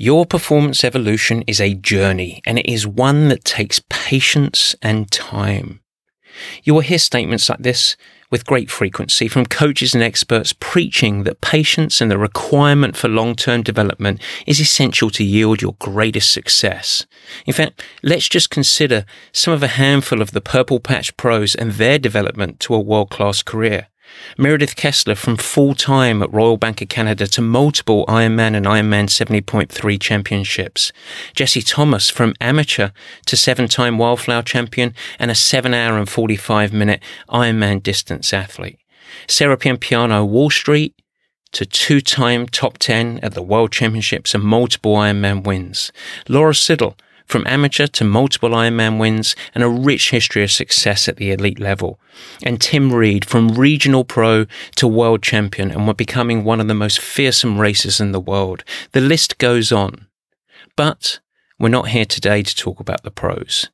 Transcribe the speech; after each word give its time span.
Your 0.00 0.26
performance 0.26 0.84
evolution 0.84 1.42
is 1.48 1.60
a 1.60 1.74
journey 1.74 2.40
and 2.46 2.56
it 2.56 2.70
is 2.70 2.86
one 2.86 3.30
that 3.30 3.44
takes 3.44 3.82
patience 3.88 4.76
and 4.80 5.10
time. 5.10 5.80
You 6.62 6.72
will 6.72 6.82
hear 6.82 7.00
statements 7.00 7.48
like 7.48 7.58
this 7.58 7.96
with 8.30 8.46
great 8.46 8.70
frequency 8.70 9.26
from 9.26 9.46
coaches 9.46 9.94
and 9.94 10.02
experts 10.04 10.54
preaching 10.60 11.24
that 11.24 11.40
patience 11.40 12.00
and 12.00 12.12
the 12.12 12.16
requirement 12.16 12.96
for 12.96 13.08
long-term 13.08 13.64
development 13.64 14.20
is 14.46 14.60
essential 14.60 15.10
to 15.10 15.24
yield 15.24 15.62
your 15.62 15.74
greatest 15.80 16.32
success. 16.32 17.04
In 17.44 17.52
fact, 17.52 17.82
let's 18.04 18.28
just 18.28 18.50
consider 18.50 19.04
some 19.32 19.52
of 19.52 19.64
a 19.64 19.74
handful 19.82 20.22
of 20.22 20.30
the 20.30 20.40
Purple 20.40 20.78
Patch 20.78 21.16
pros 21.16 21.56
and 21.56 21.72
their 21.72 21.98
development 21.98 22.60
to 22.60 22.74
a 22.74 22.80
world-class 22.80 23.42
career. 23.42 23.88
Meredith 24.36 24.76
Kessler 24.76 25.14
from 25.14 25.36
full 25.36 25.74
time 25.74 26.22
at 26.22 26.32
Royal 26.32 26.56
Bank 26.56 26.80
of 26.82 26.88
Canada 26.88 27.26
to 27.28 27.40
multiple 27.40 28.04
Ironman 28.06 28.54
and 28.54 28.66
Ironman 28.66 29.08
70.3 29.08 30.00
championships. 30.00 30.92
Jesse 31.34 31.62
Thomas 31.62 32.10
from 32.10 32.34
amateur 32.40 32.90
to 33.26 33.36
seven 33.36 33.68
time 33.68 33.98
wildflower 33.98 34.42
champion 34.42 34.94
and 35.18 35.30
a 35.30 35.34
seven 35.34 35.74
hour 35.74 35.98
and 35.98 36.08
45 36.08 36.72
minute 36.72 37.02
Ironman 37.28 37.82
distance 37.82 38.32
athlete. 38.32 38.78
Sarah 39.26 39.56
Piampiano 39.56 40.26
Wall 40.26 40.50
Street 40.50 40.94
to 41.52 41.64
two 41.64 42.00
time 42.00 42.46
top 42.46 42.78
10 42.78 43.20
at 43.22 43.34
the 43.34 43.42
World 43.42 43.72
Championships 43.72 44.34
and 44.34 44.44
multiple 44.44 44.94
Ironman 44.94 45.44
wins. 45.44 45.92
Laura 46.28 46.54
Siddall 46.54 46.96
from 47.28 47.46
amateur 47.46 47.86
to 47.86 48.04
multiple 48.04 48.50
Ironman 48.50 48.98
wins 48.98 49.36
and 49.54 49.62
a 49.62 49.68
rich 49.68 50.10
history 50.10 50.42
of 50.42 50.50
success 50.50 51.08
at 51.08 51.16
the 51.16 51.30
elite 51.30 51.60
level. 51.60 52.00
And 52.42 52.60
Tim 52.60 52.92
Reed 52.92 53.24
from 53.24 53.50
regional 53.50 54.04
pro 54.04 54.46
to 54.76 54.88
world 54.88 55.22
champion 55.22 55.70
and 55.70 55.86
we're 55.86 55.94
becoming 55.94 56.42
one 56.42 56.60
of 56.60 56.68
the 56.68 56.74
most 56.74 56.98
fearsome 56.98 57.60
racers 57.60 58.00
in 58.00 58.12
the 58.12 58.20
world. 58.20 58.64
The 58.92 59.00
list 59.00 59.38
goes 59.38 59.70
on. 59.70 60.06
But 60.74 61.20
we're 61.58 61.68
not 61.68 61.88
here 61.88 62.06
today 62.06 62.42
to 62.42 62.56
talk 62.56 62.80
about 62.80 63.02
the 63.02 63.10
pros. 63.10 63.68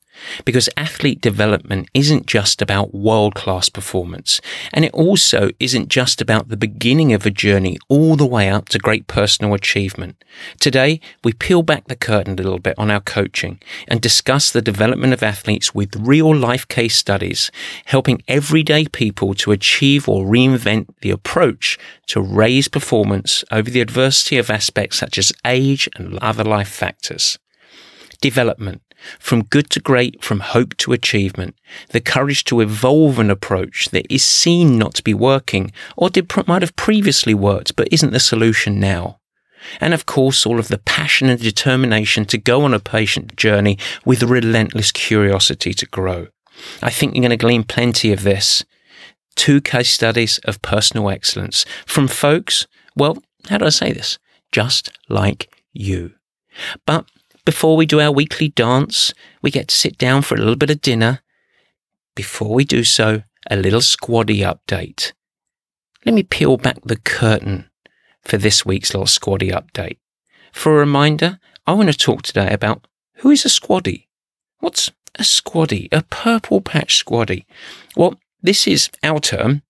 Because 0.45 0.69
athlete 0.77 1.21
development 1.21 1.89
isn't 1.95 2.27
just 2.27 2.63
about 2.63 2.95
world 2.95 3.35
class 3.35 3.69
performance. 3.69 4.41
And 4.73 4.85
it 4.85 4.93
also 4.95 5.51
isn't 5.61 5.89
just 5.89 6.21
about 6.21 6.49
the 6.49 6.57
beginning 6.57 7.13
of 7.13 7.27
a 7.27 7.31
journey 7.31 7.79
all 7.89 8.17
the 8.17 8.27
way 8.27 8.49
up 8.49 8.69
to 8.71 8.79
great 8.79 9.07
personal 9.07 9.55
achievement. 9.55 10.23
Today, 10.61 11.01
we 11.23 11.33
peel 11.33 11.63
back 11.63 11.87
the 11.87 11.97
curtain 11.97 12.35
a 12.35 12.43
little 12.43 12.59
bit 12.59 12.79
on 12.79 12.91
our 12.91 13.01
coaching 13.01 13.61
and 13.89 14.01
discuss 14.01 14.51
the 14.51 14.63
development 14.63 15.13
of 15.13 15.23
athletes 15.23 15.75
with 15.75 15.97
real 15.97 16.35
life 16.35 16.67
case 16.69 16.97
studies, 16.97 17.51
helping 17.87 18.23
everyday 18.29 18.87
people 18.87 19.35
to 19.35 19.53
achieve 19.53 20.09
or 20.09 20.25
reinvent 20.25 20.89
the 21.01 21.11
approach 21.11 21.79
to 22.07 22.21
raise 22.21 22.69
performance 22.69 23.45
over 23.51 23.71
the 23.71 23.81
adversity 23.81 24.39
of 24.39 24.51
aspects 24.51 24.99
such 24.99 25.19
as 25.19 25.33
age 25.45 25.89
and 25.97 26.19
other 26.19 26.45
life 26.45 26.69
factors. 26.69 27.39
Development 28.21 28.81
from 29.19 29.45
good 29.45 29.71
to 29.71 29.81
great, 29.81 30.23
from 30.23 30.41
hope 30.41 30.77
to 30.79 30.93
achievement, 30.93 31.57
the 31.91 32.01
courage 32.01 32.45
to 32.45 32.61
evolve 32.61 33.19
an 33.19 33.31
approach 33.31 33.89
that 33.91 34.07
is 34.13 34.25
seen 34.25 34.79
not 34.79 34.95
to 34.95 35.05
be 35.05 35.15
working 35.15 35.73
or 35.97 36.11
did, 36.11 36.31
might 36.47 36.63
have 36.63 36.77
previously 36.77 37.35
worked 37.35 37.77
but 37.77 37.89
isn't 37.91 38.13
the 38.13 38.21
solution 38.21 38.81
now. 38.81 39.19
And 39.81 39.95
of 39.95 40.07
course, 40.07 40.45
all 40.45 40.59
of 40.59 40.69
the 40.69 40.79
passion 40.79 41.29
and 41.29 41.41
determination 41.41 42.27
to 42.27 42.39
go 42.39 42.63
on 42.63 42.75
a 42.75 42.81
patient 42.81 43.37
journey 43.37 43.79
with 44.05 44.23
relentless 44.23 44.93
curiosity 44.93 45.73
to 45.75 45.87
grow. 45.87 46.29
I 46.83 46.91
think 46.91 47.15
you're 47.15 47.23
going 47.23 47.31
to 47.31 47.37
glean 47.37 47.65
plenty 47.65 48.13
of 48.13 48.23
this. 48.23 48.65
Two 49.37 49.61
case 49.61 49.91
studies 49.91 50.39
of 50.45 50.63
personal 50.63 51.11
excellence 51.11 51.65
from 51.87 52.09
folks, 52.09 52.67
well, 52.95 53.19
how 53.49 53.59
do 53.59 53.67
I 53.67 53.71
say 53.71 53.93
this? 53.93 54.19
Just 54.53 54.91
like 55.09 55.53
you. 55.73 56.13
But 56.87 57.07
before 57.45 57.77
we 57.77 57.87
do 57.87 58.01
our 58.01 58.13
weekly 58.13 58.49
dance, 58.49 59.13
we 59.43 59.51
get 59.51 59.69
to 59.69 59.77
sit 59.77 59.99
down 59.99 60.23
for 60.23 60.35
a 60.35 60.39
little 60.39 60.57
bit 60.57 60.71
of 60.71 60.81
dinner. 60.81 61.21
Before 62.15 62.55
we 62.55 62.65
do 62.65 62.85
so, 62.85 63.23
a 63.51 63.57
little 63.57 63.81
squaddy 63.81 64.39
update. 64.41 65.13
Let 66.07 66.15
me 66.15 66.23
peel 66.23 66.57
back 66.57 66.79
the 66.85 66.97
curtain 66.97 67.71
for 68.23 68.39
this 68.39 68.65
week's 68.65 68.95
little 68.95 69.07
squaddy 69.07 69.51
update. 69.51 69.99
For 70.53 70.75
a 70.75 70.79
reminder, 70.79 71.39
I 71.67 71.73
want 71.73 71.91
to 71.91 71.99
talk 71.99 72.23
today 72.23 72.53
about 72.53 72.87
who 73.17 73.31
is 73.31 73.45
a 73.45 73.49
squaddy? 73.49 74.07
What's 74.61 74.91
a 75.17 75.23
squaddy? 75.23 75.89
A 75.93 76.03
purple 76.03 76.61
patch 76.61 77.05
squaddy? 77.05 77.45
Well, 77.97 78.19
this 78.43 78.67
is 78.67 78.91
our 79.03 79.21
term 79.21 79.63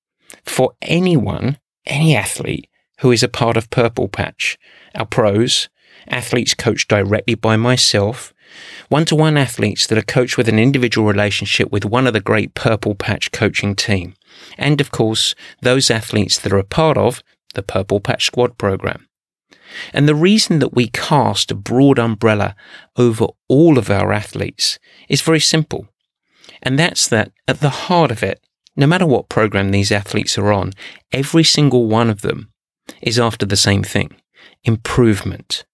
for 0.44 0.72
anyone, 0.82 1.58
any 1.86 2.14
athlete 2.14 2.68
who 3.00 3.10
is 3.10 3.22
a 3.22 3.28
part 3.28 3.56
of 3.56 3.70
Purple 3.70 4.08
Patch. 4.08 4.58
Our 4.94 5.06
pros, 5.06 5.68
athletes 6.09 6.54
coached 6.54 6.88
directly 6.88 7.34
by 7.34 7.56
myself, 7.56 8.32
one 8.88 9.04
to 9.06 9.16
one 9.16 9.37
athletes 9.37 9.87
that 9.87 9.98
are 9.98 10.03
coached 10.03 10.37
with 10.37 10.48
an 10.48 10.59
individual 10.59 11.06
relationship 11.06 11.70
with 11.72 11.84
one 11.84 12.06
of 12.06 12.12
the 12.12 12.20
great 12.20 12.54
Purple 12.54 12.94
Patch 12.94 13.32
coaching 13.32 13.75
team, 13.75 14.14
and 14.59 14.81
of 14.81 14.91
course, 14.91 15.34
those 15.60 15.91
athletes 15.91 16.38
that 16.38 16.53
are 16.53 16.59
a 16.59 16.64
part 16.64 16.97
of 16.97 17.22
the 17.54 17.62
Purple 17.62 18.00
Patch 18.00 18.26
Squad 18.26 18.59
program. 18.59 19.09
And 19.93 20.09
the 20.09 20.14
reason 20.14 20.60
that 20.60 20.75
we 20.75 20.88
cast 20.88 21.50
a 21.50 21.54
broad 21.54 21.98
umbrella 21.98 22.54
over 22.97 23.26
all 23.48 23.78
of 23.78 23.91
our 23.91 24.12
athletes 24.12 24.78
is 25.09 25.22
very 25.22 25.41
simple. 25.41 25.88
And 26.62 26.78
that's 26.78 27.09
that 27.09 27.32
at 27.48 27.60
the 27.60 27.70
heart 27.70 28.10
of 28.10 28.22
it, 28.22 28.41
no 28.76 28.87
matter 28.87 29.06
what 29.06 29.28
program 29.28 29.70
these 29.70 29.93
athletes 29.93 30.37
are 30.38 30.53
on, 30.53 30.72
every 31.12 31.44
single 31.44 31.87
one 31.87 32.10
of 32.10 32.22
them 32.22 32.50
is 33.00 33.19
after 33.19 33.47
the 33.47 33.56
same 33.56 33.82
thing 33.82 34.16
improvement. 34.64 35.64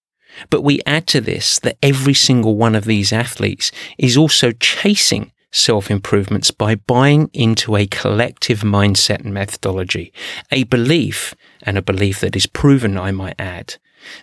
But 0.49 0.63
we 0.63 0.81
add 0.87 1.07
to 1.09 1.21
this 1.21 1.59
that 1.61 1.79
every 1.83 2.15
single 2.15 2.57
one 2.57 2.75
of 2.75 2.85
these 2.85 3.13
athletes 3.13 3.73
is 3.99 4.17
also 4.17 4.53
chasing 4.53 5.33
self 5.53 5.91
improvements 5.91 6.51
by 6.51 6.77
buying 6.77 7.29
into 7.33 7.77
a 7.77 7.87
collective 7.87 8.61
mindset 8.61 9.25
and 9.25 9.35
methodology, 9.35 10.13
a 10.51 10.65
belief, 10.65 11.35
and 11.63 11.77
a 11.77 11.83
belief 11.83 12.21
that 12.21 12.37
is 12.37 12.47
proven, 12.47 12.97
I 12.97 13.11
might 13.11 13.37
add, 13.39 13.77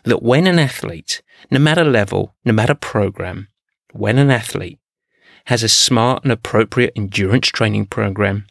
that 0.04 0.24
when 0.24 0.48
an 0.48 0.60
athlete, 0.60 1.22
no 1.52 1.60
matter 1.60 1.84
level, 1.84 2.36
no 2.46 2.54
matter 2.54 2.76
program, 2.76 3.50
when 3.92 4.18
an 4.18 4.32
athlete 4.32 4.80
has 5.46 5.64
a 5.64 5.70
smart 5.70 6.24
and 6.24 6.32
appropriate 6.32 6.94
endurance 6.96 7.48
training 7.48 7.86
program, 7.86 8.46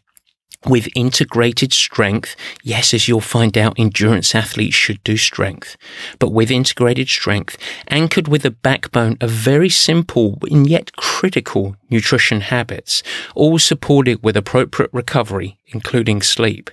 with 0.68 0.88
integrated 0.94 1.72
strength, 1.72 2.36
yes, 2.62 2.92
as 2.92 3.08
you'll 3.08 3.20
find 3.20 3.56
out, 3.56 3.74
endurance 3.78 4.34
athletes 4.34 4.74
should 4.74 5.02
do 5.04 5.16
strength, 5.16 5.76
but 6.18 6.32
with 6.32 6.50
integrated 6.50 7.08
strength, 7.08 7.56
anchored 7.88 8.28
with 8.28 8.44
a 8.44 8.50
backbone 8.50 9.16
of 9.20 9.30
very 9.30 9.68
simple 9.68 10.38
and 10.50 10.68
yet 10.68 10.96
critical 10.96 11.76
nutrition 11.90 12.40
habits, 12.40 13.02
all 13.34 13.58
supported 13.58 14.22
with 14.22 14.36
appropriate 14.36 14.90
recovery, 14.92 15.58
including 15.68 16.22
sleep, 16.22 16.70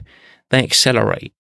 they 0.50 0.64
accelerate. 0.64 1.34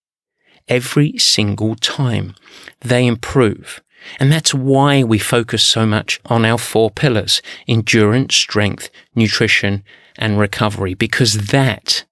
Every 0.67 1.17
single 1.17 1.75
time 1.75 2.35
they 2.81 3.05
improve. 3.05 3.81
And 4.19 4.31
that's 4.31 4.53
why 4.53 5.03
we 5.03 5.17
focus 5.17 5.63
so 5.63 5.85
much 5.85 6.19
on 6.25 6.45
our 6.45 6.57
four 6.57 6.91
pillars, 6.91 7.41
endurance, 7.67 8.35
strength, 8.35 8.89
nutrition, 9.15 9.83
and 10.17 10.39
recovery, 10.39 10.93
because 10.93 11.47
that 11.47 12.05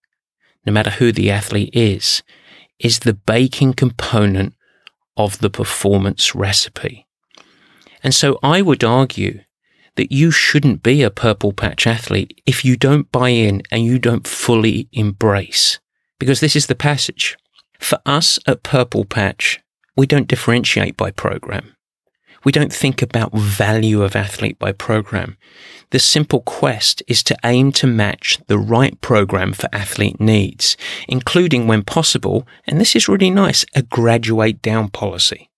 no 0.66 0.74
matter 0.74 0.92
who 0.92 1.12
the 1.12 1.32
athlete 1.32 1.72
is, 1.74 2.24
is 2.80 3.00
the 3.00 3.14
baking 3.14 3.74
component 3.74 4.54
of 5.18 5.40
the 5.40 5.50
performance 5.50 6.34
recipe. 6.34 7.06
And 8.04 8.14
so 8.14 8.40
I 8.42 8.62
would 8.62 8.84
argue 8.84 9.42
that 9.96 10.12
you 10.12 10.32
shouldn't 10.32 10.84
be 10.84 11.04
a 11.04 11.12
purple 11.12 11.54
patch 11.54 11.86
athlete 11.86 12.42
if 12.46 12.64
you 12.64 12.78
don't 12.78 13.12
buy 13.12 13.30
in 13.30 13.62
and 13.72 13.86
you 13.86 14.00
don't 14.00 14.26
fully 14.26 14.88
embrace. 14.92 15.80
Because 16.20 16.40
this 16.40 16.56
is 16.56 16.68
the 16.68 16.76
passage. 16.76 17.38
For 17.80 18.00
us 18.06 18.38
at 18.46 18.64
Purple 18.64 19.06
Patch, 19.06 19.60
we 19.98 20.06
don't 20.06 20.28
differentiate 20.28 20.96
by 20.96 21.12
program. 21.12 21.76
We 22.44 22.52
don't 22.52 22.74
think 22.74 23.02
about 23.02 23.34
value 23.34 24.02
of 24.02 24.16
athlete 24.16 24.58
by 24.58 24.72
program. 24.72 25.38
The 25.92 26.00
simple 26.00 26.42
quest 26.42 27.04
is 27.08 27.22
to 27.24 27.38
aim 27.44 27.72
to 27.74 27.88
match 27.88 28.40
the 28.48 28.58
right 28.58 29.00
program 29.02 29.54
for 29.54 29.70
athlete 29.74 30.20
needs, 30.20 30.78
including 31.08 31.68
when 31.68 31.84
possible, 31.84 32.48
and 32.66 32.80
this 32.80 32.96
is 32.96 33.08
really 33.08 33.30
nice, 33.30 33.66
a 33.76 33.84
graduate 33.84 34.62
down 34.62 34.90
policy. 34.90 35.52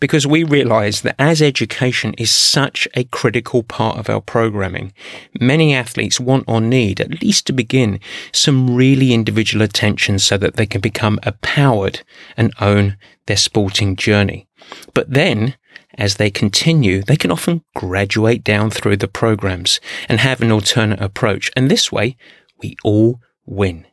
because 0.00 0.26
we 0.26 0.42
realize 0.44 1.02
that 1.02 1.16
as 1.18 1.42
education 1.42 2.14
is 2.14 2.30
such 2.30 2.88
a 2.94 3.04
critical 3.04 3.62
part 3.62 3.98
of 3.98 4.08
our 4.08 4.20
programming, 4.20 4.92
many 5.40 5.74
athletes 5.74 6.20
want 6.20 6.44
or 6.46 6.60
need, 6.60 7.00
at 7.00 7.22
least 7.22 7.46
to 7.46 7.52
begin, 7.52 8.00
some 8.32 8.74
really 8.74 9.12
individual 9.12 9.62
attention 9.62 10.18
so 10.18 10.36
that 10.36 10.56
they 10.56 10.66
can 10.66 10.80
become 10.80 11.18
empowered 11.24 12.00
and 12.36 12.52
own 12.60 12.96
their 13.26 13.36
sporting 13.36 13.96
journey. 13.96 14.46
But 14.94 15.12
then, 15.12 15.56
as 15.98 16.14
they 16.14 16.30
continue, 16.30 17.02
they 17.02 17.16
can 17.16 17.32
often 17.32 17.62
graduate 17.74 18.44
down 18.44 18.70
through 18.70 18.96
the 18.96 19.08
programs 19.08 19.80
and 20.08 20.20
have 20.20 20.40
an 20.40 20.52
alternate 20.52 21.00
approach. 21.00 21.50
And 21.56 21.70
this 21.70 21.90
way, 21.92 22.16
we 22.62 22.76
all 22.84 23.20
win. 23.44 23.86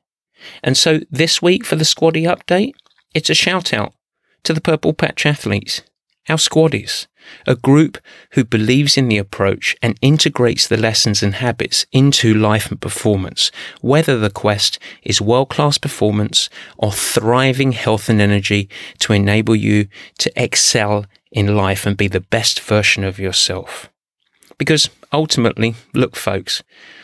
And 0.63 0.78
so 0.78 1.02
this 1.10 1.42
week 1.42 1.66
for 1.66 1.75
the 1.75 1.84
Squaddy 1.84 2.24
update, 2.24 2.74
it's 3.13 3.30
a 3.30 3.34
shout 3.34 3.74
out 3.74 3.94
to 4.44 4.54
the 4.54 4.62
Purple 4.62 4.94
Patch 4.94 5.25
athletes, 5.25 5.81
our 6.30 6.38
squaddies, 6.38 7.07
a 7.48 7.56
group 7.56 7.98
who 8.31 8.44
believes 8.44 8.98
in 8.98 9.07
the 9.07 9.18
approach 9.18 9.75
and 9.81 9.98
integrates 10.02 10.68
the 10.68 10.78
lessons 10.78 11.24
and 11.24 11.36
habits 11.36 11.86
into 11.92 12.34
life 12.34 12.69
and 12.69 12.80
performance, 12.80 13.52
whether 13.81 14.19
the 14.19 14.30
quest 14.30 14.78
is 15.02 15.22
world 15.22 15.50
class 15.50 15.80
performance 15.80 16.50
or 16.78 16.92
thriving 16.92 17.72
health 17.72 18.10
and 18.10 18.22
energy 18.22 18.69
to 19.00 19.13
enable 19.13 19.56
you 19.56 19.88
to 20.19 20.31
excel 20.36 21.06
in 21.35 21.55
life 21.55 21.85
and 21.85 21.95
be 21.95 22.07
the 22.07 22.19
best 22.19 22.59
version 22.59 23.03
of 23.03 23.19
yourself. 23.19 23.91
Because 24.57 24.89
ultimately, 25.13 25.75
look, 25.93 26.15
folks, 26.15 26.63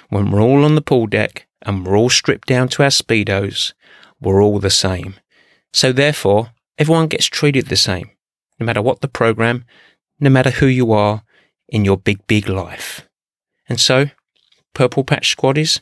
when 0.10 0.32
we're 0.32 0.42
all 0.42 0.66
on 0.66 0.74
the 0.74 0.82
pool 0.82 1.06
deck 1.06 1.46
and 1.62 1.86
we're 1.86 1.96
all 1.96 2.10
stripped 2.10 2.48
down 2.48 2.68
to 2.70 2.82
our 2.82 2.90
Speedos, 2.90 3.74
we're 4.20 4.42
all 4.42 4.58
the 4.58 4.72
same. 4.72 5.16
So 5.72 5.92
therefore, 5.92 6.52
Everyone 6.82 7.06
gets 7.10 7.28
treated 7.28 7.68
the 7.68 7.76
same, 7.76 8.10
no 8.60 8.66
matter 8.66 8.82
what 8.82 9.02
the 9.02 9.08
program, 9.08 9.66
no 10.20 10.32
matter 10.32 10.50
who 10.50 10.66
you 10.66 10.92
are 10.94 11.22
in 11.70 11.86
your 11.86 11.96
big, 11.96 12.26
big 12.26 12.50
life. 12.50 13.08
And 13.70 13.80
so, 13.80 14.08
Purple 14.74 15.04
Patch 15.04 15.38
Squaddies, 15.38 15.82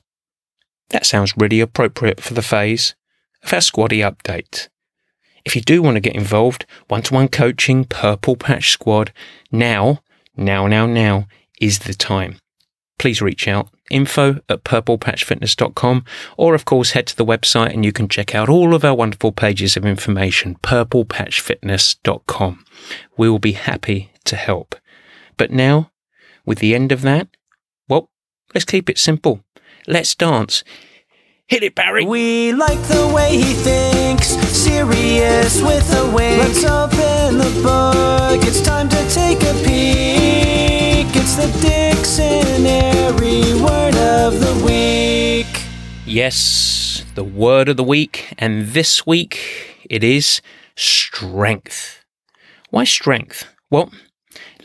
that 0.90 1.06
sounds 1.06 1.38
really 1.38 1.62
appropriate 1.62 2.20
for 2.20 2.34
the 2.34 2.42
phase 2.42 2.96
of 3.44 3.54
our 3.54 3.60
Squaddy 3.60 4.00
update. 4.00 4.68
If 5.50 5.56
you 5.56 5.64
do 5.64 5.82
want 5.82 5.96
to 5.96 6.00
get 6.00 6.16
involved, 6.16 6.68
one 6.90 7.02
to 7.02 7.16
one 7.16 7.28
coaching, 7.28 7.84
Purple 7.84 8.36
Patch 8.36 8.70
Squad, 8.70 9.12
now, 9.52 10.04
now, 10.38 10.68
now, 10.68 10.86
now 10.86 11.26
is 11.60 11.80
the 11.80 11.96
time. 11.96 12.38
Please 13.00 13.20
reach 13.20 13.48
out 13.48 13.70
info 13.90 14.42
at 14.48 14.64
purplepatchfitness.com 14.64 16.06
or 16.38 16.54
of 16.54 16.66
course 16.66 16.92
head 16.92 17.08
to 17.08 17.16
the 17.16 17.26
website 17.26 17.74
and 17.74 17.84
you 17.84 17.92
can 17.92 18.08
check 18.08 18.36
out 18.36 18.48
all 18.48 18.76
of 18.76 18.86
our 18.86 18.94
wonderful 18.94 19.32
pages 19.32 19.76
of 19.76 19.88
information 19.88 20.54
purplepatchfitness.com 20.62 22.64
we 23.18 23.28
will 23.28 23.40
be 23.40 23.54
happy 23.54 24.12
to 24.26 24.36
help. 24.36 24.76
But 25.36 25.50
now 25.50 25.90
with 26.46 26.60
the 26.60 26.76
end 26.76 26.92
of 26.92 27.02
that 27.02 27.28
well 27.88 28.12
let's 28.54 28.66
keep 28.66 28.88
it 28.88 29.00
simple. 29.00 29.44
Let's 29.88 30.14
dance 30.14 30.64
Hit 31.50 31.64
it, 31.64 31.74
Barry. 31.74 32.06
We 32.06 32.54
like 32.54 32.80
the 32.84 33.12
way 33.12 33.36
he 33.36 33.56
thinks, 33.56 34.28
serious 34.50 35.60
with 35.64 35.92
a 35.96 36.06
wink. 36.06 36.38
Let's 36.38 36.64
open 36.64 37.40
the 37.40 37.50
book. 37.64 38.46
It's 38.46 38.62
time 38.62 38.88
to 38.88 39.10
take 39.10 39.42
a 39.42 39.54
peek. 39.66 41.08
It's 41.16 41.38
the 41.38 41.48
dictionary 41.60 43.60
word 43.60 43.96
of 43.96 44.40
the 44.40 44.64
week. 44.64 45.48
Yes, 46.06 47.04
the 47.16 47.24
word 47.24 47.68
of 47.68 47.78
the 47.78 47.84
week. 47.84 48.32
And 48.38 48.68
this 48.68 49.08
week 49.08 49.76
it 49.90 50.04
is 50.04 50.44
strength. 50.76 52.06
Why 52.70 52.84
strength? 52.84 53.48
Well, 53.72 53.92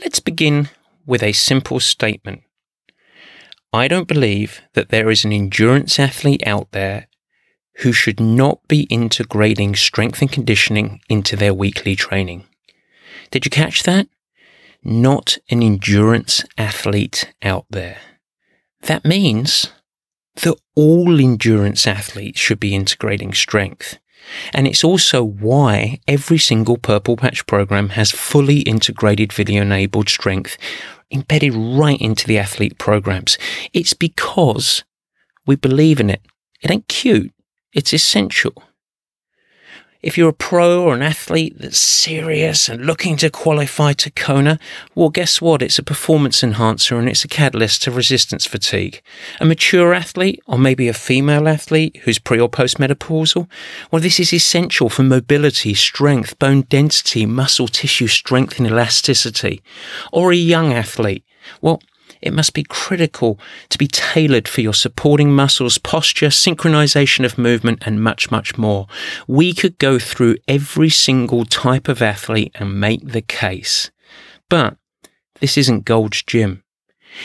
let's 0.02 0.20
begin 0.20 0.69
with 1.06 1.22
a 1.22 1.32
simple 1.32 1.81
statement. 1.81 2.44
I 3.75 3.88
don't 3.88 4.06
believe 4.06 4.62
that 4.75 4.91
there 4.91 5.11
is 5.11 5.25
an 5.25 5.32
endurance 5.32 5.99
athlete 5.99 6.47
out 6.47 6.71
there 6.71 7.09
who 7.79 7.93
should 7.93 8.21
not 8.21 8.61
be 8.69 8.82
integrating 8.82 9.75
strength 9.75 10.21
and 10.21 10.31
conditioning 10.31 11.00
into 11.09 11.35
their 11.35 11.53
weekly 11.53 11.97
training. 11.97 12.44
Did 13.32 13.44
you 13.44 13.50
catch 13.50 13.82
that? 13.82 14.06
Not 14.85 15.38
an 15.50 15.61
endurance 15.61 16.44
athlete 16.56 17.35
out 17.43 17.67
there. 17.69 17.99
That 18.82 19.05
means 19.05 19.73
that 20.37 20.56
all 20.77 21.20
endurance 21.20 21.85
athletes 21.85 22.38
should 22.38 22.61
be 22.61 22.77
integrating 22.77 23.35
strength. 23.35 23.99
And 24.53 24.69
it's 24.69 24.85
also 24.85 25.25
why 25.25 25.99
every 26.06 26.38
single 26.38 26.79
Purple 26.79 27.17
Patch 27.17 27.44
program 27.47 27.91
has 27.91 28.12
fully 28.12 28.61
integrated 28.61 29.32
video 29.32 29.62
enabled 29.62 30.09
strength 30.09 30.56
embedded 31.11 31.55
right 31.55 32.01
into 32.01 32.27
the 32.27 32.39
athlete 32.39 32.79
programs. 32.79 33.39
It's 33.73 33.95
because 33.95 34.85
we 35.47 35.56
believe 35.56 36.01
in 36.01 36.11
it. 36.11 36.23
It 36.62 36.71
ain't 36.71 36.89
cute. 36.89 37.33
It's 37.73 37.93
essential. 37.93 38.55
If 40.05 40.19
you're 40.19 40.29
a 40.29 40.35
pro 40.35 40.83
or 40.83 40.93
an 40.93 41.01
athlete 41.01 41.55
that's 41.59 41.81
serious 41.81 42.69
and 42.69 42.85
looking 42.85 43.17
to 43.17 43.31
qualify 43.31 43.95
to 43.95 44.11
Kona, 44.11 44.59
well, 44.95 45.09
guess 45.09 45.41
what? 45.41 45.62
It's 45.62 45.79
a 45.79 45.83
performance 45.83 46.43
enhancer 46.43 46.99
and 46.99 47.09
it's 47.09 47.25
a 47.25 47.29
catalyst 47.29 47.85
to 47.85 47.91
resistance 47.91 48.45
fatigue. 48.45 49.01
A 49.41 49.47
mature 49.47 49.95
athlete, 49.95 50.43
or 50.47 50.59
maybe 50.59 50.89
a 50.89 50.93
female 50.93 51.49
athlete 51.49 52.03
who's 52.05 52.19
pre 52.19 52.39
or 52.39 52.51
postmenopausal, 52.51 53.49
well, 53.91 54.03
this 54.03 54.21
is 54.21 54.35
essential 54.35 54.91
for 54.91 55.05
mobility, 55.05 55.73
strength, 55.73 56.39
bone 56.39 56.67
density, 56.69 57.25
muscle 57.25 57.67
tissue 57.67 58.06
strength 58.06 58.59
and 58.59 58.67
elasticity. 58.67 59.62
Or 60.12 60.33
a 60.33 60.37
young 60.37 60.75
athlete, 60.75 61.25
well, 61.62 61.81
it 62.25 62.32
must 62.32 62.55
be 62.55 62.65
critical 62.65 63.38
to 63.69 63.76
be 63.76 63.87
tailored 63.87 64.49
for 64.49 64.62
your 64.62 64.73
supporting 64.73 65.31
muscles, 65.31 65.76
posture, 65.76 66.29
synchronization 66.29 67.25
of 67.25 67.37
movement, 67.37 67.82
and 67.85 68.03
much, 68.03 68.31
much 68.31 68.56
more. 68.56 68.87
We 69.29 69.53
could 69.53 69.79
go 69.79 69.99
through 69.99 70.38
every 70.49 70.88
single 70.88 71.44
type 71.44 71.87
of 71.87 72.00
athlete 72.00 72.53
and 72.55 72.81
make 72.81 73.06
the 73.06 73.21
case. 73.21 73.91
But 74.49 74.79
this 75.41 75.59
isn't 75.59 75.85
Gold's 75.85 76.23
Gym. 76.23 76.65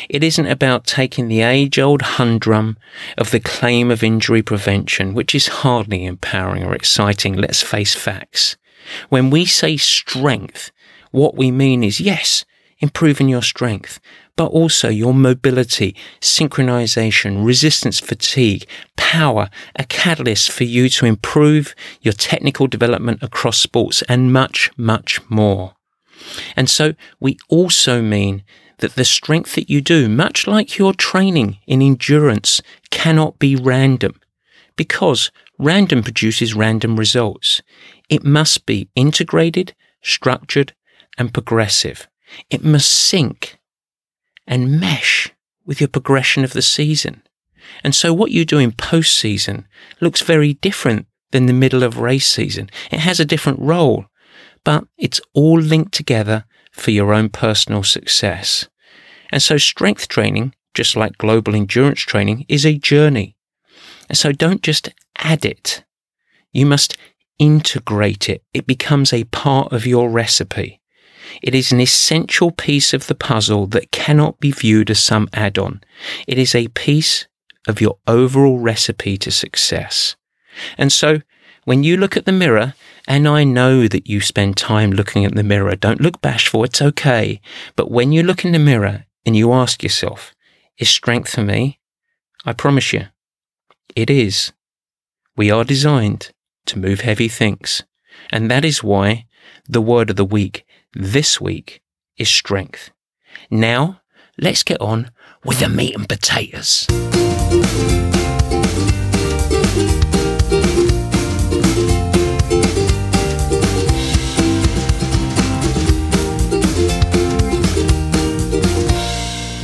It 0.10 0.22
isn't 0.22 0.46
about 0.46 0.86
taking 0.86 1.30
the 1.30 1.42
age 1.42 1.80
old 1.80 2.02
humdrum 2.02 2.78
of 3.18 3.32
the 3.32 3.40
claim 3.40 3.90
of 3.92 4.04
injury 4.04 4.42
prevention, 4.42 5.14
which 5.14 5.34
is 5.34 5.48
hardly 5.48 6.06
empowering 6.06 6.64
or 6.66 6.76
exciting. 6.76 7.36
Let's 7.36 7.64
face 7.64 7.96
facts. 7.96 8.58
When 9.08 9.30
we 9.30 9.46
say 9.46 9.78
strength, 9.78 10.72
what 11.12 11.36
we 11.36 11.52
mean 11.52 11.84
is 11.84 12.02
yes, 12.02 12.44
improving 12.80 13.30
your 13.30 13.42
strength, 13.42 14.00
but 14.36 14.48
also 14.48 14.90
your 14.90 15.14
mobility, 15.14 15.96
synchronization, 16.22 17.46
resistance 17.46 18.00
fatigue, 18.00 18.66
power, 18.96 19.50
a 19.76 19.84
catalyst 19.84 20.52
for 20.52 20.64
you 20.64 20.90
to 20.90 21.06
improve 21.06 21.76
your 22.02 22.14
technical 22.14 22.68
development 22.68 23.22
across 23.22 23.60
sports 23.60 24.02
and 24.04 24.32
much, 24.32 24.72
much 24.78 25.20
more. 25.30 25.76
And 26.56 26.70
so 26.70 26.94
we 27.20 27.38
also 27.50 28.02
mean 28.02 28.44
that 28.78 28.96
the 28.96 29.06
strength 29.06 29.56
that 29.56 29.70
you 29.70 29.82
do, 29.82 30.08
much 30.08 30.48
like 30.48 30.78
your 30.78 30.94
training 30.94 31.58
in 31.68 31.82
endurance, 31.82 32.62
cannot 32.92 33.40
be 33.40 33.56
random 33.56 34.20
because 34.76 35.32
random 35.58 36.02
produces 36.02 36.56
random 36.56 36.96
results. 36.96 37.62
It 38.10 38.24
must 38.24 38.66
be 38.66 38.90
integrated, 38.96 39.76
structured, 40.02 40.74
and 41.18 41.34
progressive. 41.34 42.08
It 42.50 42.64
must 42.64 42.90
sync 42.90 43.60
and 44.48 44.80
mesh 44.80 45.32
with 45.66 45.80
your 45.80 45.88
progression 45.88 46.44
of 46.44 46.54
the 46.54 46.62
season. 46.62 47.22
And 47.84 47.94
so 47.94 48.14
what 48.14 48.32
you 48.32 48.46
do 48.46 48.58
in 48.58 48.72
post 48.72 49.16
season 49.16 49.68
looks 50.02 50.22
very 50.22 50.54
different 50.56 51.06
than 51.32 51.46
the 51.46 51.54
middle 51.54 51.84
of 51.84 52.00
race 52.00 52.28
season. 52.28 52.70
It 52.92 53.00
has 53.00 53.20
a 53.20 53.26
different 53.26 53.60
role, 53.60 54.06
but 54.64 54.86
it's 54.98 55.22
all 55.34 55.60
linked 55.60 55.94
together 55.94 56.46
for 56.72 56.92
your 56.92 57.14
own 57.14 57.30
personal 57.30 57.84
success. 57.84 58.68
And 59.32 59.42
so 59.42 59.58
strength 59.58 60.08
training, 60.08 60.56
just 60.74 60.96
like 60.96 61.18
global 61.18 61.56
endurance 61.56 62.02
training, 62.02 62.46
is 62.50 62.66
a 62.66 62.78
journey. 62.78 63.36
And 64.08 64.18
so 64.18 64.32
don't 64.32 64.64
just 64.64 64.90
add 65.18 65.46
it. 65.46 65.84
You 66.52 66.66
must 66.66 66.98
integrate 67.38 68.28
it. 68.28 68.44
It 68.54 68.66
becomes 68.66 69.14
a 69.14 69.26
part 69.26 69.72
of 69.72 69.86
your 69.86 70.10
recipe. 70.10 70.79
It 71.42 71.56
is 71.56 71.72
an 71.72 71.80
essential 71.80 72.52
piece 72.52 72.94
of 72.94 73.08
the 73.08 73.16
puzzle 73.16 73.68
that 73.68 73.92
cannot 73.92 74.40
be 74.40 74.52
viewed 74.52 74.90
as 74.90 75.00
some 75.00 75.30
add 75.34 75.58
on. 75.58 75.82
It 76.28 76.38
is 76.38 76.56
a 76.56 76.68
piece 76.70 77.28
of 77.68 77.82
your 77.82 77.98
overall 78.08 78.60
recipe 78.60 79.18
to 79.18 79.32
success. 79.32 80.16
And 80.78 80.92
so, 80.92 81.22
when 81.66 81.84
you 81.84 81.98
look 81.98 82.18
at 82.18 82.26
the 82.26 82.32
mirror, 82.32 82.74
and 83.08 83.28
I 83.28 83.44
know 83.44 83.88
that 83.88 84.08
you 84.08 84.22
spend 84.22 84.58
time 84.58 84.92
looking 84.92 85.26
at 85.26 85.36
the 85.36 85.44
mirror, 85.44 85.76
don't 85.76 86.02
look 86.02 86.22
bashful, 86.22 86.64
it's 86.64 86.82
okay. 86.82 87.42
But 87.76 87.92
when 87.92 88.12
you 88.12 88.24
look 88.24 88.46
in 88.46 88.52
the 88.52 88.60
mirror 88.60 89.06
and 89.26 89.36
you 89.36 89.52
ask 89.54 89.84
yourself, 89.84 90.34
is 90.78 90.90
strength 90.90 91.32
for 91.32 91.44
me? 91.44 91.80
I 92.46 92.54
promise 92.54 92.94
you, 92.94 93.08
it 93.96 94.10
is. 94.10 94.54
We 95.36 95.52
are 95.52 95.64
designed 95.64 96.32
to 96.68 96.80
move 96.80 97.02
heavy 97.02 97.28
things. 97.28 97.84
And 98.32 98.50
that 98.50 98.66
is 98.66 98.84
why 98.84 99.26
the 99.68 99.82
word 99.82 100.10
of 100.10 100.16
the 100.16 100.26
week 100.26 100.66
This 100.96 101.40
week 101.40 101.84
is 102.18 102.28
strength. 102.28 102.90
Now, 103.52 104.02
let's 104.40 104.64
get 104.64 104.82
on 104.82 105.12
with 105.46 105.60
the 105.60 105.70
meat 105.70 105.96
and 105.96 106.10
potatoes. 106.10 106.88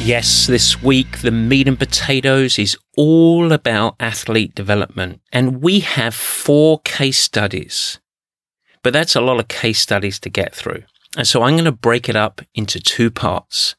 Yes, 0.06 0.46
this 0.46 0.84
week 0.84 1.22
the 1.22 1.32
meat 1.32 1.68
and 1.68 1.80
potatoes 1.80 2.60
is 2.60 2.78
all 2.96 3.52
about 3.52 3.96
athlete 4.00 4.54
development, 4.54 5.22
and 5.34 5.64
we 5.64 5.80
have 5.80 6.14
four 6.14 6.82
case 6.82 7.18
studies. 7.18 8.00
But 8.84 8.94
that's 8.94 9.16
a 9.16 9.22
lot 9.22 9.40
of 9.40 9.48
case 9.48 9.80
studies 9.80 10.20
to 10.20 10.30
get 10.30 10.54
through. 10.54 10.84
And 11.16 11.28
so 11.28 11.44
I'm 11.44 11.56
going 11.56 11.66
to 11.66 11.72
break 11.72 12.10
it 12.10 12.16
up 12.16 12.42
into 12.54 12.80
two 12.80 13.10
parts. 13.10 13.76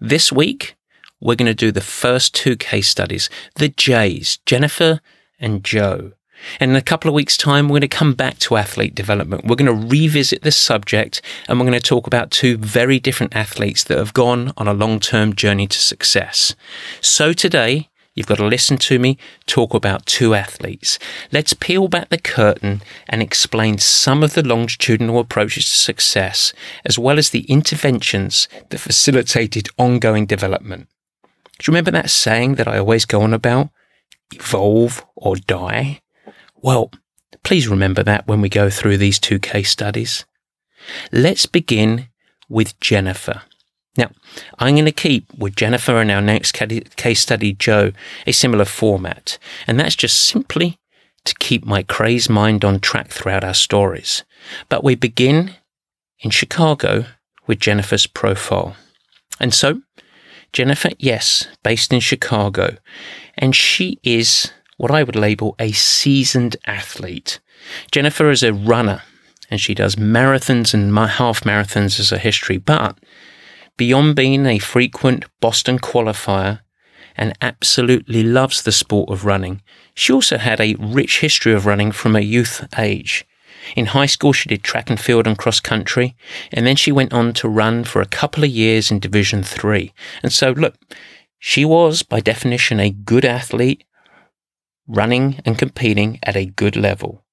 This 0.00 0.32
week, 0.32 0.76
we're 1.20 1.34
going 1.34 1.46
to 1.46 1.54
do 1.54 1.72
the 1.72 1.80
first 1.80 2.34
two 2.34 2.56
case 2.56 2.88
studies, 2.88 3.28
the 3.56 3.68
J's, 3.68 4.38
Jennifer 4.46 5.00
and 5.38 5.64
Joe. 5.64 6.12
And 6.60 6.70
in 6.70 6.76
a 6.76 6.82
couple 6.82 7.08
of 7.08 7.14
weeks' 7.14 7.36
time, 7.36 7.66
we're 7.66 7.74
going 7.74 7.80
to 7.82 7.88
come 7.88 8.14
back 8.14 8.38
to 8.40 8.56
athlete 8.56 8.94
development. 8.94 9.46
We're 9.46 9.56
going 9.56 9.80
to 9.80 9.88
revisit 9.88 10.42
this 10.42 10.56
subject 10.56 11.22
and 11.48 11.58
we're 11.58 11.66
going 11.66 11.80
to 11.80 11.88
talk 11.88 12.06
about 12.06 12.30
two 12.30 12.58
very 12.58 13.00
different 13.00 13.34
athletes 13.34 13.84
that 13.84 13.98
have 13.98 14.14
gone 14.14 14.52
on 14.56 14.68
a 14.68 14.74
long 14.74 15.00
term 15.00 15.34
journey 15.34 15.66
to 15.66 15.78
success. 15.78 16.54
So 17.00 17.32
today, 17.32 17.88
You've 18.16 18.26
got 18.26 18.38
to 18.38 18.46
listen 18.46 18.78
to 18.78 18.98
me 18.98 19.18
talk 19.46 19.74
about 19.74 20.06
two 20.06 20.34
athletes. 20.34 20.98
Let's 21.30 21.52
peel 21.52 21.86
back 21.86 22.08
the 22.08 22.18
curtain 22.18 22.82
and 23.08 23.22
explain 23.22 23.76
some 23.76 24.22
of 24.22 24.32
the 24.32 24.42
longitudinal 24.42 25.20
approaches 25.20 25.66
to 25.66 25.76
success, 25.76 26.54
as 26.84 26.98
well 26.98 27.18
as 27.18 27.30
the 27.30 27.42
interventions 27.42 28.48
that 28.70 28.78
facilitated 28.78 29.68
ongoing 29.76 30.24
development. 30.24 30.88
Do 31.58 31.64
you 31.64 31.72
remember 31.72 31.90
that 31.90 32.10
saying 32.10 32.54
that 32.54 32.66
I 32.66 32.78
always 32.78 33.04
go 33.04 33.20
on 33.20 33.34
about? 33.34 33.68
Evolve 34.34 35.04
or 35.14 35.36
die? 35.36 36.00
Well, 36.56 36.90
please 37.44 37.68
remember 37.68 38.02
that 38.02 38.26
when 38.26 38.40
we 38.40 38.48
go 38.48 38.70
through 38.70 38.96
these 38.96 39.18
two 39.18 39.38
case 39.38 39.70
studies. 39.70 40.24
Let's 41.12 41.46
begin 41.46 42.08
with 42.48 42.78
Jennifer. 42.80 43.42
Now, 43.96 44.10
I'm 44.58 44.74
going 44.74 44.84
to 44.84 44.92
keep 44.92 45.32
with 45.34 45.56
Jennifer 45.56 45.96
and 46.00 46.10
our 46.10 46.20
next 46.20 46.52
case 46.52 47.20
study, 47.20 47.52
Joe, 47.52 47.92
a 48.26 48.32
similar 48.32 48.64
format, 48.64 49.38
and 49.66 49.80
that's 49.80 49.96
just 49.96 50.18
simply 50.18 50.78
to 51.24 51.34
keep 51.34 51.64
my 51.64 51.82
crazed 51.82 52.30
mind 52.30 52.64
on 52.64 52.80
track 52.80 53.08
throughout 53.08 53.44
our 53.44 53.54
stories. 53.54 54.24
But 54.68 54.84
we 54.84 54.94
begin 54.94 55.54
in 56.20 56.30
Chicago 56.30 57.06
with 57.46 57.60
Jennifer's 57.60 58.06
profile. 58.06 58.76
And 59.40 59.52
so, 59.52 59.82
Jennifer, 60.52 60.90
yes, 60.98 61.48
based 61.62 61.92
in 61.92 62.00
Chicago, 62.00 62.76
and 63.36 63.54
she 63.54 63.98
is 64.02 64.52
what 64.76 64.90
I 64.90 65.02
would 65.02 65.16
label 65.16 65.54
a 65.58 65.72
seasoned 65.72 66.56
athlete. 66.66 67.40
Jennifer 67.90 68.30
is 68.30 68.42
a 68.42 68.52
runner, 68.52 69.02
and 69.50 69.60
she 69.60 69.74
does 69.74 69.96
marathons 69.96 70.72
and 70.72 70.96
half 70.96 71.42
marathons 71.42 71.98
as 71.98 72.12
a 72.12 72.18
history, 72.18 72.58
but 72.58 72.98
Beyond 73.76 74.16
being 74.16 74.46
a 74.46 74.58
frequent 74.58 75.24
Boston 75.40 75.78
qualifier 75.78 76.60
and 77.16 77.34
absolutely 77.40 78.22
loves 78.22 78.62
the 78.62 78.72
sport 78.72 79.10
of 79.10 79.24
running, 79.24 79.62
she 79.94 80.12
also 80.12 80.38
had 80.38 80.60
a 80.60 80.76
rich 80.78 81.20
history 81.20 81.52
of 81.52 81.66
running 81.66 81.92
from 81.92 82.16
a 82.16 82.20
youth 82.20 82.66
age. 82.78 83.26
In 83.74 83.86
high 83.86 84.06
school, 84.06 84.32
she 84.32 84.48
did 84.48 84.62
track 84.62 84.88
and 84.88 85.00
field 85.00 85.26
and 85.26 85.36
cross 85.36 85.60
country, 85.60 86.16
and 86.52 86.66
then 86.66 86.76
she 86.76 86.92
went 86.92 87.12
on 87.12 87.32
to 87.34 87.48
run 87.48 87.84
for 87.84 88.00
a 88.00 88.06
couple 88.06 88.44
of 88.44 88.50
years 88.50 88.90
in 88.90 88.98
Division 88.98 89.42
3. 89.42 89.92
And 90.22 90.32
so, 90.32 90.52
look, 90.52 90.76
she 91.38 91.64
was, 91.64 92.02
by 92.02 92.20
definition, 92.20 92.80
a 92.80 92.90
good 92.90 93.24
athlete, 93.24 93.84
running 94.86 95.40
and 95.44 95.58
competing 95.58 96.18
at 96.22 96.36
a 96.36 96.46
good 96.46 96.76
level. 96.76 97.24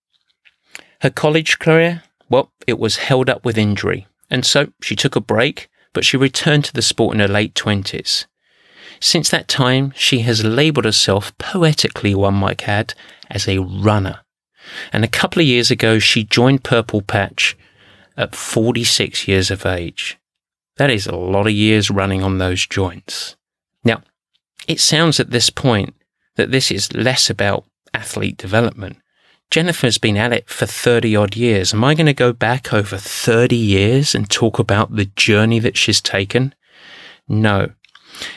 Her 1.01 1.09
college 1.09 1.59
career, 1.59 2.03
well, 2.29 2.51
it 2.65 2.79
was 2.79 2.97
held 2.97 3.29
up 3.29 3.45
with 3.45 3.57
injury. 3.57 4.07
And 4.29 4.45
so 4.45 4.71
she 4.81 4.95
took 4.95 5.15
a 5.15 5.21
break 5.21 5.69
but 5.93 6.03
she 6.03 6.17
returned 6.17 6.65
to 6.65 6.73
the 6.73 6.81
sport 6.81 7.13
in 7.13 7.19
her 7.19 7.27
late 7.27 7.53
20s. 7.53 8.25
Since 8.99 9.29
that 9.29 9.47
time, 9.47 9.93
she 9.95 10.19
has 10.19 10.43
labelled 10.43 10.85
herself, 10.85 11.37
poetically 11.37 12.15
one 12.15 12.35
might 12.35 12.67
add, 12.67 12.93
as 13.29 13.47
a 13.47 13.59
runner. 13.59 14.21
And 14.91 15.03
a 15.03 15.09
couple 15.09 15.41
of 15.41 15.47
years 15.47 15.69
ago, 15.71 15.99
she 15.99 16.23
joined 16.23 16.63
Purple 16.63 17.01
Patch 17.01 17.57
at 18.15 18.35
46 18.35 19.27
years 19.27 19.51
of 19.51 19.65
age. 19.65 20.17
That 20.77 20.89
is 20.89 21.05
a 21.05 21.15
lot 21.15 21.47
of 21.47 21.53
years 21.53 21.91
running 21.91 22.23
on 22.23 22.37
those 22.37 22.65
joints. 22.65 23.35
Now, 23.83 24.01
it 24.67 24.79
sounds 24.79 25.19
at 25.19 25.31
this 25.31 25.49
point 25.49 25.95
that 26.35 26.51
this 26.51 26.71
is 26.71 26.93
less 26.93 27.29
about 27.29 27.65
athlete 27.93 28.37
development 28.37 28.97
Jennifer's 29.53 29.99
been 29.99 30.17
at 30.17 30.33
it 30.33 30.49
for 30.49 30.65
30 30.65 31.15
odd 31.15 31.35
years. 31.35 31.75
Am 31.75 31.83
I 31.83 31.93
going 31.93 32.07
to 32.07 32.13
go 32.15 32.33
back 32.33 32.73
over 32.73 32.97
30 32.97 33.55
years 33.55 34.15
and 34.15 34.27
talk 34.27 34.57
about 34.57 34.95
the 34.95 35.05
journey 35.05 35.59
that 35.59 35.77
she's 35.77 36.01
taken? 36.01 36.55
No. 37.27 37.69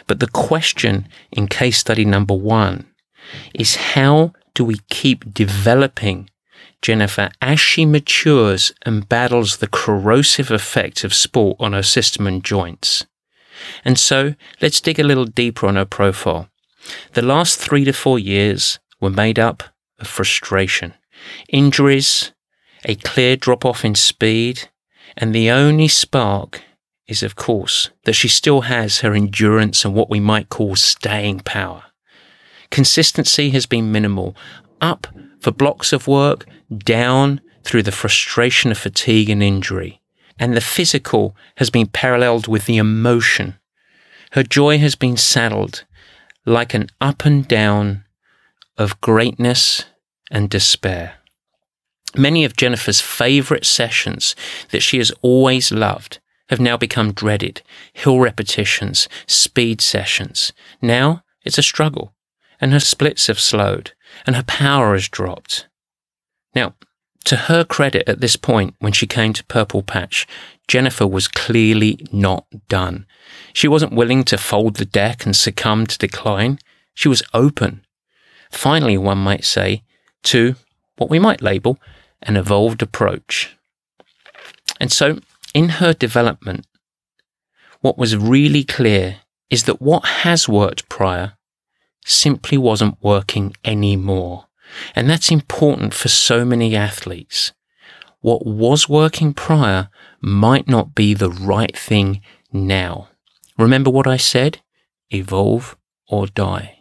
But 0.07 0.21
the 0.21 0.27
question 0.27 1.09
in 1.33 1.49
case 1.49 1.79
study 1.79 2.05
number 2.05 2.35
one 2.35 2.85
is 3.55 3.77
how 3.77 4.35
do 4.53 4.63
we 4.63 4.81
keep 4.91 5.33
developing 5.33 6.29
Jennifer 6.83 7.31
as 7.41 7.59
she 7.61 7.87
matures 7.87 8.75
and 8.83 9.09
battles 9.09 9.57
the 9.57 9.69
corrosive 9.69 10.51
effect 10.51 11.03
of 11.03 11.15
sport 11.15 11.57
on 11.59 11.73
her 11.73 11.83
system 11.83 12.27
and 12.27 12.45
joints? 12.45 13.07
And 13.87 13.99
so 13.99 14.35
let's 14.61 14.83
dig 14.83 15.01
a 15.01 15.03
little 15.03 15.25
deeper 15.25 15.67
on 15.67 15.77
her 15.77 15.87
profile. 15.87 16.51
The 17.15 17.23
last 17.23 17.59
three 17.59 17.87
to 17.87 17.95
four 17.95 18.19
years 18.19 18.79
were 19.01 19.09
made 19.09 19.39
up 19.39 19.63
of 19.99 20.07
frustration. 20.07 20.93
Injuries, 21.49 22.33
a 22.85 22.95
clear 22.97 23.37
drop 23.37 23.65
off 23.65 23.85
in 23.85 23.95
speed, 23.95 24.69
and 25.17 25.35
the 25.35 25.51
only 25.51 25.89
spark 25.89 26.63
is, 27.07 27.23
of 27.23 27.37
course, 27.37 27.91
that 28.05 28.15
she 28.15 28.29
still 28.29 28.63
has 28.63 29.01
her 29.01 29.15
endurance 29.15 29.85
and 29.85 29.95
what 29.95 30.11
we 30.11 30.21
might 30.21 30.49
call 30.49 30.77
staying 30.77 31.41
power. 31.41 31.85
Consistency 32.71 33.51
has 33.51 33.67
been 33.67 33.93
minimal, 33.93 34.37
up 34.81 35.07
for 35.41 35.53
blocks 35.53 35.93
of 35.93 36.09
work, 36.09 36.47
down 36.77 37.41
through 37.63 37.83
the 37.83 37.93
frustration 37.93 38.71
of 38.71 38.79
fatigue 38.79 39.31
and 39.31 39.43
injury. 39.43 40.01
And 40.39 40.57
the 40.57 40.61
physical 40.61 41.37
has 41.57 41.71
been 41.71 41.87
paralleled 41.87 42.47
with 42.47 42.67
the 42.67 42.77
emotion. 42.77 43.59
Her 44.33 44.43
joy 44.43 44.79
has 44.79 44.95
been 44.95 45.17
saddled 45.17 45.85
like 46.45 46.75
an 46.75 46.89
up 47.01 47.25
and 47.25 47.47
down 47.47 48.05
of 48.77 49.01
greatness 49.01 49.85
and 50.31 50.51
despair. 50.51 51.15
Many 52.17 52.45
of 52.45 52.57
Jennifer's 52.57 53.01
favourite 53.01 53.65
sessions 53.65 54.35
that 54.71 54.83
she 54.83 54.99
has 54.99 55.13
always 55.23 55.71
loved 55.71 56.19
have 56.49 56.61
now 56.61 56.77
become 56.77 57.13
dreaded 57.13 57.63
hill 57.93 58.21
repetitions, 58.21 59.09
speed 59.27 59.81
sessions. 59.81 60.53
Now 60.81 61.23
it's 61.45 61.59
a 61.59 61.63
struggle, 61.63 62.15
and 62.61 62.73
her 62.73 62.81
splits 62.81 63.27
have 63.27 63.41
slowed, 63.41 63.93
and 64.27 64.37
her 64.37 64.45
power 64.45 64.95
has 64.95 65.09
dropped. 65.09 65.69
Now, 66.55 66.75
to 67.25 67.37
her 67.37 67.65
credit 67.65 68.09
at 68.09 68.21
this 68.21 68.37
point, 68.37 68.77
when 68.79 68.93
she 68.93 69.07
came 69.07 69.33
to 69.33 69.45
Purple 69.47 69.83
Patch, 69.83 70.27
Jennifer 70.69 71.07
was 71.07 71.27
clearly 71.27 71.99
not 72.13 72.47
done. 72.69 73.05
She 73.53 73.67
wasn't 73.67 73.95
willing 73.95 74.23
to 74.25 74.39
fold 74.39 74.77
the 74.77 74.85
deck 74.85 75.27
and 75.27 75.35
succumb 75.35 75.87
to 75.89 75.99
decline. 75.99 76.61
She 76.95 77.09
was 77.09 77.25
open. 77.35 77.85
Finally, 78.51 78.97
one 78.97 79.19
might 79.19 79.45
say, 79.45 79.83
to 80.25 80.57
what 80.97 81.11
we 81.11 81.19
might 81.19 81.43
label 81.43 81.79
an 82.23 82.37
evolved 82.37 82.83
approach. 82.83 83.57
And 84.81 84.93
so, 84.93 85.21
in 85.55 85.69
her 85.81 85.93
development, 85.93 86.67
what 87.81 87.99
was 87.99 88.17
really 88.17 88.65
clear 88.65 89.21
is 89.51 89.65
that 89.65 89.81
what 89.81 90.05
has 90.05 90.49
worked 90.49 90.89
prior 90.89 91.35
simply 92.05 92.59
wasn't 92.59 92.97
working 93.03 93.55
anymore. 93.65 94.47
And 94.95 95.09
that's 95.09 95.31
important 95.31 95.95
for 95.95 96.09
so 96.09 96.45
many 96.45 96.75
athletes. 96.75 97.53
What 98.21 98.47
was 98.47 98.89
working 98.89 99.33
prior 99.35 99.89
might 100.21 100.69
not 100.69 100.95
be 100.95 101.15
the 101.15 101.31
right 101.31 101.77
thing 101.77 102.21
now. 102.53 103.09
Remember 103.59 103.91
what 103.91 104.07
I 104.07 104.17
said? 104.17 104.61
Evolve 105.11 105.77
or 106.09 106.27
die. 106.27 106.79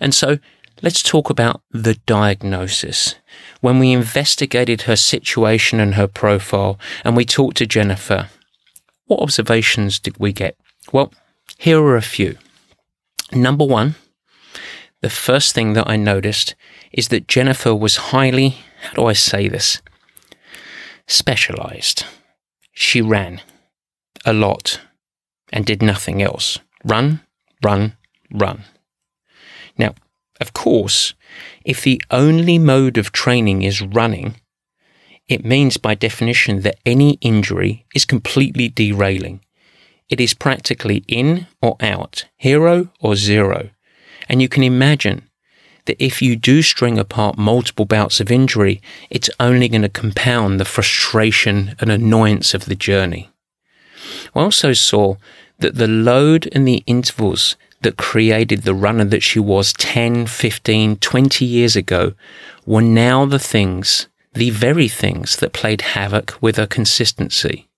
And 0.00 0.14
so 0.14 0.38
Let's 0.82 1.02
talk 1.02 1.30
about 1.30 1.62
the 1.70 1.94
diagnosis. 2.06 3.14
When 3.60 3.78
we 3.78 3.92
investigated 3.92 4.82
her 4.82 4.96
situation 4.96 5.80
and 5.80 5.94
her 5.94 6.06
profile, 6.06 6.78
and 7.02 7.16
we 7.16 7.24
talked 7.24 7.56
to 7.58 7.66
Jennifer, 7.66 8.28
what 9.06 9.20
observations 9.20 9.98
did 9.98 10.18
we 10.18 10.32
get? 10.32 10.56
Well, 10.92 11.12
here 11.56 11.80
are 11.82 11.96
a 11.96 12.02
few. 12.02 12.36
Number 13.32 13.64
one, 13.64 13.94
the 15.00 15.10
first 15.10 15.54
thing 15.54 15.72
that 15.72 15.88
I 15.88 15.96
noticed 15.96 16.54
is 16.92 17.08
that 17.08 17.28
Jennifer 17.28 17.74
was 17.74 17.96
highly, 17.96 18.58
how 18.82 18.92
do 18.94 19.06
I 19.06 19.14
say 19.14 19.48
this, 19.48 19.80
specialized. 21.06 22.04
she 22.72 23.00
ran 23.00 23.40
a 24.26 24.32
lot 24.34 24.80
and 25.50 25.64
did 25.64 25.80
nothing 25.82 26.22
else. 26.22 26.58
Run, 26.84 27.20
run, 27.62 27.96
run. 28.30 28.64
Now, 29.78 29.94
of 30.40 30.52
course, 30.52 31.14
if 31.64 31.82
the 31.82 32.00
only 32.10 32.58
mode 32.58 32.98
of 32.98 33.12
training 33.12 33.62
is 33.62 33.82
running, 33.82 34.36
it 35.28 35.44
means 35.44 35.76
by 35.76 35.94
definition 35.94 36.60
that 36.60 36.78
any 36.86 37.14
injury 37.20 37.84
is 37.94 38.04
completely 38.04 38.68
derailing. 38.68 39.40
It 40.08 40.20
is 40.20 40.34
practically 40.34 41.04
in 41.08 41.48
or 41.60 41.76
out, 41.80 42.26
hero 42.36 42.90
or 43.00 43.16
zero. 43.16 43.70
And 44.28 44.40
you 44.40 44.48
can 44.48 44.62
imagine 44.62 45.28
that 45.86 46.02
if 46.02 46.20
you 46.20 46.36
do 46.36 46.62
string 46.62 46.98
apart 46.98 47.38
multiple 47.38 47.84
bouts 47.84 48.20
of 48.20 48.30
injury, 48.30 48.80
it's 49.10 49.30
only 49.40 49.68
going 49.68 49.82
to 49.82 49.88
compound 49.88 50.60
the 50.60 50.64
frustration 50.64 51.74
and 51.80 51.90
annoyance 51.90 52.54
of 52.54 52.66
the 52.66 52.74
journey. 52.74 53.30
I 54.34 54.40
also 54.40 54.72
saw 54.72 55.16
that 55.58 55.76
the 55.76 55.88
load 55.88 56.48
and 56.52 56.68
the 56.68 56.84
intervals 56.86 57.56
that 57.82 57.96
created 57.96 58.62
the 58.62 58.74
runner 58.74 59.04
that 59.04 59.22
she 59.22 59.38
was 59.38 59.72
10, 59.74 60.26
15, 60.26 60.96
20 60.96 61.44
years 61.44 61.76
ago 61.76 62.14
were 62.64 62.82
now 62.82 63.24
the 63.24 63.38
things, 63.38 64.08
the 64.32 64.50
very 64.50 64.88
things 64.88 65.36
that 65.36 65.52
played 65.52 65.80
havoc 65.80 66.36
with 66.40 66.56
her 66.56 66.66
consistency. 66.66 67.68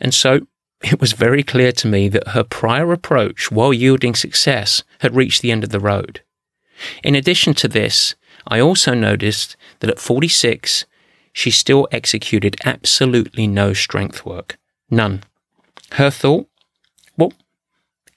And 0.00 0.14
so 0.14 0.46
it 0.82 1.00
was 1.00 1.12
very 1.12 1.42
clear 1.42 1.72
to 1.72 1.86
me 1.86 2.08
that 2.08 2.28
her 2.28 2.44
prior 2.44 2.92
approach, 2.92 3.50
while 3.50 3.72
yielding 3.72 4.14
success, 4.14 4.82
had 5.00 5.14
reached 5.14 5.42
the 5.42 5.52
end 5.52 5.64
of 5.64 5.70
the 5.70 5.80
road. 5.80 6.22
In 7.04 7.14
addition 7.14 7.54
to 7.54 7.68
this, 7.68 8.14
I 8.46 8.60
also 8.60 8.94
noticed 8.94 9.56
that 9.80 9.90
at 9.90 10.00
46, 10.00 10.86
she 11.32 11.50
still 11.50 11.88
executed 11.92 12.56
absolutely 12.64 13.46
no 13.46 13.72
strength 13.72 14.26
work. 14.26 14.58
None. 14.90 15.22
Her 15.92 16.10
thought, 16.10 16.48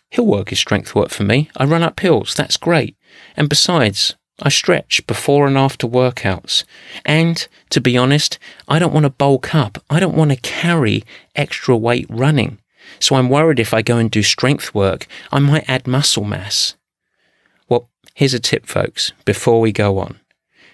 hill 0.09 0.25
work 0.25 0.51
is 0.51 0.59
strength 0.59 0.95
work 0.95 1.09
for 1.09 1.23
me. 1.23 1.49
I 1.57 1.65
run 1.65 1.83
up 1.83 1.99
hills. 1.99 2.33
That's 2.35 2.57
great. 2.57 2.95
And 3.35 3.49
besides, 3.49 4.15
I 4.41 4.49
stretch 4.49 5.05
before 5.07 5.47
and 5.47 5.57
after 5.57 5.87
workouts. 5.87 6.63
And 7.05 7.47
to 7.69 7.79
be 7.79 7.97
honest, 7.97 8.37
I 8.67 8.79
don't 8.79 8.93
want 8.93 9.05
to 9.05 9.09
bulk 9.09 9.55
up. 9.55 9.83
I 9.89 9.99
don't 9.99 10.15
want 10.15 10.31
to 10.31 10.37
carry 10.37 11.03
extra 11.35 11.77
weight 11.77 12.07
running. 12.09 12.59
So 12.99 13.15
I'm 13.15 13.29
worried 13.29 13.59
if 13.59 13.73
I 13.73 13.81
go 13.81 13.97
and 13.97 14.11
do 14.11 14.23
strength 14.23 14.75
work, 14.75 15.07
I 15.31 15.39
might 15.39 15.69
add 15.69 15.87
muscle 15.87 16.23
mass. 16.23 16.75
Well, 17.67 17.89
here's 18.13 18.33
a 18.33 18.39
tip, 18.39 18.67
folks, 18.67 19.11
before 19.23 19.61
we 19.61 19.71
go 19.71 19.97
on. 19.99 20.19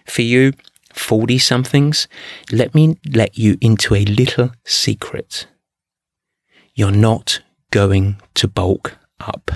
For 0.05 0.23
you, 0.23 0.53
40 0.93 1.37
somethings, 1.37 2.07
let 2.51 2.75
me 2.75 2.97
let 3.07 3.37
you 3.37 3.57
into 3.61 3.95
a 3.95 4.03
little 4.03 4.51
secret. 4.65 5.47
You're 6.73 6.91
not 6.91 7.41
going 7.69 8.17
to 8.35 8.47
bulk 8.47 8.97
up. 9.21 9.51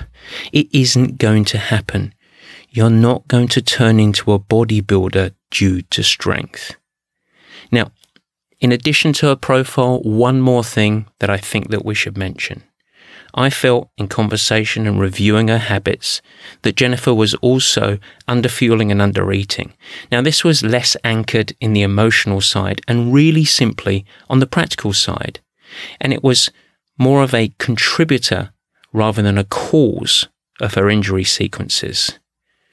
It 0.52 0.68
isn't 0.72 1.18
going 1.18 1.44
to 1.46 1.58
happen. 1.58 2.14
You're 2.70 2.90
not 2.90 3.28
going 3.28 3.48
to 3.48 3.62
turn 3.62 4.00
into 4.00 4.32
a 4.32 4.38
bodybuilder 4.38 5.34
due 5.50 5.82
to 5.82 6.02
strength. 6.02 6.76
Now, 7.70 7.90
in 8.60 8.72
addition 8.72 9.12
to 9.14 9.26
her 9.26 9.36
profile, 9.36 10.00
one 10.00 10.40
more 10.40 10.64
thing 10.64 11.06
that 11.20 11.30
I 11.30 11.36
think 11.36 11.70
that 11.70 11.84
we 11.84 11.94
should 11.94 12.16
mention. 12.16 12.62
I 13.34 13.50
felt 13.50 13.90
in 13.98 14.08
conversation 14.08 14.86
and 14.86 14.98
reviewing 14.98 15.48
her 15.48 15.58
habits 15.58 16.22
that 16.62 16.76
Jennifer 16.76 17.12
was 17.12 17.34
also 17.34 17.98
underfueling 18.26 18.90
and 18.90 19.00
undereating. 19.00 19.72
Now, 20.10 20.22
this 20.22 20.42
was 20.42 20.62
less 20.62 20.96
anchored 21.04 21.54
in 21.60 21.74
the 21.74 21.82
emotional 21.82 22.40
side 22.40 22.80
and 22.88 23.12
really 23.12 23.44
simply 23.44 24.06
on 24.30 24.40
the 24.40 24.46
practical 24.46 24.94
side. 24.94 25.40
And 26.00 26.14
it 26.14 26.24
was 26.24 26.50
more 26.98 27.22
of 27.22 27.34
a 27.34 27.52
contributor 27.58 28.52
rather 28.92 29.22
than 29.22 29.38
a 29.38 29.44
cause 29.44 30.28
of 30.60 30.74
her 30.74 30.88
injury 30.88 31.24
sequences. 31.24 32.18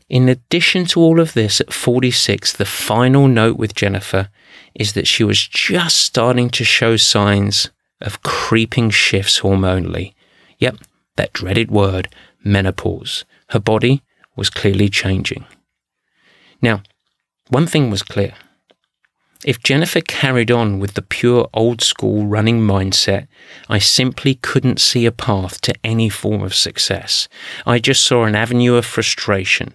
In 0.10 0.30
addition 0.30 0.86
to 0.88 1.00
all 1.00 1.20
of 1.20 1.34
this, 1.34 1.60
at 1.60 1.74
46, 1.74 2.54
the 2.54 2.66
final 2.66 3.28
note 3.28 3.58
with 3.58 3.74
Jennifer 3.74 4.30
is 4.76 4.94
that 4.94 5.08
she 5.08 5.24
was 5.24 5.48
just 5.48 5.98
starting 5.98 6.50
to 6.52 6.64
show 6.64 6.98
signs 6.98 7.72
of 8.02 8.22
creeping 8.22 8.90
shifts 8.90 9.40
hormonally. 9.42 10.14
Yep, 10.60 10.78
that 11.16 11.34
dreaded 11.34 11.72
word, 11.72 12.10
menopause. 12.44 13.26
Her 13.50 13.60
body 13.60 14.04
was 14.36 14.50
clearly 14.50 14.90
changing. 14.90 15.46
Now, 16.62 16.84
one 17.50 17.68
thing 17.68 17.90
was 17.90 18.04
clear. 18.04 18.34
If 19.46 19.62
Jennifer 19.62 20.02
carried 20.02 20.52
on 20.52 20.80
with 20.80 20.94
the 20.94 21.02
pure 21.02 21.50
old 21.54 21.82
school 21.82 22.26
running 22.28 22.62
mindset, 22.62 23.28
I 23.70 23.80
simply 23.80 24.36
couldn't 24.36 24.80
see 24.80 25.06
a 25.06 25.12
path 25.12 25.60
to 25.62 25.74
any 25.84 26.10
form 26.10 26.42
of 26.42 26.56
success. 26.56 27.28
I 27.66 27.80
just 27.80 28.06
saw 28.06 28.24
an 28.24 28.36
avenue 28.36 28.76
of 28.76 28.86
frustration. 28.86 29.74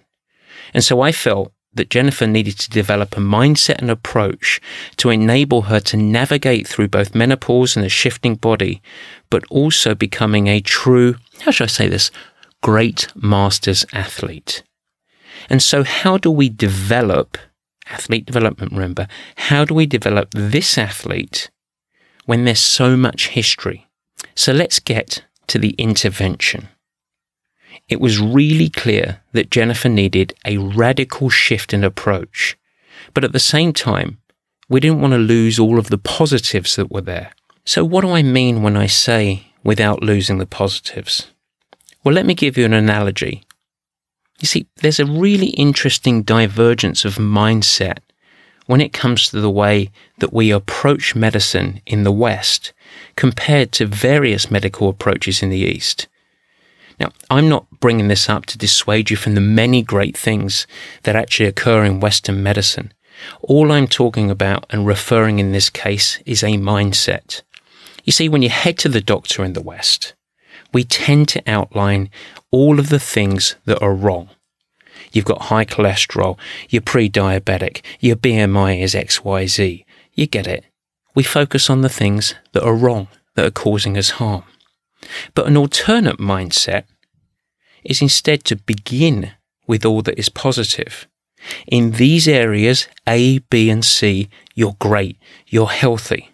And 0.73 0.83
so 0.83 1.01
I 1.01 1.11
felt 1.11 1.51
that 1.73 1.89
Jennifer 1.89 2.25
needed 2.25 2.57
to 2.59 2.69
develop 2.69 3.15
a 3.15 3.19
mindset 3.19 3.77
and 3.77 3.91
approach 3.91 4.59
to 4.97 5.11
enable 5.11 5.63
her 5.63 5.79
to 5.79 5.97
navigate 5.97 6.67
through 6.67 6.87
both 6.87 7.13
menopause 7.13 7.75
and 7.75 7.85
a 7.85 7.89
shifting 7.89 8.35
body, 8.35 8.81
but 9.29 9.43
also 9.49 9.93
becoming 9.93 10.47
a 10.47 10.61
true, 10.61 11.15
how 11.41 11.51
should 11.51 11.65
I 11.65 11.67
say 11.67 11.87
this, 11.87 12.09
great 12.63 13.07
masters 13.15 13.85
athlete. 13.93 14.63
And 15.49 15.61
so, 15.61 15.83
how 15.83 16.17
do 16.17 16.31
we 16.31 16.49
develop 16.49 17.37
athlete 17.89 18.25
development, 18.25 18.71
remember, 18.71 19.07
how 19.35 19.65
do 19.65 19.73
we 19.73 19.85
develop 19.85 20.31
this 20.31 20.77
athlete 20.77 21.49
when 22.25 22.45
there's 22.45 22.59
so 22.59 22.95
much 22.95 23.29
history? 23.29 23.87
So 24.35 24.51
let's 24.51 24.79
get 24.79 25.23
to 25.47 25.59
the 25.59 25.71
intervention. 25.71 26.69
It 27.87 27.99
was 27.99 28.19
really 28.19 28.69
clear 28.69 29.21
that 29.33 29.49
Jennifer 29.49 29.89
needed 29.89 30.33
a 30.45 30.57
radical 30.57 31.29
shift 31.29 31.73
in 31.73 31.83
approach. 31.83 32.57
But 33.13 33.23
at 33.23 33.33
the 33.33 33.39
same 33.39 33.73
time, 33.73 34.19
we 34.67 34.79
didn't 34.79 35.01
want 35.01 35.13
to 35.13 35.17
lose 35.17 35.57
all 35.57 35.79
of 35.79 35.89
the 35.89 35.97
positives 35.97 36.75
that 36.75 36.91
were 36.91 37.01
there. 37.01 37.31
So, 37.65 37.83
what 37.83 38.01
do 38.01 38.11
I 38.11 38.21
mean 38.21 38.61
when 38.61 38.77
I 38.77 38.85
say 38.85 39.47
without 39.63 40.03
losing 40.03 40.37
the 40.37 40.45
positives? 40.45 41.31
Well, 42.03 42.13
let 42.13 42.25
me 42.25 42.35
give 42.35 42.57
you 42.57 42.65
an 42.65 42.73
analogy 42.73 43.43
you 44.39 44.47
see, 44.47 44.67
there's 44.77 44.99
a 44.99 45.05
really 45.05 45.47
interesting 45.49 46.23
divergence 46.23 47.05
of 47.05 47.15
mindset 47.15 47.99
when 48.67 48.81
it 48.81 48.93
comes 48.93 49.29
to 49.29 49.41
the 49.41 49.49
way 49.49 49.89
that 50.19 50.31
we 50.31 50.51
approach 50.51 51.15
medicine 51.15 51.81
in 51.85 52.03
the 52.03 52.11
West 52.11 52.71
compared 53.15 53.71
to 53.71 53.85
various 53.85 54.51
medical 54.51 54.89
approaches 54.89 55.41
in 55.41 55.49
the 55.49 55.57
East. 55.57 56.07
Now, 56.99 57.11
I'm 57.29 57.49
not 57.49 57.65
bringing 57.79 58.09
this 58.09 58.29
up 58.29 58.45
to 58.47 58.57
dissuade 58.57 59.09
you 59.09 59.15
from 59.15 59.35
the 59.35 59.41
many 59.41 59.81
great 59.81 60.17
things 60.17 60.67
that 61.03 61.15
actually 61.15 61.47
occur 61.47 61.83
in 61.83 61.99
Western 61.99 62.43
medicine. 62.43 62.93
All 63.41 63.71
I'm 63.71 63.87
talking 63.87 64.29
about 64.29 64.65
and 64.69 64.85
referring 64.85 65.39
in 65.39 65.51
this 65.51 65.69
case 65.69 66.19
is 66.25 66.43
a 66.43 66.57
mindset. 66.57 67.41
You 68.03 68.11
see, 68.11 68.29
when 68.29 68.41
you 68.41 68.49
head 68.49 68.77
to 68.79 68.89
the 68.89 69.01
doctor 69.01 69.43
in 69.43 69.53
the 69.53 69.61
West, 69.61 70.13
we 70.71 70.83
tend 70.83 71.27
to 71.29 71.43
outline 71.47 72.09
all 72.51 72.79
of 72.79 72.89
the 72.89 72.99
things 72.99 73.55
that 73.65 73.81
are 73.81 73.93
wrong. 73.93 74.29
You've 75.11 75.25
got 75.25 75.43
high 75.43 75.65
cholesterol, 75.65 76.37
you're 76.69 76.81
pre 76.81 77.09
diabetic, 77.09 77.83
your 77.99 78.15
BMI 78.15 78.81
is 78.81 78.93
XYZ. 78.93 79.85
You 80.13 80.27
get 80.27 80.47
it. 80.47 80.65
We 81.15 81.23
focus 81.23 81.69
on 81.69 81.81
the 81.81 81.89
things 81.89 82.35
that 82.51 82.63
are 82.63 82.75
wrong, 82.75 83.07
that 83.35 83.45
are 83.45 83.51
causing 83.51 83.97
us 83.97 84.11
harm. 84.11 84.43
But 85.33 85.47
an 85.47 85.57
alternate 85.57 86.17
mindset 86.17 86.83
is 87.83 88.01
instead 88.01 88.43
to 88.45 88.55
begin 88.55 89.31
with 89.67 89.85
all 89.85 90.01
that 90.03 90.19
is 90.19 90.29
positive. 90.29 91.07
In 91.67 91.91
these 91.91 92.27
areas, 92.27 92.87
A, 93.07 93.39
B, 93.39 93.69
and 93.69 93.85
C, 93.85 94.29
you're 94.55 94.75
great, 94.79 95.17
you're 95.47 95.69
healthy. 95.69 96.31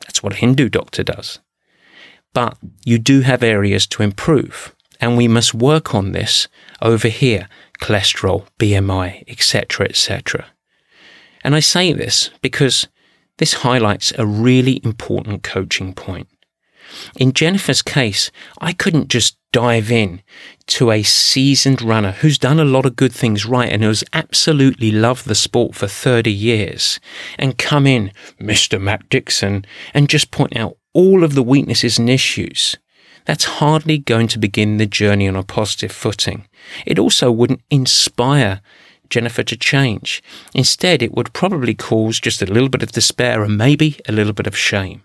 That's 0.00 0.22
what 0.22 0.32
a 0.32 0.36
Hindu 0.36 0.68
doctor 0.68 1.02
does. 1.02 1.38
But 2.34 2.58
you 2.84 2.98
do 2.98 3.22
have 3.22 3.42
areas 3.42 3.86
to 3.88 4.02
improve, 4.02 4.74
and 5.00 5.16
we 5.16 5.28
must 5.28 5.54
work 5.54 5.94
on 5.94 6.12
this 6.12 6.48
over 6.82 7.08
here 7.08 7.48
cholesterol, 7.80 8.46
BMI, 8.58 9.24
etc., 9.28 9.86
etc. 9.86 10.46
And 11.42 11.54
I 11.54 11.60
say 11.60 11.92
this 11.92 12.30
because 12.42 12.88
this 13.38 13.54
highlights 13.54 14.12
a 14.16 14.26
really 14.26 14.80
important 14.84 15.42
coaching 15.42 15.92
point. 15.92 16.28
In 17.16 17.32
Jennifer's 17.32 17.82
case, 17.82 18.30
I 18.60 18.72
couldn't 18.72 19.08
just 19.08 19.36
dive 19.52 19.90
in 19.90 20.22
to 20.66 20.90
a 20.90 21.02
seasoned 21.02 21.80
runner 21.80 22.12
who's 22.12 22.38
done 22.38 22.60
a 22.60 22.64
lot 22.64 22.86
of 22.86 22.96
good 22.96 23.12
things 23.12 23.46
right 23.46 23.70
and 23.70 23.82
who's 23.82 24.04
absolutely 24.12 24.90
loved 24.90 25.26
the 25.26 25.34
sport 25.34 25.74
for 25.74 25.86
30 25.86 26.30
years 26.30 27.00
and 27.38 27.58
come 27.58 27.86
in, 27.86 28.12
Mr. 28.40 28.80
Matt 28.80 29.08
Dixon, 29.08 29.64
and 29.92 30.08
just 30.08 30.30
point 30.30 30.56
out 30.56 30.76
all 30.94 31.22
of 31.22 31.34
the 31.34 31.42
weaknesses 31.42 31.98
and 31.98 32.08
issues 32.08 32.76
that's 33.26 33.44
hardly 33.44 33.98
going 33.98 34.28
to 34.28 34.38
begin 34.38 34.78
the 34.78 34.86
journey 34.86 35.28
on 35.28 35.36
a 35.36 35.42
positive 35.42 35.92
footing. 35.92 36.46
It 36.86 36.98
also 36.98 37.30
wouldn't 37.30 37.62
inspire 37.70 38.60
Jennifer 39.10 39.42
to 39.42 39.56
change. 39.56 40.22
Instead, 40.54 41.02
it 41.02 41.14
would 41.14 41.32
probably 41.32 41.74
cause 41.74 42.20
just 42.20 42.42
a 42.42 42.46
little 42.46 42.68
bit 42.68 42.82
of 42.82 42.92
despair 42.92 43.42
and 43.42 43.56
maybe 43.56 44.00
a 44.08 44.12
little 44.12 44.32
bit 44.32 44.46
of 44.46 44.56
shame. 44.56 45.02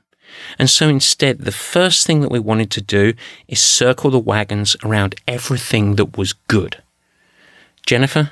And 0.58 0.70
so 0.70 0.88
instead, 0.88 1.40
the 1.40 1.52
first 1.52 2.06
thing 2.06 2.22
that 2.22 2.32
we 2.32 2.40
wanted 2.40 2.72
to 2.72 2.82
do 2.82 3.14
is 3.48 3.60
circle 3.60 4.12
the 4.12 4.20
wagons 4.20 4.76
around 4.84 5.16
everything 5.28 5.96
that 5.96 6.18
was 6.18 6.34
good. 6.34 6.82
Jennifer, 7.86 8.32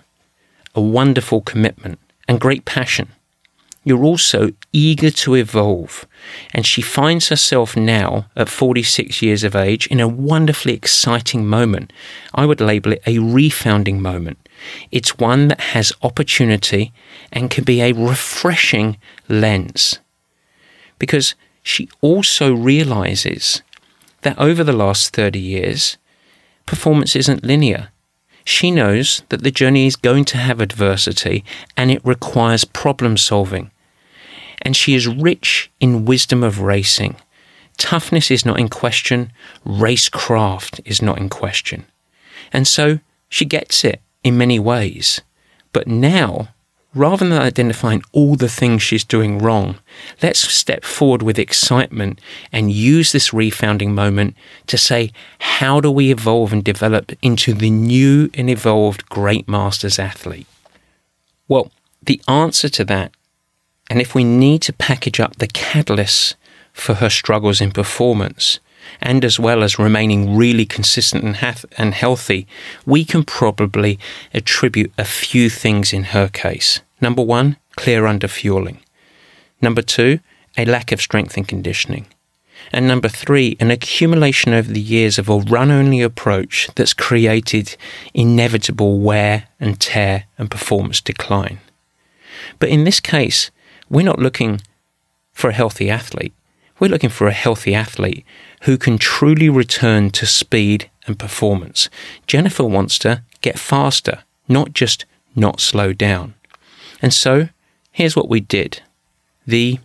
a 0.75 0.81
wonderful 0.81 1.41
commitment 1.41 1.99
and 2.27 2.39
great 2.39 2.65
passion. 2.65 3.09
You're 3.87 4.03
also 4.03 4.49
eager 4.73 5.11
to 5.11 5.35
evolve. 5.35 6.05
And 6.53 6.65
she 6.65 6.81
finds 6.81 7.29
herself 7.29 7.77
now, 7.77 8.25
at 8.35 8.49
46 8.49 9.21
years 9.21 9.45
of 9.45 9.55
age, 9.55 9.87
in 9.87 10.01
a 10.01 10.09
wonderfully 10.09 10.73
exciting 10.73 11.47
moment. 11.47 11.93
I 12.33 12.45
would 12.45 12.59
label 12.59 12.91
it 12.91 13.03
a 13.05 13.15
refounding 13.15 13.99
moment. 13.99 14.49
It's 14.91 15.17
one 15.17 15.47
that 15.47 15.61
has 15.71 15.93
opportunity 16.01 16.91
and 17.31 17.49
can 17.49 17.63
be 17.63 17.79
a 17.81 17.93
refreshing 17.93 18.97
lens. 19.29 19.99
Because 20.99 21.35
she 21.63 21.87
also 22.01 22.53
realizes 22.53 23.61
that 24.23 24.37
over 24.37 24.65
the 24.65 24.73
last 24.73 25.15
30 25.15 25.39
years, 25.39 25.97
performance 26.65 27.15
isn't 27.15 27.45
linear. 27.45 27.87
She 28.43 28.69
knows 28.69 29.23
that 29.29 29.43
the 29.43 29.51
journey 29.51 29.87
is 29.87 29.95
going 29.95 30.25
to 30.25 30.37
have 30.37 30.59
adversity 30.59 31.45
and 31.77 31.89
it 31.89 32.05
requires 32.05 32.65
problem 32.65 33.15
solving. 33.15 33.71
And 34.61 34.75
she 34.75 34.95
is 34.95 35.07
rich 35.07 35.71
in 35.79 36.05
wisdom 36.05 36.43
of 36.43 36.61
racing. 36.61 37.15
Toughness 37.77 38.31
is 38.31 38.45
not 38.45 38.59
in 38.59 38.69
question, 38.69 39.31
racecraft 39.65 40.79
is 40.83 41.01
not 41.01 41.19
in 41.19 41.29
question. 41.29 41.85
And 42.51 42.67
so 42.67 42.99
she 43.29 43.45
gets 43.45 43.83
it 43.83 44.01
in 44.23 44.37
many 44.37 44.59
ways. 44.59 45.21
But 45.73 45.87
now 45.87 46.49
rather 46.97 47.27
than 47.27 47.37
identifying 47.37 48.01
all 48.11 48.35
the 48.35 48.49
things 48.49 48.81
she's 48.81 49.03
doing 49.03 49.37
wrong, 49.37 49.77
let's 50.21 50.39
step 50.39 50.83
forward 50.83 51.21
with 51.21 51.39
excitement 51.39 52.19
and 52.51 52.71
use 52.71 53.11
this 53.11 53.29
refounding 53.29 53.89
moment 53.89 54.35
to 54.67 54.77
say, 54.77 55.11
how 55.39 55.79
do 55.79 55.91
we 55.91 56.11
evolve 56.11 56.51
and 56.51 56.63
develop 56.63 57.11
into 57.21 57.53
the 57.53 57.69
new 57.69 58.29
and 58.33 58.49
evolved 58.49 59.07
great 59.09 59.47
masters 59.47 59.99
athlete? 59.99 60.47
Well, 61.47 61.71
the 62.01 62.21
answer 62.27 62.69
to 62.69 62.85
that, 62.85 63.13
and 63.89 64.01
if 64.01 64.13
we 64.13 64.23
need 64.23 64.61
to 64.63 64.73
package 64.73 65.19
up 65.19 65.37
the 65.37 65.47
catalysts 65.47 66.35
for 66.73 66.95
her 66.95 67.09
struggles 67.09 67.61
in 67.61 67.71
performance, 67.71 68.59
and 69.01 69.23
as 69.25 69.39
well 69.39 69.63
as 69.63 69.79
remaining 69.79 70.35
really 70.35 70.65
consistent 70.65 71.23
and, 71.23 71.37
hath- 71.37 71.65
and 71.77 71.93
healthy, 71.93 72.47
we 72.85 73.03
can 73.03 73.23
probably 73.23 73.99
attribute 74.33 74.91
a 74.97 75.05
few 75.05 75.49
things 75.49 75.93
in 75.93 76.05
her 76.05 76.27
case. 76.27 76.81
Number 77.01 77.21
one, 77.21 77.57
clear 77.75 78.03
underfueling. 78.03 78.79
Number 79.61 79.81
two, 79.81 80.19
a 80.57 80.65
lack 80.65 80.91
of 80.91 81.01
strength 81.01 81.37
and 81.37 81.47
conditioning. 81.47 82.07
And 82.71 82.87
number 82.87 83.07
three, 83.07 83.55
an 83.59 83.71
accumulation 83.71 84.53
over 84.53 84.71
the 84.71 84.81
years 84.81 85.17
of 85.17 85.29
a 85.29 85.37
run 85.37 85.71
only 85.71 86.01
approach 86.01 86.69
that's 86.75 86.93
created 86.93 87.77
inevitable 88.13 88.99
wear 88.99 89.47
and 89.59 89.79
tear 89.79 90.25
and 90.37 90.49
performance 90.49 90.99
decline. 90.99 91.59
But 92.59 92.69
in 92.69 92.83
this 92.83 92.99
case, 92.99 93.51
we're 93.89 94.05
not 94.05 94.19
looking 94.19 94.61
for 95.33 95.49
a 95.49 95.53
healthy 95.53 95.89
athlete. 95.89 96.33
We're 96.79 96.91
looking 96.91 97.09
for 97.09 97.27
a 97.27 97.33
healthy 97.33 97.73
athlete 97.73 98.25
who 98.63 98.77
can 98.77 98.97
truly 98.97 99.49
return 99.49 100.11
to 100.11 100.25
speed 100.25 100.89
and 101.05 101.17
performance. 101.17 101.89
Jennifer 102.27 102.63
wants 102.63 102.99
to 102.99 103.23
get 103.41 103.57
faster, 103.57 104.23
not 104.47 104.73
just 104.73 105.05
not 105.35 105.59
slow 105.61 105.93
down. 105.93 106.33
And 107.01 107.13
so 107.13 107.49
here's 107.91 108.15
what 108.15 108.29
we 108.29 108.39
did 108.39 108.81
the, 109.45 109.79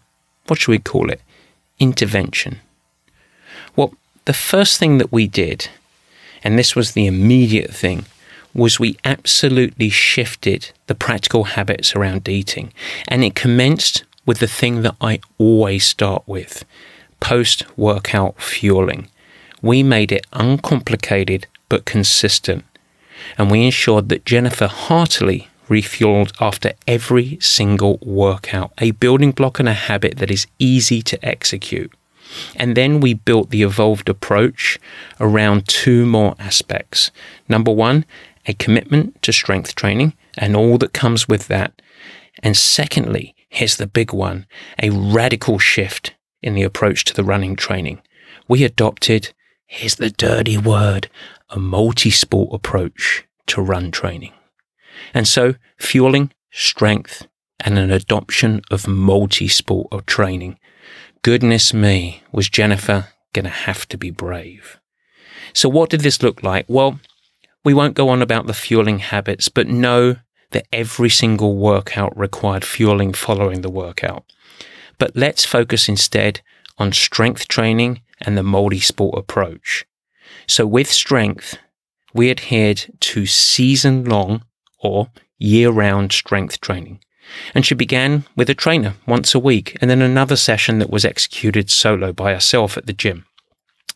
what 0.48 0.58
should 0.58 0.72
we 0.72 0.78
call 0.78 1.10
it? 1.10 1.20
Intervention. 1.78 2.60
Well, 3.76 3.94
the 4.24 4.32
first 4.32 4.78
thing 4.78 4.98
that 4.98 5.12
we 5.12 5.28
did, 5.28 5.68
and 6.42 6.58
this 6.58 6.74
was 6.74 6.92
the 6.92 7.06
immediate 7.06 7.72
thing, 7.72 8.06
was 8.54 8.78
we 8.78 8.96
absolutely 9.04 9.88
shifted 9.88 10.70
the 10.86 10.94
practical 10.94 11.44
habits 11.44 11.94
around 11.94 12.28
eating. 12.28 12.72
And 13.08 13.24
it 13.24 13.34
commenced 13.34 14.04
with 14.26 14.38
the 14.38 14.46
thing 14.46 14.82
that 14.82 14.96
I 15.00 15.20
always 15.38 15.84
start 15.84 16.22
with 16.26 16.64
post 17.20 17.64
workout 17.76 18.40
fueling. 18.40 19.08
We 19.62 19.82
made 19.82 20.12
it 20.12 20.26
uncomplicated 20.32 21.46
but 21.68 21.84
consistent. 21.84 22.64
And 23.38 23.50
we 23.50 23.64
ensured 23.64 24.08
that 24.08 24.26
Jennifer 24.26 24.66
heartily 24.66 25.48
refueled 25.68 26.32
after 26.40 26.72
every 26.86 27.38
single 27.40 27.98
workout, 28.02 28.72
a 28.78 28.90
building 28.90 29.30
block 29.30 29.58
and 29.58 29.68
a 29.68 29.72
habit 29.72 30.18
that 30.18 30.30
is 30.30 30.46
easy 30.58 31.00
to 31.02 31.24
execute. 31.24 31.92
And 32.56 32.76
then 32.76 33.00
we 33.00 33.14
built 33.14 33.50
the 33.50 33.62
evolved 33.62 34.08
approach 34.08 34.78
around 35.20 35.68
two 35.68 36.04
more 36.06 36.34
aspects. 36.38 37.10
Number 37.48 37.70
one, 37.70 38.04
a 38.46 38.54
commitment 38.54 39.20
to 39.22 39.32
strength 39.32 39.74
training 39.74 40.14
and 40.36 40.56
all 40.56 40.78
that 40.78 40.92
comes 40.92 41.28
with 41.28 41.48
that. 41.48 41.80
And 42.42 42.56
secondly, 42.56 43.34
here's 43.48 43.76
the 43.76 43.86
big 43.86 44.12
one 44.12 44.46
a 44.82 44.90
radical 44.90 45.58
shift 45.58 46.14
in 46.42 46.54
the 46.54 46.62
approach 46.62 47.04
to 47.04 47.14
the 47.14 47.24
running 47.24 47.56
training. 47.56 48.00
We 48.48 48.64
adopted, 48.64 49.32
here's 49.66 49.96
the 49.96 50.10
dirty 50.10 50.58
word, 50.58 51.08
a 51.50 51.58
multi 51.58 52.10
sport 52.10 52.50
approach 52.52 53.24
to 53.46 53.62
run 53.62 53.90
training. 53.90 54.32
And 55.14 55.28
so, 55.28 55.54
fueling, 55.78 56.32
strength, 56.50 57.26
and 57.60 57.78
an 57.78 57.90
adoption 57.90 58.62
of 58.70 58.88
multi 58.88 59.48
sport 59.48 59.88
of 59.92 60.06
training. 60.06 60.58
Goodness 61.22 61.72
me, 61.72 62.22
was 62.32 62.48
Jennifer 62.48 63.08
going 63.32 63.44
to 63.44 63.50
have 63.50 63.86
to 63.88 63.96
be 63.96 64.10
brave? 64.10 64.80
So, 65.52 65.68
what 65.68 65.90
did 65.90 66.00
this 66.00 66.22
look 66.22 66.42
like? 66.42 66.64
Well, 66.68 67.00
we 67.64 67.74
won't 67.74 67.94
go 67.94 68.08
on 68.08 68.22
about 68.22 68.46
the 68.46 68.54
fueling 68.54 68.98
habits, 68.98 69.48
but 69.48 69.68
know 69.68 70.16
that 70.50 70.66
every 70.72 71.08
single 71.08 71.56
workout 71.56 72.16
required 72.16 72.64
fueling 72.64 73.12
following 73.12 73.62
the 73.62 73.70
workout. 73.70 74.24
But 74.98 75.16
let's 75.16 75.44
focus 75.44 75.88
instead 75.88 76.40
on 76.78 76.92
strength 76.92 77.48
training 77.48 78.02
and 78.20 78.36
the 78.36 78.42
multi 78.42 78.80
sport 78.80 79.18
approach. 79.18 79.84
So 80.46 80.66
with 80.66 80.90
strength, 80.90 81.58
we 82.14 82.30
adhered 82.30 82.92
to 83.00 83.26
season 83.26 84.04
long 84.04 84.44
or 84.78 85.10
year 85.38 85.70
round 85.70 86.12
strength 86.12 86.60
training. 86.60 87.00
And 87.54 87.64
she 87.64 87.74
began 87.74 88.24
with 88.36 88.50
a 88.50 88.54
trainer 88.54 88.94
once 89.06 89.34
a 89.34 89.38
week 89.38 89.76
and 89.80 89.90
then 89.90 90.02
another 90.02 90.36
session 90.36 90.78
that 90.80 90.90
was 90.90 91.04
executed 91.04 91.70
solo 91.70 92.12
by 92.12 92.34
herself 92.34 92.76
at 92.76 92.86
the 92.86 92.92
gym. 92.92 93.24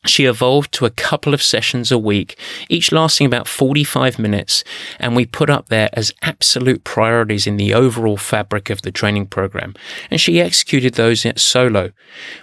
She 0.07 0.25
evolved 0.25 0.73
to 0.73 0.87
a 0.87 0.91
couple 0.91 1.35
of 1.35 1.43
sessions 1.43 1.93
a 1.93 1.99
week, 1.99 2.39
each 2.69 2.93
lasting 2.93 3.27
about 3.27 3.49
45 3.49 4.19
minutes, 4.19 4.65
and 4.99 5.15
we 5.15 5.27
put 5.27 5.51
up 5.51 5.69
there 5.69 5.91
as 5.93 6.13
absolute 6.23 6.85
priorities 6.85 7.47
in 7.47 7.57
the 7.57 7.75
overall 7.75 8.17
fabric 8.17 8.71
of 8.71 8.83
the 8.83 8.91
training 8.91 9.27
program. 9.27 9.75
And 10.11 10.21
she 10.21 10.41
executed 10.41 10.95
those 10.95 11.27
at 11.27 11.41
solo. 11.41 11.93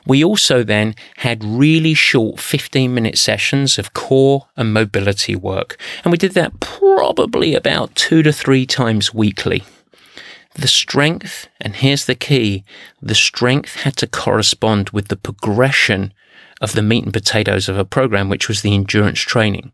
We 0.06 0.24
also 0.24 0.64
then 0.64 0.96
had 1.18 1.44
really 1.44 1.94
short 1.94 2.40
15 2.40 2.94
minute 2.94 3.18
sessions 3.18 3.78
of 3.80 3.94
core 3.94 4.48
and 4.56 4.74
mobility 4.74 5.36
work, 5.36 5.78
and 6.04 6.12
we 6.12 6.18
did 6.18 6.34
that 6.34 6.60
probably 6.60 7.56
about 7.56 7.96
two 7.96 8.24
to 8.24 8.32
three 8.34 8.66
times 8.66 9.14
weekly. 9.14 9.64
The 10.56 10.68
strength, 10.68 11.48
and 11.60 11.76
here's 11.76 12.06
the 12.06 12.16
key 12.16 12.64
the 13.02 13.16
strength 13.16 13.78
had 13.78 13.98
to 13.98 14.08
correspond 14.08 14.92
with 14.92 15.08
the 15.08 15.16
progression 15.16 16.14
of 16.64 16.74
the 16.74 16.82
meat 16.82 17.04
and 17.04 17.14
potatoes 17.14 17.70
of 17.70 17.78
a 17.78 17.86
program, 17.86 18.30
which 18.30 18.48
was 18.48 18.62
the 18.62 18.74
endurance 18.74 19.20
training. 19.20 19.72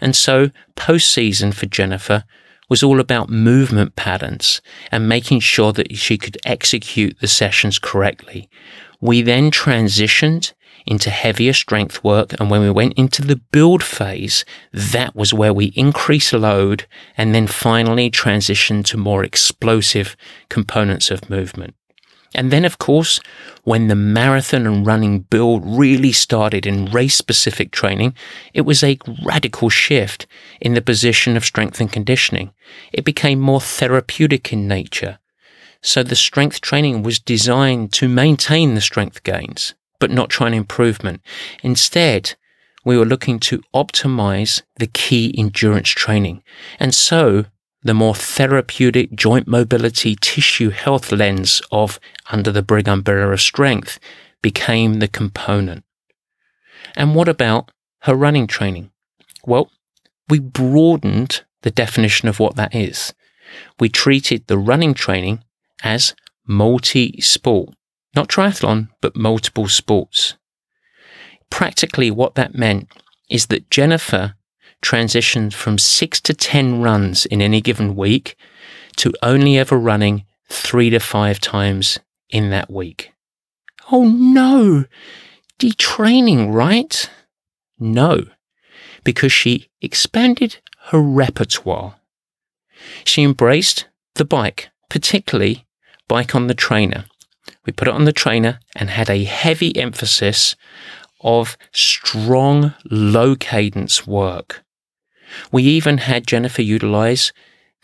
And 0.00 0.16
so 0.16 0.50
post 0.74 1.10
season 1.10 1.52
for 1.52 1.66
Jennifer 1.66 2.24
was 2.68 2.82
all 2.82 3.00
about 3.00 3.28
movement 3.28 3.96
patterns 3.96 4.62
and 4.90 5.08
making 5.08 5.40
sure 5.40 5.72
that 5.74 5.94
she 5.94 6.16
could 6.16 6.38
execute 6.44 7.18
the 7.20 7.28
sessions 7.28 7.78
correctly. 7.78 8.48
We 9.00 9.20
then 9.20 9.50
transitioned 9.50 10.54
into 10.86 11.10
heavier 11.10 11.52
strength 11.52 12.02
work. 12.02 12.32
And 12.40 12.50
when 12.50 12.62
we 12.62 12.70
went 12.70 12.94
into 12.94 13.22
the 13.22 13.36
build 13.36 13.82
phase, 13.82 14.44
that 14.72 15.14
was 15.14 15.34
where 15.34 15.52
we 15.52 15.66
increased 15.76 16.32
load 16.32 16.86
and 17.16 17.34
then 17.34 17.46
finally 17.46 18.10
transitioned 18.10 18.86
to 18.86 18.96
more 18.96 19.22
explosive 19.22 20.16
components 20.48 21.10
of 21.10 21.30
movement. 21.30 21.74
And 22.34 22.50
then, 22.50 22.64
of 22.64 22.78
course, 22.78 23.20
when 23.64 23.88
the 23.88 23.94
marathon 23.94 24.66
and 24.66 24.86
running 24.86 25.20
build 25.20 25.62
really 25.64 26.12
started 26.12 26.66
in 26.66 26.86
race 26.86 27.14
specific 27.14 27.70
training, 27.70 28.14
it 28.54 28.62
was 28.62 28.82
a 28.82 28.98
radical 29.24 29.68
shift 29.68 30.26
in 30.60 30.74
the 30.74 30.80
position 30.80 31.36
of 31.36 31.44
strength 31.44 31.80
and 31.80 31.92
conditioning. 31.92 32.52
It 32.92 33.04
became 33.04 33.38
more 33.38 33.60
therapeutic 33.60 34.52
in 34.52 34.66
nature. 34.66 35.18
So 35.82 36.02
the 36.02 36.16
strength 36.16 36.60
training 36.60 37.02
was 37.02 37.18
designed 37.18 37.92
to 37.94 38.08
maintain 38.08 38.74
the 38.74 38.80
strength 38.80 39.22
gains, 39.24 39.74
but 39.98 40.10
not 40.10 40.30
try 40.30 40.46
an 40.46 40.54
improvement. 40.54 41.20
Instead, 41.62 42.34
we 42.84 42.96
were 42.96 43.04
looking 43.04 43.38
to 43.40 43.62
optimize 43.74 44.62
the 44.76 44.86
key 44.86 45.34
endurance 45.36 45.90
training. 45.90 46.42
And 46.80 46.94
so 46.94 47.46
the 47.82 47.94
more 47.94 48.14
therapeutic 48.14 49.12
joint 49.14 49.48
mobility 49.48 50.14
tissue 50.14 50.70
health 50.70 51.10
lens 51.10 51.60
of 51.72 51.98
under 52.30 52.52
the 52.52 52.62
brig 52.62 52.88
umbrella 52.88 53.32
of 53.32 53.40
strength 53.40 53.98
became 54.40 54.94
the 54.94 55.08
component. 55.08 55.84
And 56.96 57.14
what 57.14 57.28
about 57.28 57.70
her 58.02 58.14
running 58.14 58.46
training? 58.46 58.90
Well, 59.44 59.70
we 60.28 60.38
broadened 60.38 61.42
the 61.62 61.70
definition 61.70 62.28
of 62.28 62.38
what 62.38 62.56
that 62.56 62.74
is. 62.74 63.14
We 63.78 63.88
treated 63.88 64.46
the 64.46 64.58
running 64.58 64.94
training 64.94 65.42
as 65.82 66.14
multi 66.46 67.20
sport, 67.20 67.70
not 68.14 68.28
triathlon, 68.28 68.88
but 69.00 69.16
multiple 69.16 69.68
sports. 69.68 70.36
Practically, 71.50 72.10
what 72.10 72.34
that 72.34 72.54
meant 72.54 72.90
is 73.28 73.46
that 73.46 73.70
Jennifer 73.70 74.34
transitioned 74.82 75.54
from 75.54 75.78
six 75.78 76.20
to 76.20 76.34
10 76.34 76.82
runs 76.82 77.24
in 77.26 77.40
any 77.40 77.60
given 77.60 77.96
week 77.96 78.36
to 78.96 79.12
only 79.22 79.56
ever 79.56 79.78
running 79.78 80.24
three 80.48 80.90
to 80.90 80.98
five 80.98 81.40
times 81.40 81.98
in 82.28 82.50
that 82.50 82.70
week. 82.70 83.12
Oh 83.90 84.04
no! 84.04 84.84
Detraining, 85.58 86.52
right? 86.52 87.08
No, 87.78 88.24
because 89.04 89.32
she 89.32 89.68
expanded 89.80 90.58
her 90.86 91.00
repertoire. 91.00 91.96
She 93.04 93.22
embraced 93.22 93.86
the 94.14 94.24
bike, 94.24 94.70
particularly 94.88 95.66
bike 96.08 96.34
on 96.34 96.46
the 96.46 96.54
trainer. 96.54 97.06
We 97.64 97.72
put 97.72 97.88
it 97.88 97.94
on 97.94 98.04
the 98.04 98.12
trainer 98.12 98.60
and 98.74 98.90
had 98.90 99.08
a 99.08 99.24
heavy 99.24 99.76
emphasis 99.76 100.56
of 101.20 101.56
strong, 101.72 102.74
low 102.90 103.36
cadence 103.36 104.06
work. 104.06 104.64
We 105.50 105.62
even 105.64 105.98
had 105.98 106.26
Jennifer 106.26 106.62
utilize 106.62 107.32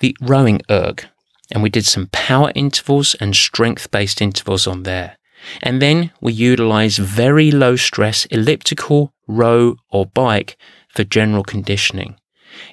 the 0.01 0.17
rowing 0.21 0.61
erg, 0.71 1.07
and 1.51 1.63
we 1.63 1.71
did 1.71 1.85
some 1.85 2.09
power 2.13 2.53
intervals 2.55 3.15
and 3.21 3.35
strength 3.35 3.91
based 3.91 4.21
intervals 4.23 4.67
on 4.67 4.83
there. 4.83 5.17
And 5.63 5.81
then 5.81 6.11
we 6.21 6.33
utilize 6.33 6.99
very 6.99 7.51
low 7.51 7.77
stress 7.77 8.27
elliptical, 8.27 9.13
row, 9.27 9.77
or 9.91 10.07
bike 10.07 10.57
for 10.89 11.05
general 11.05 11.45
conditioning. 11.45 12.17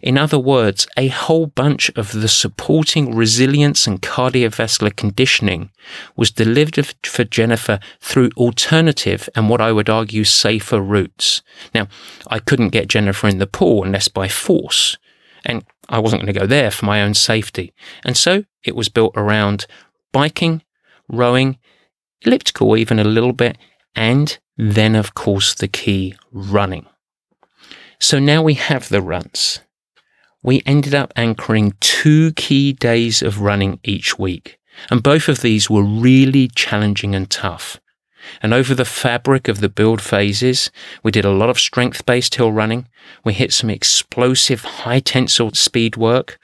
In 0.02 0.18
other 0.18 0.40
words, 0.40 0.88
a 0.98 1.08
whole 1.08 1.48
bunch 1.48 1.90
of 1.96 2.12
the 2.12 2.28
supporting 2.28 3.16
resilience 3.16 3.88
and 3.88 4.02
cardiovascular 4.02 4.96
conditioning 4.96 5.70
was 6.16 6.32
delivered 6.32 6.94
for 7.04 7.24
Jennifer 7.24 7.80
through 8.00 8.30
alternative 8.38 9.30
and 9.36 9.50
what 9.50 9.62
I 9.62 9.72
would 9.72 9.90
argue 9.90 10.24
safer 10.24 10.80
routes. 10.80 11.42
Now, 11.74 11.88
I 12.28 12.40
couldn't 12.40 12.70
get 12.70 12.88
Jennifer 12.88 13.28
in 13.28 13.40
the 13.40 13.48
pool 13.48 13.84
unless 13.84 14.08
by 14.08 14.28
force, 14.28 14.98
and 15.46 15.64
I 15.90 16.00
wasn't 16.00 16.24
going 16.24 16.34
to 16.34 16.40
go 16.40 16.48
there 16.48 16.72
for 16.72 16.86
my 16.86 17.02
own 17.02 17.14
safety. 17.14 17.74
And 18.04 18.18
so 18.18 18.46
it 18.64 18.76
was 18.76 18.90
built 18.90 19.14
around 19.16 19.68
biking, 20.12 20.64
rowing, 21.08 21.60
elliptical 22.22 22.78
even 22.78 23.00
a 23.00 23.04
little 23.04 23.34
bit, 23.34 23.58
and 23.96 24.38
then, 24.58 24.96
of 24.96 25.14
course, 25.14 25.54
the 25.54 25.68
key 25.68 26.16
running. 26.32 26.86
So 28.00 28.20
now 28.20 28.42
we 28.42 28.56
have 28.56 28.90
the 28.90 29.02
runs 29.02 29.60
we 30.46 30.62
ended 30.68 30.94
up 30.94 31.12
anchoring 31.16 31.74
two 31.80 32.32
key 32.34 32.72
days 32.72 33.24
of 33.24 33.42
running 33.42 33.80
each 33.84 34.20
week. 34.20 34.60
And 34.92 35.02
both 35.02 35.28
of 35.28 35.42
these 35.42 35.72
were 35.72 35.84
really 35.84 36.48
challenging 36.50 37.16
and 37.16 37.28
tough. 37.28 37.80
And 38.44 38.54
over 38.54 38.76
the 38.76 38.86
fabric 38.86 39.48
of 39.48 39.60
the 39.60 39.70
build 39.70 40.02
phases, 40.02 40.70
we 41.02 41.12
did 41.12 41.26
a 41.26 41.32
lot 41.32 41.50
of 41.50 41.60
strength 41.60 42.06
based 42.06 42.36
hill 42.36 42.52
running. 42.52 42.88
We 43.24 43.34
hit 43.34 43.54
some 43.54 43.72
explosive 43.72 44.62
high 44.62 45.00
tensile 45.00 45.54
speed 45.54 45.98
work 45.98 46.38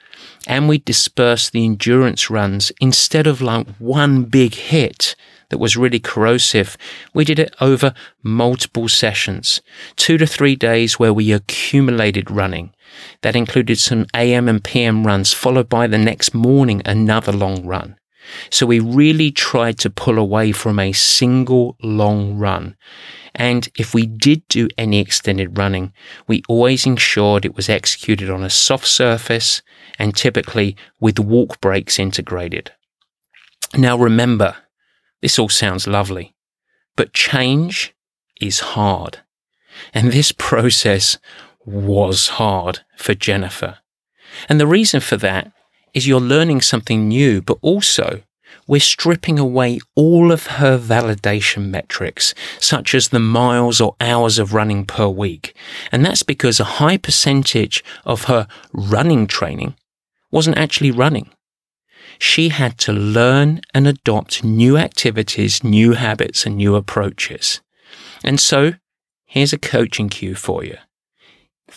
and 0.48 0.68
we 0.68 0.78
dispersed 0.78 1.52
the 1.52 1.64
endurance 1.64 2.28
runs 2.28 2.72
instead 2.80 3.28
of 3.28 3.40
like 3.40 3.68
one 3.76 4.24
big 4.24 4.54
hit 4.54 5.14
that 5.50 5.58
was 5.58 5.76
really 5.76 6.00
corrosive. 6.00 6.76
We 7.14 7.24
did 7.24 7.38
it 7.38 7.54
over 7.60 7.94
multiple 8.22 8.88
sessions, 8.88 9.60
two 9.94 10.18
to 10.18 10.26
three 10.26 10.56
days 10.56 10.98
where 10.98 11.12
we 11.12 11.30
accumulated 11.30 12.30
running. 12.30 12.72
That 13.22 13.36
included 13.36 13.78
some 13.78 14.06
AM 14.14 14.48
and 14.48 14.62
PM 14.62 15.06
runs, 15.06 15.32
followed 15.32 15.68
by 15.68 15.86
the 15.86 15.98
next 15.98 16.34
morning 16.34 16.82
another 16.84 17.32
long 17.32 17.64
run. 17.66 17.96
So 18.50 18.66
we 18.66 18.80
really 18.80 19.30
tried 19.30 19.78
to 19.80 19.90
pull 19.90 20.18
away 20.18 20.52
from 20.52 20.78
a 20.78 20.92
single 20.92 21.76
long 21.82 22.38
run. 22.38 22.76
And 23.34 23.68
if 23.76 23.94
we 23.94 24.06
did 24.06 24.46
do 24.48 24.68
any 24.76 25.00
extended 25.00 25.56
running, 25.56 25.92
we 26.26 26.42
always 26.48 26.86
ensured 26.86 27.44
it 27.44 27.56
was 27.56 27.68
executed 27.68 28.28
on 28.30 28.42
a 28.42 28.50
soft 28.50 28.86
surface 28.86 29.62
and 29.98 30.14
typically 30.14 30.76
with 31.00 31.18
walk 31.18 31.60
breaks 31.60 31.98
integrated. 31.98 32.72
Now 33.74 33.96
remember, 33.96 34.56
this 35.22 35.38
all 35.38 35.48
sounds 35.48 35.86
lovely, 35.86 36.34
but 36.96 37.14
change 37.14 37.94
is 38.40 38.60
hard. 38.60 39.20
And 39.94 40.12
this 40.12 40.32
process 40.36 41.18
was 41.64 42.28
hard 42.28 42.80
for 42.96 43.14
Jennifer. 43.14 43.78
And 44.48 44.58
the 44.58 44.66
reason 44.66 45.00
for 45.00 45.16
that 45.18 45.52
is 45.94 46.06
you're 46.06 46.20
learning 46.20 46.62
something 46.62 47.08
new, 47.08 47.42
but 47.42 47.58
also 47.60 48.22
we're 48.66 48.80
stripping 48.80 49.38
away 49.38 49.80
all 49.94 50.30
of 50.30 50.46
her 50.46 50.78
validation 50.78 51.68
metrics, 51.68 52.34
such 52.58 52.94
as 52.94 53.08
the 53.08 53.18
miles 53.18 53.80
or 53.80 53.96
hours 54.00 54.38
of 54.38 54.54
running 54.54 54.86
per 54.86 55.08
week. 55.08 55.54
And 55.90 56.04
that's 56.04 56.22
because 56.22 56.60
a 56.60 56.64
high 56.64 56.96
percentage 56.96 57.82
of 58.04 58.24
her 58.24 58.46
running 58.72 59.26
training 59.26 59.74
wasn't 60.30 60.58
actually 60.58 60.90
running. 60.90 61.30
She 62.18 62.50
had 62.50 62.78
to 62.78 62.92
learn 62.92 63.60
and 63.74 63.86
adopt 63.86 64.44
new 64.44 64.76
activities, 64.76 65.64
new 65.64 65.92
habits, 65.92 66.46
and 66.46 66.56
new 66.56 66.76
approaches. 66.76 67.60
And 68.22 68.38
so 68.38 68.74
here's 69.26 69.52
a 69.52 69.58
coaching 69.58 70.08
cue 70.08 70.34
for 70.34 70.64
you. 70.64 70.76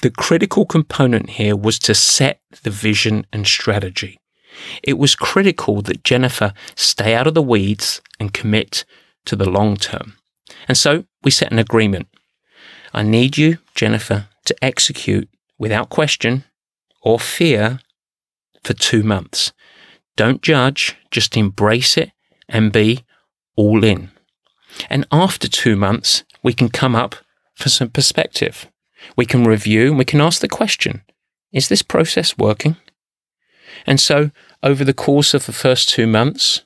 The 0.02 0.12
critical 0.12 0.66
component 0.66 1.32
here 1.32 1.56
was 1.56 1.80
to 1.80 1.94
set 1.94 2.40
the 2.64 2.70
vision 2.70 3.26
and 3.32 3.48
strategy. 3.48 4.20
It 4.84 4.98
was 4.98 5.16
critical 5.16 5.82
that 5.84 6.04
Jennifer 6.04 6.54
stay 6.76 7.16
out 7.16 7.28
of 7.28 7.34
the 7.34 7.42
weeds 7.42 8.02
and 8.20 8.34
commit 8.34 8.86
to 9.26 9.36
the 9.36 9.50
long 9.50 9.78
term. 9.78 10.18
And 10.68 10.78
so 10.78 11.06
we 11.24 11.32
set 11.32 11.52
an 11.52 11.60
agreement. 11.60 12.08
I 12.94 13.04
need 13.04 13.38
you, 13.38 13.58
Jennifer, 13.74 14.28
to 14.46 14.56
execute 14.64 15.30
without 15.58 15.90
question 15.90 16.44
or 17.02 17.20
fear 17.20 17.80
for 18.64 18.74
two 18.74 19.04
months. 19.04 19.52
Don't 20.16 20.42
judge, 20.42 20.96
just 21.12 21.36
embrace 21.36 21.98
it 21.98 22.12
and 22.48 22.72
be 22.72 23.04
all 23.56 23.84
in. 23.84 24.12
And 24.90 25.06
after 25.12 25.48
two 25.48 25.76
months, 25.76 26.24
we 26.44 26.54
can 26.54 26.70
come 26.70 26.96
up 26.96 27.16
for 27.54 27.70
some 27.70 27.90
perspective. 27.90 28.68
We 29.15 29.26
can 29.26 29.46
review 29.46 29.89
and 29.89 29.98
we 29.98 30.06
can 30.06 30.22
ask 30.22 30.41
the 30.41 30.48
question 30.48 31.02
Is 31.52 31.70
this 31.70 31.82
process 31.82 32.38
working? 32.38 32.78
And 33.86 34.00
so, 34.00 34.32
over 34.63 34.84
the 34.84 34.94
course 34.94 35.34
of 35.34 35.46
the 35.46 35.54
first 35.54 35.89
two 35.89 36.08
months, 36.08 36.63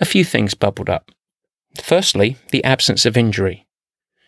a 0.00 0.04
few 0.04 0.24
things 0.24 0.54
bubbled 0.54 0.90
up. 0.90 1.10
Firstly, 1.82 2.36
the 2.50 2.64
absence 2.64 3.04
of 3.04 3.16
injury. 3.16 3.66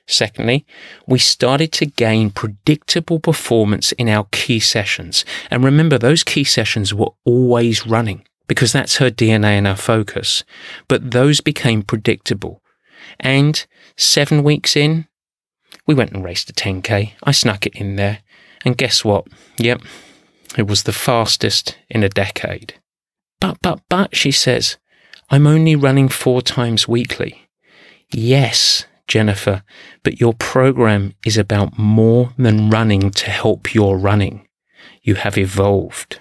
Secondly, 0.06 0.64
we 1.06 1.18
started 1.18 1.70
to 1.72 1.86
gain 1.86 2.30
predictable 2.30 3.20
performance 3.20 3.92
in 3.92 4.08
our 4.08 4.26
key 4.32 4.58
sessions. 4.58 5.24
And 5.50 5.62
remember, 5.62 5.98
those 5.98 6.24
key 6.24 6.44
sessions 6.44 6.94
were 6.94 7.10
always 7.26 7.86
running 7.86 8.24
because 8.46 8.72
that's 8.72 8.96
her 8.96 9.10
DNA 9.10 9.58
and 9.58 9.66
our 9.66 9.76
focus. 9.76 10.44
But 10.88 11.10
those 11.10 11.42
became 11.42 11.82
predictable. 11.82 12.62
And 13.20 13.66
seven 13.98 14.42
weeks 14.42 14.76
in, 14.76 15.07
we 15.88 15.94
went 15.94 16.12
and 16.12 16.22
raced 16.22 16.50
a 16.50 16.52
10K. 16.52 17.14
I 17.24 17.32
snuck 17.32 17.66
it 17.66 17.74
in 17.74 17.96
there. 17.96 18.18
And 18.64 18.76
guess 18.76 19.04
what? 19.04 19.26
Yep, 19.58 19.82
it 20.56 20.68
was 20.68 20.82
the 20.82 20.92
fastest 20.92 21.78
in 21.88 22.04
a 22.04 22.08
decade. 22.08 22.74
But, 23.40 23.58
but, 23.62 23.80
but, 23.88 24.14
she 24.14 24.30
says, 24.30 24.76
I'm 25.30 25.46
only 25.46 25.74
running 25.74 26.08
four 26.08 26.42
times 26.42 26.86
weekly. 26.86 27.48
Yes, 28.12 28.84
Jennifer, 29.06 29.62
but 30.02 30.20
your 30.20 30.34
program 30.34 31.14
is 31.24 31.38
about 31.38 31.78
more 31.78 32.34
than 32.36 32.68
running 32.68 33.10
to 33.12 33.30
help 33.30 33.74
your 33.74 33.96
running. 33.96 34.46
You 35.02 35.14
have 35.14 35.38
evolved. 35.38 36.20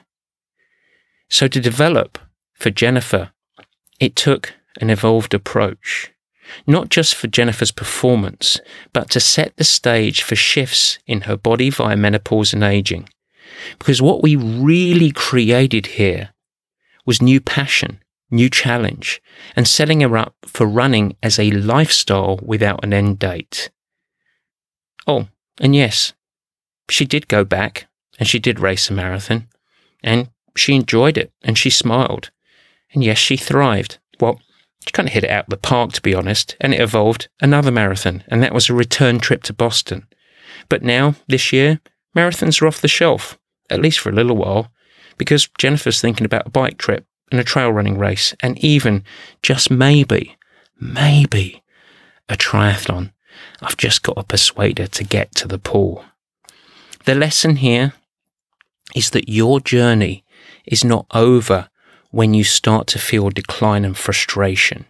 So 1.30 1.50
to 1.50 1.60
develop 1.60 2.18
for 2.54 2.70
Jennifer, 2.70 3.32
it 4.00 4.16
took 4.16 4.54
an 4.80 4.90
evolved 4.90 5.34
approach 5.34 6.14
not 6.66 6.90
just 6.90 7.16
for 7.16 7.28
Jennifer's 7.28 7.72
performance, 7.72 8.60
but 8.94 9.10
to 9.12 9.20
set 9.20 9.56
the 9.58 9.64
stage 9.64 10.22
for 10.22 10.36
shifts 10.36 11.00
in 11.06 11.22
her 11.22 11.38
body 11.38 11.70
via 11.70 11.98
menopause 11.98 12.54
and 12.54 12.64
aging. 12.64 13.10
Because 13.80 14.02
what 14.02 14.24
we 14.24 14.36
really 14.36 15.12
created 15.12 15.88
here 15.88 16.30
was 17.06 17.22
new 17.22 17.40
passion, 17.40 18.00
new 18.30 18.50
challenge, 18.50 19.22
and 19.56 19.68
setting 19.68 20.02
her 20.02 20.18
up 20.18 20.36
for 20.46 20.68
running 20.68 21.16
as 21.24 21.40
a 21.40 21.52
lifestyle 21.52 22.40
without 22.42 22.84
an 22.84 22.94
end 22.94 23.20
date. 23.20 23.70
Oh, 25.08 25.28
and 25.60 25.76
yes, 25.76 26.14
she 26.90 27.06
did 27.06 27.28
go 27.28 27.44
back 27.44 27.88
and 28.20 28.28
she 28.28 28.40
did 28.40 28.60
race 28.60 28.90
a 28.90 28.94
marathon 28.94 29.48
and 30.04 30.30
she 30.56 30.76
enjoyed 30.76 31.18
it 31.18 31.32
and 31.42 31.58
she 31.58 31.70
smiled. 31.70 32.32
And 32.94 33.04
yes, 33.04 33.18
she 33.18 33.38
thrived. 33.38 34.00
Well, 34.20 34.42
kind 34.94 35.08
of 35.08 35.14
hit 35.14 35.24
it 35.24 35.30
out 35.30 35.50
the 35.50 35.58
park, 35.58 35.94
to 35.94 36.02
be 36.02 36.14
honest, 36.14 36.56
and 36.60 36.74
it 36.74 36.82
evolved 36.82 37.30
another 37.42 37.72
marathon, 37.72 38.24
and 38.28 38.42
that 38.44 38.54
was 38.54 38.70
a 38.70 38.74
return 38.74 39.20
trip 39.20 39.44
to 39.44 39.54
Boston. 39.54 40.08
But 40.70 40.84
now, 40.84 41.16
this 41.28 41.52
year, 41.54 41.80
marathons 42.16 42.62
are 42.62 42.68
off 42.68 42.82
the 42.82 42.88
shelf, 42.88 43.38
at 43.70 43.82
least 43.82 44.00
for 44.00 44.10
a 44.10 44.14
little 44.14 44.38
while, 44.38 44.72
because 45.18 45.50
Jennifer's 45.58 46.02
thinking 46.02 46.26
about 46.26 46.48
a 46.48 46.52
bike 46.52 46.78
trip 46.78 47.06
and 47.32 47.40
a 47.40 47.44
trail 47.44 47.72
running 47.72 47.98
race, 47.98 48.34
and 48.40 48.58
even, 48.64 49.04
just 49.42 49.70
maybe, 49.70 50.38
maybe, 50.80 51.64
a 52.30 52.36
triathlon. 52.36 53.12
I've 53.62 53.78
just 53.78 54.04
got 54.04 54.16
to 54.16 54.24
persuade 54.24 54.80
her 54.80 54.88
to 54.88 55.04
get 55.04 55.34
to 55.36 55.48
the 55.48 55.60
pool. 55.60 56.06
The 57.06 57.16
lesson 57.16 57.58
here 57.58 57.94
is 58.96 59.12
that 59.12 59.30
your 59.30 59.60
journey 59.60 60.24
is 60.66 60.84
not 60.84 61.06
over 61.14 61.70
when 62.12 62.34
you 62.34 62.44
start 62.44 62.88
to 62.88 63.00
feel 63.00 63.30
decline 63.30 63.86
and 63.86 63.98
frustration. 63.98 64.86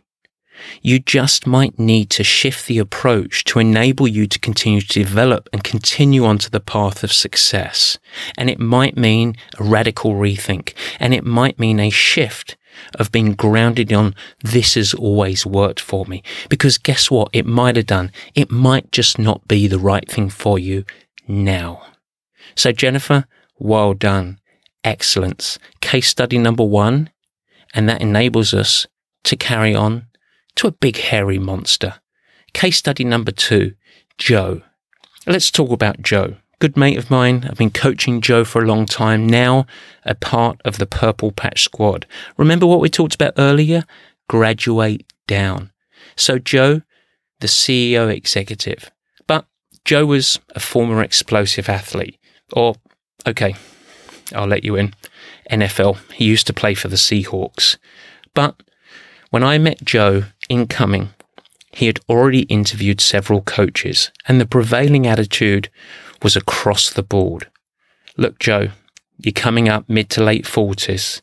You 0.82 1.00
just 1.00 1.46
might 1.46 1.78
need 1.78 2.10
to 2.12 2.24
shift 2.24 2.68
the 2.68 2.80
approach 2.80 3.44
to 3.46 3.60
enable 3.60 4.08
you 4.08 4.28
to 4.28 4.40
continue 4.40 4.82
to 4.82 5.04
develop 5.04 5.50
and 5.54 5.64
continue 5.64 6.26
onto 6.26 6.50
the 6.50 6.60
path 6.60 7.04
of 7.04 7.14
success. 7.14 8.00
And 8.38 8.50
it 8.50 8.60
might 8.60 8.98
mean 8.98 9.36
a 9.60 9.64
radical 9.64 10.14
rethink 10.14 10.74
and 11.00 11.14
it 11.14 11.24
might 11.24 11.60
mean 11.60 11.80
a 11.80 11.90
shift 11.90 12.58
of 12.96 13.12
being 13.12 13.34
grounded 13.34 13.92
on 13.92 14.16
this 14.42 14.76
has 14.76 14.94
always 14.94 15.46
worked 15.46 15.80
for 15.80 16.06
me. 16.06 16.24
Because 16.50 16.78
guess 16.78 17.10
what? 17.10 17.30
It 17.34 17.46
might 17.46 17.76
have 17.76 17.88
done. 17.88 18.12
It 18.36 18.52
might 18.52 18.92
just 18.92 19.18
not 19.18 19.48
be 19.48 19.68
the 19.68 19.80
right 19.80 20.10
thing 20.10 20.30
for 20.30 20.60
you 20.60 20.86
now. 21.28 21.84
So 22.56 22.72
Jennifer, 22.72 23.26
well 23.58 23.94
done. 23.94 24.40
Excellence. 24.88 25.60
Case 25.82 26.08
study 26.08 26.38
number 26.38 26.64
one. 26.64 27.10
And 27.74 27.90
that 27.90 28.02
enables 28.02 28.54
us 28.54 28.88
to 29.26 29.36
carry 29.36 29.76
on 29.76 30.08
to 30.56 30.68
a 30.68 30.72
big 30.72 30.96
hairy 30.96 31.38
monster. 31.38 31.96
Case 32.54 32.78
study 32.78 33.04
number 33.04 33.32
two, 33.32 33.74
Joe. 34.18 34.62
Let's 35.26 35.52
talk 35.52 35.72
about 35.72 36.02
Joe. 36.02 36.38
Good 36.60 36.78
mate 36.78 36.98
of 36.98 37.12
mine. 37.12 37.46
I've 37.50 37.58
been 37.58 37.70
coaching 37.70 38.22
Joe 38.22 38.46
for 38.46 38.64
a 38.64 38.66
long 38.66 38.86
time, 38.86 39.28
now 39.28 39.68
a 40.06 40.16
part 40.16 40.62
of 40.64 40.78
the 40.78 40.86
Purple 40.86 41.34
Patch 41.34 41.64
squad. 41.66 42.06
Remember 42.38 42.66
what 42.66 42.80
we 42.80 42.88
talked 42.88 43.14
about 43.14 43.34
earlier? 43.38 43.84
Graduate 44.30 45.06
down. 45.28 45.72
So, 46.16 46.40
Joe, 46.40 46.82
the 47.42 47.48
CEO 47.48 48.10
executive. 48.10 48.90
But 49.28 49.46
Joe 49.84 50.06
was 50.06 50.40
a 50.56 50.62
former 50.62 51.04
explosive 51.04 51.68
athlete. 51.68 52.18
Or, 52.54 52.76
okay, 53.28 53.56
I'll 54.34 54.48
let 54.48 54.64
you 54.64 54.76
in. 54.76 54.94
NFL. 55.50 55.98
He 56.14 56.26
used 56.26 56.48
to 56.48 56.54
play 56.54 56.74
for 56.74 56.88
the 56.88 56.96
Seahawks. 56.96 57.78
But 58.34 58.62
when 59.30 59.44
I 59.44 59.58
met 59.58 59.84
Joe 59.84 60.26
incoming, 60.50 61.10
he 61.72 61.86
had 61.86 62.00
already 62.10 62.42
interviewed 62.44 63.02
several 63.02 63.42
coaches, 63.42 64.12
and 64.28 64.42
the 64.42 64.46
prevailing 64.46 65.06
attitude 65.06 65.70
was 66.24 66.36
across 66.36 66.90
the 66.90 67.04
board. 67.04 67.48
Look, 68.18 68.40
Joe, 68.40 68.70
you're 69.20 69.34
coming 69.34 69.70
up 69.70 69.88
mid 69.88 70.10
to 70.12 70.24
late 70.24 70.46
40s. 70.46 71.22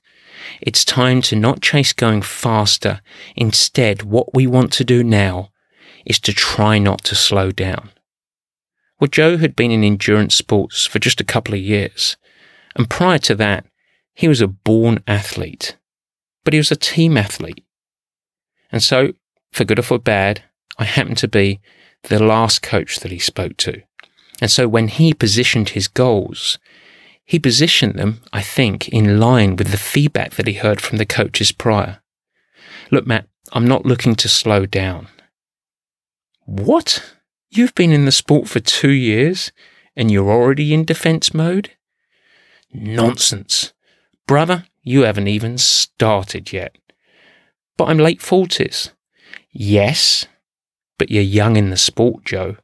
It's 0.61 0.85
time 0.85 1.23
to 1.23 1.37
not 1.37 1.61
chase 1.61 1.93
going 1.93 2.23
faster. 2.23 3.01
Instead, 3.35 4.03
what 4.03 4.35
we 4.35 4.47
want 4.47 4.73
to 4.75 4.85
do 4.85 5.03
now 5.03 5.51
is 6.05 6.21
to 6.21 6.33
try 6.33 6.79
not 6.79 7.03
to 7.05 7.15
slow 7.15 7.51
down. 7.51 7.91
Well, 9.01 9.09
Joe 9.09 9.39
had 9.39 9.57
been 9.57 9.71
in 9.71 9.83
endurance 9.83 10.35
sports 10.35 10.87
for 10.87 10.99
just 10.99 11.21
a 11.21 11.25
couple 11.25 11.55
of 11.55 11.61
years, 11.61 12.17
and 12.75 12.91
prior 12.91 13.19
to 13.19 13.35
that, 13.37 13.67
he 14.15 14.29
was 14.29 14.41
a 14.41 14.49
born 14.49 15.03
athlete, 15.07 15.77
but 16.45 16.53
he 16.53 16.59
was 16.59 16.71
a 16.71 16.77
team 16.77 17.17
athlete. 17.17 17.65
And 18.71 18.83
so, 18.83 19.13
for 19.53 19.65
good 19.65 19.79
or 19.79 19.83
for 19.83 19.99
bad, 19.99 20.43
I 20.79 20.85
happened 20.85 21.19
to 21.19 21.29
be 21.29 21.61
the 22.05 22.23
last 22.23 22.63
coach 22.63 23.01
that 23.01 23.13
he 23.13 23.19
spoke 23.19 23.57
to. 23.59 23.83
And 24.41 24.51
so 24.51 24.69
when 24.69 24.89
he 24.89 25.15
positioned 25.15 25.71
his 25.71 25.89
goals, 25.89 26.59
he 27.25 27.39
positioned 27.39 27.95
them, 27.95 28.21
I 28.33 28.43
think, 28.43 28.89
in 28.89 29.19
line 29.19 29.57
with 29.57 29.71
the 29.71 29.79
feedback 29.79 30.33
that 30.35 30.47
he 30.47 30.55
heard 30.55 30.81
from 30.81 30.99
the 30.99 31.07
coaches 31.07 31.53
prior. 31.53 32.01
Look, 32.91 33.07
Matt, 33.07 33.27
I'm 33.53 33.67
not 33.67 33.87
looking 33.87 34.15
to 34.17 34.29
slow 34.29 34.67
down. 34.67 35.09
What? 36.45 37.15
You've 37.49 37.75
been 37.75 37.93
in 37.93 38.05
the 38.05 38.13
sport 38.13 38.49
for 38.49 38.61
two 38.61 38.91
years 38.91 39.53
and 39.97 40.11
you're 40.11 40.31
already 40.31 40.75
in 40.75 40.85
defense 40.85 41.33
mode? 41.33 41.71
Nonsense. 42.75 43.73
Brother, 44.27 44.67
you 44.83 45.03
haven't 45.03 45.29
even 45.29 45.59
started 45.59 46.53
yet. 46.53 46.77
But 47.77 47.87
I'm 47.87 47.99
late 47.99 48.21
40s. 48.21 48.91
Yes, 49.51 50.27
but 50.99 51.11
you're 51.11 51.23
young 51.23 51.57
in 51.57 51.71
the 51.71 51.77
sport, 51.77 52.25
Joe 52.25 52.57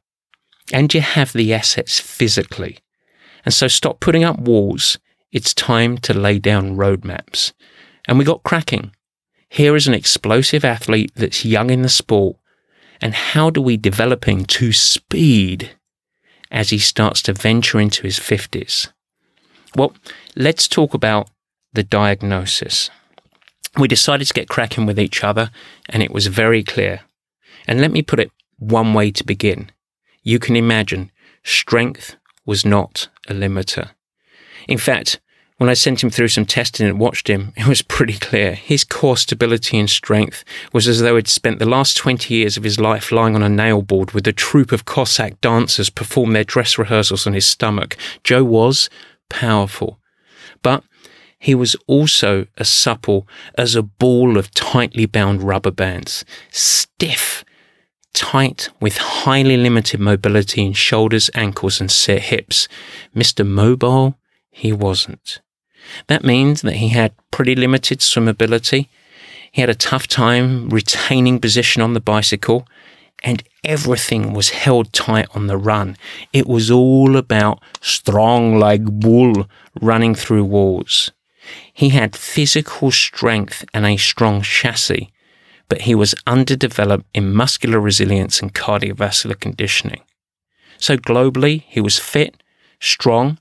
and 0.71 0.93
you 0.93 1.01
have 1.01 1.33
the 1.33 1.53
assets 1.53 1.99
physically. 1.99 2.79
And 3.45 3.53
so 3.53 3.67
stop 3.67 3.99
putting 3.99 4.23
up 4.23 4.39
walls. 4.39 4.97
It's 5.31 5.53
time 5.53 5.97
to 5.99 6.13
lay 6.13 6.39
down 6.39 6.77
roadmaps. 6.77 7.53
And 8.07 8.17
we 8.17 8.25
got 8.25 8.43
cracking. 8.43 8.91
Here 9.49 9.75
is 9.75 9.87
an 9.87 9.93
explosive 9.93 10.63
athlete 10.63 11.11
that's 11.15 11.45
young 11.45 11.69
in 11.69 11.81
the 11.81 11.89
sport. 11.89 12.37
And 13.01 13.13
how 13.13 13.49
do 13.49 13.61
we 13.61 13.77
develop 13.77 14.25
him 14.25 14.45
to 14.45 14.71
speed 14.71 15.71
as 16.51 16.69
he 16.69 16.77
starts 16.77 17.21
to 17.23 17.33
venture 17.33 17.79
into 17.79 18.03
his 18.03 18.19
50s? 18.19 18.91
Well, 19.75 19.93
let's 20.35 20.67
talk 20.67 20.93
about 20.93 21.29
the 21.73 21.83
diagnosis. 21.83 22.89
We 23.77 23.87
decided 23.87 24.27
to 24.27 24.33
get 24.33 24.49
cracking 24.49 24.85
with 24.85 24.99
each 24.99 25.23
other, 25.23 25.49
and 25.87 26.03
it 26.03 26.11
was 26.11 26.27
very 26.27 26.63
clear. 26.63 27.01
And 27.67 27.79
let 27.79 27.91
me 27.91 28.01
put 28.01 28.19
it 28.19 28.31
one 28.57 28.93
way 28.93 29.11
to 29.11 29.23
begin 29.23 29.71
you 30.23 30.39
can 30.39 30.55
imagine 30.55 31.11
strength 31.43 32.15
was 32.45 32.65
not 32.65 33.09
a 33.27 33.33
limiter. 33.33 33.91
In 34.67 34.77
fact, 34.77 35.19
when 35.57 35.69
I 35.69 35.73
sent 35.75 36.01
him 36.03 36.09
through 36.09 36.29
some 36.29 36.45
testing 36.45 36.87
and 36.87 36.99
watched 36.99 37.27
him, 37.27 37.53
it 37.57 37.67
was 37.67 37.81
pretty 37.81 38.17
clear. 38.17 38.53
His 38.53 38.83
core 38.83 39.17
stability 39.17 39.77
and 39.77 39.89
strength 39.89 40.43
was 40.73 40.87
as 40.87 41.01
though 41.01 41.15
he'd 41.15 41.27
spent 41.27 41.59
the 41.59 41.69
last 41.69 41.97
20 41.97 42.33
years 42.33 42.57
of 42.57 42.63
his 42.63 42.79
life 42.79 43.11
lying 43.11 43.35
on 43.35 43.43
a 43.43 43.49
nail 43.49 43.81
board 43.81 44.11
with 44.11 44.27
a 44.27 44.33
troupe 44.33 44.71
of 44.71 44.85
Cossack 44.85 45.39
dancers 45.41 45.89
perform 45.89 46.33
their 46.33 46.43
dress 46.43 46.77
rehearsals 46.77 47.27
on 47.27 47.33
his 47.33 47.45
stomach. 47.45 47.97
Joe 48.23 48.43
was 48.43 48.89
powerful, 49.31 49.99
but 50.61 50.83
he 51.39 51.55
was 51.55 51.75
also 51.87 52.45
as 52.57 52.69
supple 52.69 53.27
as 53.57 53.75
a 53.75 53.81
ball 53.81 54.37
of 54.37 54.53
tightly 54.53 55.07
bound 55.07 55.41
rubber 55.41 55.71
bands, 55.71 56.23
stiff 56.51 57.43
tight 58.13 58.69
with 58.79 58.97
highly 58.97 59.57
limited 59.57 59.99
mobility 59.99 60.63
in 60.63 60.73
shoulders, 60.73 61.29
ankles, 61.33 61.81
and 61.81 61.91
hips. 61.91 62.67
Mr. 63.15 63.47
Mobile, 63.47 64.17
he 64.51 64.71
wasn't. 64.71 65.41
That 66.07 66.23
means 66.23 66.61
that 66.61 66.75
he 66.75 66.89
had 66.89 67.13
pretty 67.31 67.55
limited 67.55 67.99
swimmability. 67.99 68.87
He 69.51 69.61
had 69.61 69.69
a 69.69 69.75
tough 69.75 70.07
time 70.07 70.69
retaining 70.69 71.39
position 71.39 71.81
on 71.81 71.93
the 71.93 71.99
bicycle, 71.99 72.67
and 73.21 73.43
everything 73.63 74.33
was 74.33 74.49
held 74.49 74.91
tight 74.93 75.27
on 75.35 75.47
the 75.47 75.57
run. 75.57 75.97
It 76.33 76.47
was 76.47 76.71
all 76.71 77.17
about 77.17 77.61
strong 77.79 78.57
like 78.57 78.83
bull 78.83 79.47
running 79.79 80.15
through 80.15 80.45
walls. 80.45 81.11
He 81.73 81.89
had 81.89 82.15
physical 82.15 82.91
strength 82.91 83.65
and 83.73 83.85
a 83.85 83.97
strong 83.97 84.41
chassis, 84.41 85.11
but 85.69 85.81
he 85.81 85.95
was 85.95 86.15
underdeveloped 86.27 87.05
in 87.13 87.33
muscular 87.33 87.79
resilience 87.79 88.41
and 88.41 88.53
cardiovascular 88.53 89.39
conditioning. 89.39 90.01
So 90.77 90.97
globally, 90.97 91.63
he 91.67 91.81
was 91.81 91.99
fit, 91.99 92.41
strong, 92.79 93.37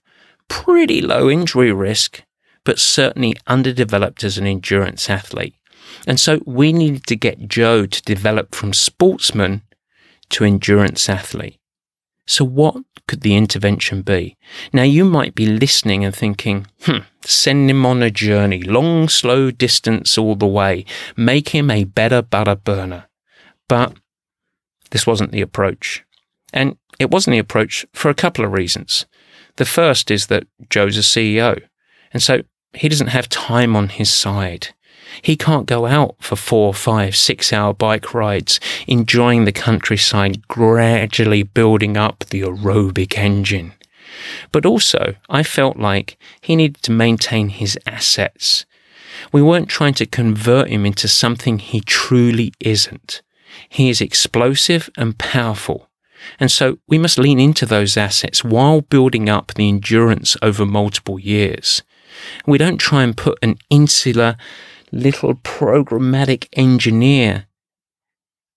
pretty 0.48 1.00
low 1.00 1.30
injury 1.30 1.72
risk, 1.72 2.22
but 2.64 2.78
certainly 2.78 3.34
underdeveloped 3.46 4.22
as 4.22 4.36
an 4.36 4.46
endurance 4.46 5.08
athlete. 5.08 5.54
And 6.06 6.20
so 6.20 6.40
we 6.44 6.72
needed 6.72 7.06
to 7.06 7.16
get 7.16 7.48
Joe 7.48 7.86
to 7.86 8.02
develop 8.02 8.54
from 8.54 8.72
sportsman 8.72 9.62
to 10.30 10.44
endurance 10.44 11.08
athlete. 11.08 11.58
So, 12.26 12.44
what 12.44 12.76
could 13.08 13.22
the 13.22 13.36
intervention 13.36 14.02
be? 14.02 14.36
Now, 14.72 14.84
you 14.84 15.04
might 15.04 15.34
be 15.34 15.46
listening 15.46 16.04
and 16.04 16.14
thinking, 16.14 16.66
hmm, 16.82 16.98
send 17.22 17.68
him 17.68 17.84
on 17.84 18.02
a 18.02 18.10
journey, 18.10 18.62
long, 18.62 19.08
slow 19.08 19.50
distance 19.50 20.16
all 20.16 20.36
the 20.36 20.46
way, 20.46 20.84
make 21.16 21.48
him 21.48 21.70
a 21.70 21.84
better 21.84 22.22
butter 22.22 22.54
burner. 22.54 23.08
But 23.68 23.96
this 24.90 25.06
wasn't 25.06 25.32
the 25.32 25.40
approach. 25.40 26.04
And 26.52 26.76
it 26.98 27.10
wasn't 27.10 27.32
the 27.32 27.38
approach 27.38 27.86
for 27.94 28.10
a 28.10 28.14
couple 28.14 28.44
of 28.44 28.52
reasons. 28.52 29.06
The 29.56 29.64
first 29.64 30.10
is 30.10 30.28
that 30.28 30.46
Joe's 30.68 30.96
a 30.96 31.00
CEO, 31.00 31.60
and 32.12 32.22
so 32.22 32.42
he 32.72 32.88
doesn't 32.88 33.08
have 33.08 33.28
time 33.28 33.74
on 33.74 33.88
his 33.88 34.12
side. 34.12 34.68
He 35.22 35.36
can't 35.36 35.66
go 35.66 35.86
out 35.86 36.16
for 36.20 36.36
four, 36.36 36.72
five, 36.74 37.16
six 37.16 37.52
hour 37.52 37.74
bike 37.74 38.14
rides, 38.14 38.60
enjoying 38.86 39.44
the 39.44 39.52
countryside, 39.52 40.46
gradually 40.48 41.42
building 41.42 41.96
up 41.96 42.24
the 42.30 42.42
aerobic 42.42 43.16
engine. 43.16 43.72
But 44.52 44.66
also, 44.66 45.14
I 45.28 45.42
felt 45.42 45.76
like 45.76 46.18
he 46.40 46.56
needed 46.56 46.82
to 46.82 46.92
maintain 46.92 47.48
his 47.48 47.78
assets. 47.86 48.66
We 49.32 49.42
weren't 49.42 49.68
trying 49.68 49.94
to 49.94 50.06
convert 50.06 50.68
him 50.68 50.86
into 50.86 51.08
something 51.08 51.58
he 51.58 51.80
truly 51.80 52.52
isn't. 52.60 53.22
He 53.68 53.90
is 53.90 54.00
explosive 54.00 54.90
and 54.96 55.18
powerful. 55.18 55.88
And 56.38 56.50
so 56.50 56.78
we 56.86 56.98
must 56.98 57.18
lean 57.18 57.40
into 57.40 57.66
those 57.66 57.96
assets 57.96 58.44
while 58.44 58.82
building 58.82 59.28
up 59.28 59.54
the 59.54 59.68
endurance 59.68 60.36
over 60.42 60.66
multiple 60.66 61.18
years. 61.18 61.82
We 62.46 62.58
don't 62.58 62.78
try 62.78 63.02
and 63.02 63.16
put 63.16 63.38
an 63.42 63.56
insular 63.70 64.36
little 64.92 65.34
programmatic 65.34 66.48
engineer 66.52 67.46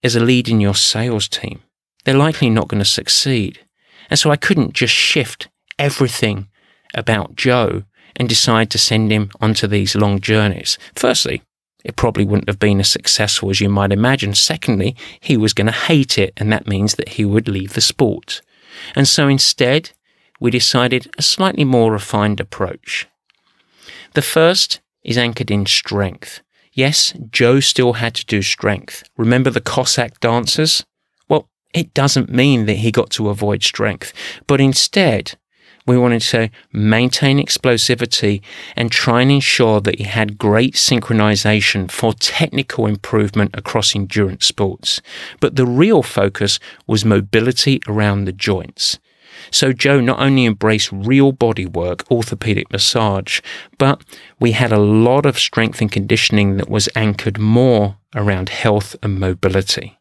as 0.04 0.16
a 0.16 0.20
lead 0.20 0.50
in 0.50 0.60
your 0.60 0.76
sales 0.76 1.28
team. 1.28 1.62
They're 2.04 2.16
likely 2.16 2.50
not 2.50 2.68
going 2.68 2.80
to 2.80 2.86
succeed. 2.86 3.60
And 4.10 4.20
so 4.20 4.32
I 4.32 4.36
couldn't 4.36 4.74
just 4.74 4.94
shift 4.94 5.48
everything 5.80 6.48
about 6.94 7.36
Joe 7.36 7.84
and 8.16 8.30
decide 8.30 8.70
to 8.72 8.78
send 8.78 9.12
him 9.12 9.32
onto 9.42 9.66
these 9.66 9.96
long 9.96 10.20
journeys. 10.20 10.78
Firstly, 10.96 11.42
it 11.84 11.96
probably 11.96 12.26
wouldn't 12.26 12.50
have 12.50 12.60
been 12.60 12.80
as 12.80 12.90
successful 12.90 13.50
as 13.50 13.60
you 13.60 13.70
might 13.70 13.92
imagine. 13.92 14.34
Secondly, 14.34 14.96
he 15.20 15.36
was 15.36 15.54
going 15.54 15.68
to 15.68 15.74
hate 15.74 16.18
it, 16.18 16.34
and 16.38 16.52
that 16.52 16.68
means 16.68 16.96
that 16.96 17.10
he 17.10 17.26
would 17.26 17.48
leave 17.48 17.74
the 17.74 17.82
sport. 17.82 18.42
And 18.96 19.08
so 19.08 19.28
instead, 19.28 19.92
we 20.40 20.52
decided 20.52 21.12
a 21.18 21.22
slightly 21.22 21.66
more 21.66 21.92
refined 21.92 22.40
approach. 22.40 23.08
The 24.14 24.22
first 24.22 24.80
is 25.04 25.18
anchored 25.18 25.52
in 25.52 25.66
strength. 25.66 26.42
Yes, 26.72 27.14
Joe 27.30 27.60
still 27.60 27.94
had 27.94 28.16
to 28.16 28.26
do 28.26 28.42
strength. 28.42 29.04
Remember 29.18 29.50
the 29.50 29.62
Cossack 29.62 30.20
dancers? 30.20 30.84
Well, 31.30 31.48
it 31.74 31.94
doesn't 31.94 32.32
mean 32.32 32.66
that 32.66 32.78
he 32.78 32.92
got 32.92 33.12
to 33.12 33.30
avoid 33.30 33.64
strength, 33.64 34.14
but 34.48 34.60
instead, 34.60 35.36
we 35.86 35.98
wanted 35.98 36.22
to 36.22 36.50
maintain 36.72 37.46
explosivity 37.46 38.42
and 38.76 38.92
try 38.92 39.22
and 39.22 39.32
ensure 39.32 39.82
that 39.82 40.00
he 40.00 40.06
had 40.06 40.38
great 40.38 40.76
synchronization 40.76 41.92
for 41.92 42.14
technical 42.14 42.86
improvement 42.86 43.52
across 43.54 43.96
endurance 43.96 44.46
sports. 44.46 45.02
But 45.42 45.58
the 45.58 45.66
real 45.66 46.02
focus 46.02 46.60
was 46.88 47.04
mobility 47.04 47.82
around 47.88 48.26
the 48.26 48.32
joints. 48.32 48.98
So 49.52 49.74
Joe 49.74 50.00
not 50.00 50.20
only 50.20 50.46
embraced 50.46 50.92
real 50.92 51.32
body 51.32 51.66
work, 51.66 52.10
orthopedic 52.12 52.72
massage, 52.72 53.40
but 53.78 54.04
we 54.40 54.52
had 54.52 54.72
a 54.72 54.80
lot 54.80 55.26
of 55.26 55.40
strength 55.40 55.82
and 55.82 55.92
conditioning 55.92 56.58
that 56.58 56.70
was 56.70 56.90
anchored 56.96 57.40
more 57.40 57.98
around 58.16 58.50
health 58.50 58.96
and 59.02 59.20
mobility. 59.20 59.98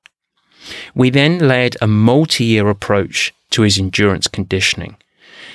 We 0.95 1.11
then 1.11 1.39
layered 1.39 1.77
a 1.81 1.87
multi 1.87 2.45
year 2.45 2.69
approach 2.69 3.35
to 3.51 3.63
his 3.63 3.79
endurance 3.79 4.29
conditioning 4.29 4.97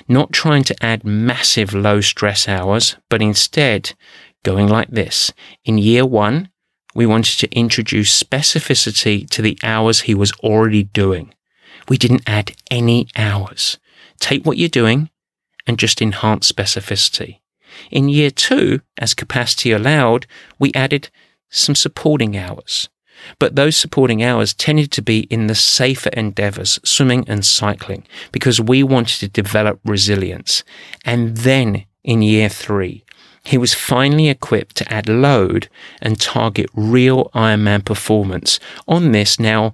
not 0.08 0.32
trying 0.32 0.64
to 0.64 0.84
add 0.84 1.04
massive 1.04 1.74
low 1.74 2.02
stress 2.02 2.48
hours, 2.48 2.98
but 3.10 3.22
instead 3.22 3.94
going 4.44 4.68
like 4.68 4.90
this. 4.90 5.32
In 5.66 5.78
year 5.78 6.06
one, 6.06 6.50
we 6.96 7.06
wanted 7.06 7.38
to 7.40 7.56
introduce 7.56 8.24
specificity 8.24 9.30
to 9.30 9.42
the 9.42 9.58
hours 9.64 10.02
he 10.02 10.16
was 10.16 10.32
already 10.44 10.84
doing. 10.84 11.34
We 11.90 11.98
didn't 11.98 12.28
add 12.28 12.56
any 12.70 13.08
hours. 13.16 13.78
Take 14.20 14.46
what 14.46 14.58
you're 14.58 14.70
doing 14.70 15.10
and 15.66 15.80
just 15.80 16.02
enhance 16.02 16.52
specificity. 16.52 17.40
In 17.92 18.10
year 18.10 18.32
two, 18.32 18.82
as 18.98 19.14
capacity 19.14 19.72
allowed, 19.72 20.26
we 20.58 20.72
added 20.74 21.10
some 21.50 21.76
supporting 21.76 22.38
hours. 22.38 22.90
But 23.40 23.56
those 23.56 23.76
supporting 23.76 24.24
hours 24.24 24.54
tended 24.54 24.92
to 24.92 25.02
be 25.02 25.22
in 25.22 25.48
the 25.48 25.56
safer 25.56 26.10
endeavors, 26.10 26.80
swimming 26.84 27.26
and 27.28 27.44
cycling, 27.44 28.06
because 28.32 28.62
we 28.62 28.84
wanted 28.84 29.20
to 29.20 29.28
develop 29.28 29.80
resilience. 29.84 30.64
And 31.04 31.38
then 31.38 31.86
in 32.04 32.22
year 32.22 32.50
three, 32.50 33.04
he 33.44 33.58
was 33.58 33.74
finally 33.74 34.30
equipped 34.30 34.76
to 34.76 34.94
add 34.94 35.10
load 35.10 35.70
and 36.02 36.20
target 36.20 36.70
real 36.74 37.30
Ironman 37.34 37.86
performance 37.86 38.60
on 38.88 39.14
this 39.14 39.40
now 39.40 39.74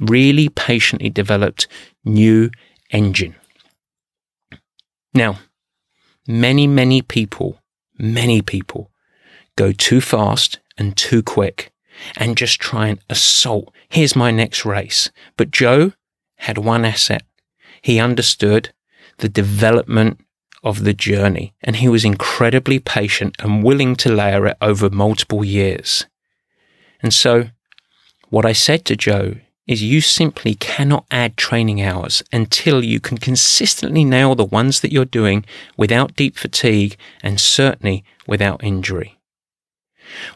really 0.00 0.48
patiently 0.48 1.10
developed 1.10 1.66
new 2.04 2.50
engine. 2.90 3.34
Now, 5.14 5.38
many, 6.26 6.66
many 6.66 7.02
people, 7.02 7.60
many 7.98 8.42
people 8.42 8.90
go 9.56 9.72
too 9.72 10.00
fast 10.00 10.58
and 10.76 10.96
too 10.96 11.22
quick 11.22 11.72
and 12.16 12.36
just 12.36 12.60
try 12.60 12.88
and 12.88 12.98
assault. 13.08 13.72
Here's 13.88 14.16
my 14.16 14.30
next 14.30 14.64
race. 14.64 15.10
But 15.36 15.52
Joe 15.52 15.92
had 16.36 16.58
one 16.58 16.84
asset. 16.84 17.22
He 17.80 18.00
understood 18.00 18.72
the 19.18 19.28
development 19.28 20.20
of 20.64 20.84
the 20.84 20.94
journey 20.94 21.54
and 21.62 21.76
he 21.76 21.88
was 21.88 22.04
incredibly 22.04 22.78
patient 22.78 23.36
and 23.38 23.62
willing 23.62 23.94
to 23.96 24.12
layer 24.12 24.46
it 24.46 24.56
over 24.60 24.90
multiple 24.90 25.44
years. 25.44 26.06
And 27.00 27.12
so 27.12 27.50
what 28.30 28.46
I 28.46 28.52
said 28.52 28.84
to 28.86 28.96
Joe 28.96 29.36
is 29.66 29.82
you 29.82 30.00
simply 30.00 30.54
cannot 30.54 31.06
add 31.10 31.36
training 31.36 31.80
hours 31.80 32.22
until 32.32 32.84
you 32.84 33.00
can 33.00 33.18
consistently 33.18 34.04
nail 34.04 34.34
the 34.34 34.44
ones 34.44 34.80
that 34.80 34.92
you're 34.92 35.04
doing 35.04 35.44
without 35.76 36.16
deep 36.16 36.36
fatigue 36.36 36.96
and 37.22 37.40
certainly 37.40 38.04
without 38.26 38.62
injury. 38.62 39.18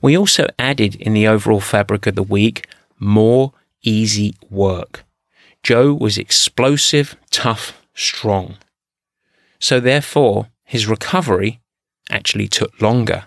We 0.00 0.16
also 0.16 0.46
added 0.58 0.94
in 0.94 1.12
the 1.12 1.28
overall 1.28 1.60
fabric 1.60 2.06
of 2.06 2.14
the 2.14 2.22
week 2.22 2.66
more 2.98 3.52
easy 3.82 4.34
work. 4.48 5.04
Joe 5.62 5.92
was 5.92 6.18
explosive, 6.18 7.16
tough, 7.30 7.80
strong. 7.94 8.56
So 9.58 9.80
therefore, 9.80 10.48
his 10.64 10.86
recovery 10.86 11.60
actually 12.10 12.48
took 12.48 12.80
longer. 12.80 13.24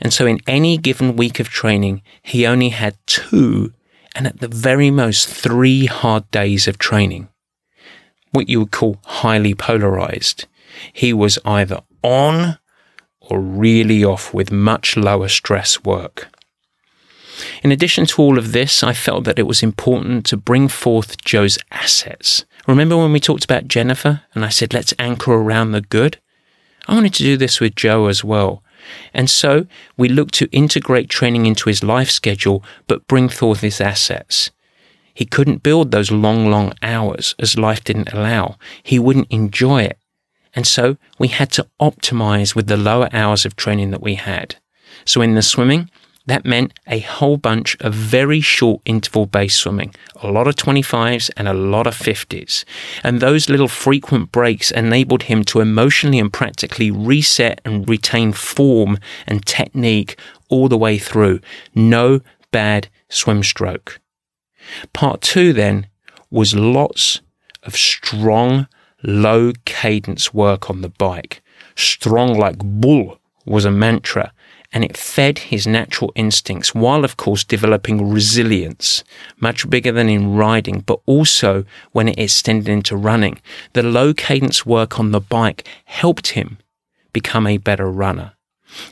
And 0.00 0.12
so 0.12 0.26
in 0.26 0.40
any 0.46 0.78
given 0.78 1.16
week 1.16 1.40
of 1.40 1.48
training, 1.48 2.02
he 2.22 2.46
only 2.46 2.70
had 2.70 2.96
two 3.06 3.72
and 4.14 4.26
at 4.26 4.40
the 4.40 4.48
very 4.48 4.90
most 4.90 5.28
three 5.28 5.86
hard 5.86 6.30
days 6.30 6.68
of 6.68 6.78
training. 6.78 7.28
What 8.30 8.48
you 8.48 8.60
would 8.60 8.70
call 8.70 8.98
highly 9.04 9.54
polarized. 9.54 10.46
He 10.92 11.12
was 11.12 11.38
either 11.44 11.80
on 12.02 12.58
or 13.20 13.40
really 13.40 14.04
off 14.04 14.34
with 14.34 14.50
much 14.50 14.96
lower 14.96 15.28
stress 15.28 15.84
work. 15.84 16.28
In 17.62 17.72
addition 17.72 18.06
to 18.06 18.22
all 18.22 18.38
of 18.38 18.52
this, 18.52 18.82
I 18.82 18.92
felt 18.92 19.24
that 19.24 19.38
it 19.38 19.46
was 19.46 19.62
important 19.62 20.26
to 20.26 20.36
bring 20.36 20.68
forth 20.68 21.22
Joe's 21.24 21.58
assets. 21.70 22.44
Remember 22.66 22.96
when 22.96 23.12
we 23.12 23.20
talked 23.20 23.44
about 23.44 23.68
Jennifer 23.68 24.22
and 24.34 24.44
I 24.44 24.48
said, 24.48 24.74
let's 24.74 24.94
anchor 24.98 25.32
around 25.32 25.72
the 25.72 25.80
good? 25.80 26.18
I 26.86 26.94
wanted 26.94 27.14
to 27.14 27.22
do 27.22 27.36
this 27.36 27.60
with 27.60 27.76
Joe 27.76 28.06
as 28.06 28.24
well. 28.24 28.61
And 29.12 29.28
so 29.28 29.66
we 29.96 30.08
looked 30.08 30.34
to 30.34 30.50
integrate 30.50 31.08
training 31.08 31.46
into 31.46 31.68
his 31.68 31.82
life 31.82 32.10
schedule, 32.10 32.64
but 32.86 33.06
bring 33.06 33.28
forth 33.28 33.60
his 33.60 33.80
assets. 33.80 34.50
He 35.14 35.24
couldn't 35.24 35.62
build 35.62 35.90
those 35.90 36.10
long, 36.10 36.50
long 36.50 36.72
hours 36.82 37.34
as 37.38 37.58
life 37.58 37.84
didn't 37.84 38.12
allow. 38.12 38.56
He 38.82 38.98
wouldn't 38.98 39.30
enjoy 39.30 39.82
it. 39.82 39.98
And 40.54 40.66
so 40.66 40.96
we 41.18 41.28
had 41.28 41.50
to 41.52 41.66
optimize 41.80 42.54
with 42.54 42.66
the 42.66 42.76
lower 42.76 43.08
hours 43.12 43.44
of 43.44 43.56
training 43.56 43.90
that 43.90 44.02
we 44.02 44.14
had. 44.14 44.56
So 45.04 45.20
in 45.20 45.34
the 45.34 45.42
swimming, 45.42 45.90
that 46.32 46.46
meant 46.46 46.72
a 46.86 47.00
whole 47.00 47.36
bunch 47.36 47.76
of 47.80 47.92
very 47.92 48.40
short 48.40 48.80
interval 48.86 49.26
based 49.26 49.58
swimming, 49.58 49.94
a 50.22 50.30
lot 50.30 50.48
of 50.48 50.54
25s 50.54 51.30
and 51.36 51.46
a 51.46 51.52
lot 51.52 51.86
of 51.86 51.94
50s. 51.94 52.64
And 53.04 53.20
those 53.20 53.50
little 53.50 53.68
frequent 53.68 54.32
breaks 54.32 54.70
enabled 54.70 55.24
him 55.24 55.44
to 55.44 55.60
emotionally 55.60 56.18
and 56.18 56.32
practically 56.32 56.90
reset 56.90 57.60
and 57.66 57.86
retain 57.86 58.32
form 58.32 58.98
and 59.26 59.44
technique 59.44 60.18
all 60.48 60.70
the 60.70 60.78
way 60.78 60.96
through. 60.96 61.40
No 61.74 62.22
bad 62.50 62.88
swim 63.10 63.42
stroke. 63.42 64.00
Part 64.94 65.20
two 65.20 65.52
then 65.52 65.86
was 66.30 66.54
lots 66.54 67.20
of 67.62 67.76
strong 67.76 68.68
low 69.02 69.52
cadence 69.66 70.32
work 70.32 70.70
on 70.70 70.80
the 70.80 70.88
bike. 70.88 71.42
Strong 71.76 72.38
like 72.38 72.56
bull 72.56 73.18
was 73.44 73.66
a 73.66 73.70
mantra, 73.70 74.32
and 74.72 74.84
it 74.84 74.96
fed 74.96 75.38
his 75.38 75.66
natural 75.66 76.12
instincts 76.14 76.74
while, 76.74 77.04
of 77.04 77.16
course, 77.16 77.44
developing 77.44 78.10
resilience, 78.10 79.04
much 79.38 79.68
bigger 79.68 79.92
than 79.92 80.08
in 80.08 80.34
riding, 80.34 80.80
but 80.80 81.00
also 81.06 81.64
when 81.92 82.08
it 82.08 82.18
extended 82.18 82.68
into 82.68 82.96
running. 82.96 83.40
The 83.74 83.82
low 83.82 84.14
cadence 84.14 84.64
work 84.64 84.98
on 84.98 85.10
the 85.10 85.20
bike 85.20 85.68
helped 85.84 86.28
him 86.28 86.58
become 87.12 87.46
a 87.46 87.58
better 87.58 87.90
runner. 87.90 88.32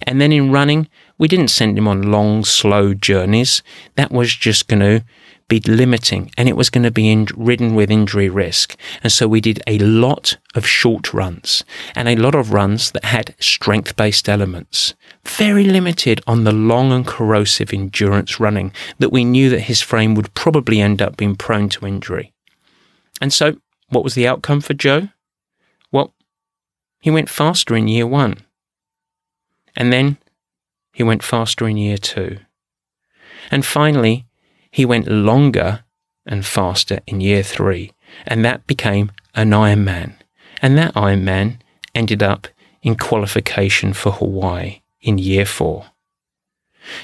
And 0.03 0.21
then 0.21 0.33
in 0.33 0.53
running, 0.53 0.89
we 1.17 1.29
didn't 1.29 1.49
send 1.49 1.79
him 1.79 1.89
on 1.89 2.11
long, 2.11 2.45
slow 2.45 2.93
journeys. 2.95 3.63
That 3.95 4.13
was 4.13 4.35
just 4.35 4.69
going 4.69 4.81
to 4.81 5.05
be 5.51 5.61
limiting 5.61 6.31
and 6.39 6.49
it 6.49 6.57
was 6.57 6.71
going 6.71 6.85
to 6.85 6.91
be 6.91 7.11
in, 7.11 7.27
ridden 7.37 7.75
with 7.75 7.91
injury 7.91 8.31
risk. 8.31 8.75
And 9.03 9.13
so 9.13 9.29
we 9.29 9.43
did 9.43 9.63
a 9.67 9.79
lot 9.81 10.39
of 10.55 10.67
short 10.67 11.13
runs 11.13 11.63
and 11.95 12.09
a 12.09 12.17
lot 12.17 12.35
of 12.35 12.55
runs 12.55 12.93
that 12.93 13.05
had 13.05 13.35
strength 13.39 13.97
based 13.97 14.31
elements. 14.31 14.95
Very 15.27 15.65
limited 15.65 16.23
on 16.27 16.45
the 16.45 16.53
long 16.53 16.93
and 16.93 17.07
corrosive 17.07 17.75
endurance 17.75 18.41
running 18.41 18.73
that 18.99 19.13
we 19.13 19.25
knew 19.25 19.51
that 19.51 19.69
his 19.69 19.83
frame 19.83 20.15
would 20.15 20.33
probably 20.33 20.81
end 20.81 21.03
up 21.03 21.19
being 21.19 21.37
prone 21.37 21.69
to 21.69 21.87
injury. 21.87 22.33
And 23.21 23.31
so 23.31 23.57
what 23.91 24.05
was 24.05 24.15
the 24.15 24.27
outcome 24.27 24.63
for 24.63 24.73
Joe? 24.73 25.09
Well, 25.93 26.15
he 27.01 27.11
went 27.11 27.29
faster 27.29 27.77
in 27.77 27.89
year 27.89 28.07
one. 28.07 28.39
And 29.77 29.93
then 29.93 30.17
He 30.93 31.03
went 31.05 31.23
faster 31.23 31.69
in 31.69 31.77
year 31.77 31.97
two. 31.97 32.39
And 33.51 33.65
finally, 33.65 34.27
he 34.71 34.85
went 34.85 35.09
longer 35.09 35.85
and 36.27 36.47
faster 36.47 37.01
in 37.07 37.21
year 37.21 37.43
three, 37.43 37.93
and 38.27 38.45
that 38.45 38.67
became 38.67 39.11
an 39.35 39.51
Ironman. 39.51 40.15
And 40.63 40.77
that 40.79 40.95
Ironman 40.95 41.59
ended 41.95 42.23
up 42.23 42.49
in 42.83 42.97
qualification 42.97 43.93
for 43.93 44.13
Hawaii 44.13 44.81
in 45.01 45.19
year 45.19 45.47
four. 45.47 45.87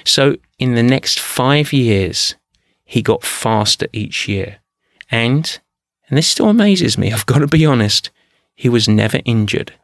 So, 0.04 0.36
in 0.58 0.74
the 0.74 0.82
next 0.82 1.18
five 1.18 1.72
years, 1.72 2.34
he 2.84 3.02
got 3.02 3.24
faster 3.24 3.86
each 3.92 4.28
year. 4.28 4.58
And, 5.10 5.58
and 6.08 6.16
this 6.16 6.28
still 6.28 6.48
amazes 6.48 6.96
me, 6.96 7.12
I've 7.12 7.26
got 7.26 7.38
to 7.38 7.46
be 7.46 7.66
honest, 7.66 8.10
he 8.54 8.68
was 8.68 8.88
never 8.88 9.20
injured. 9.24 9.74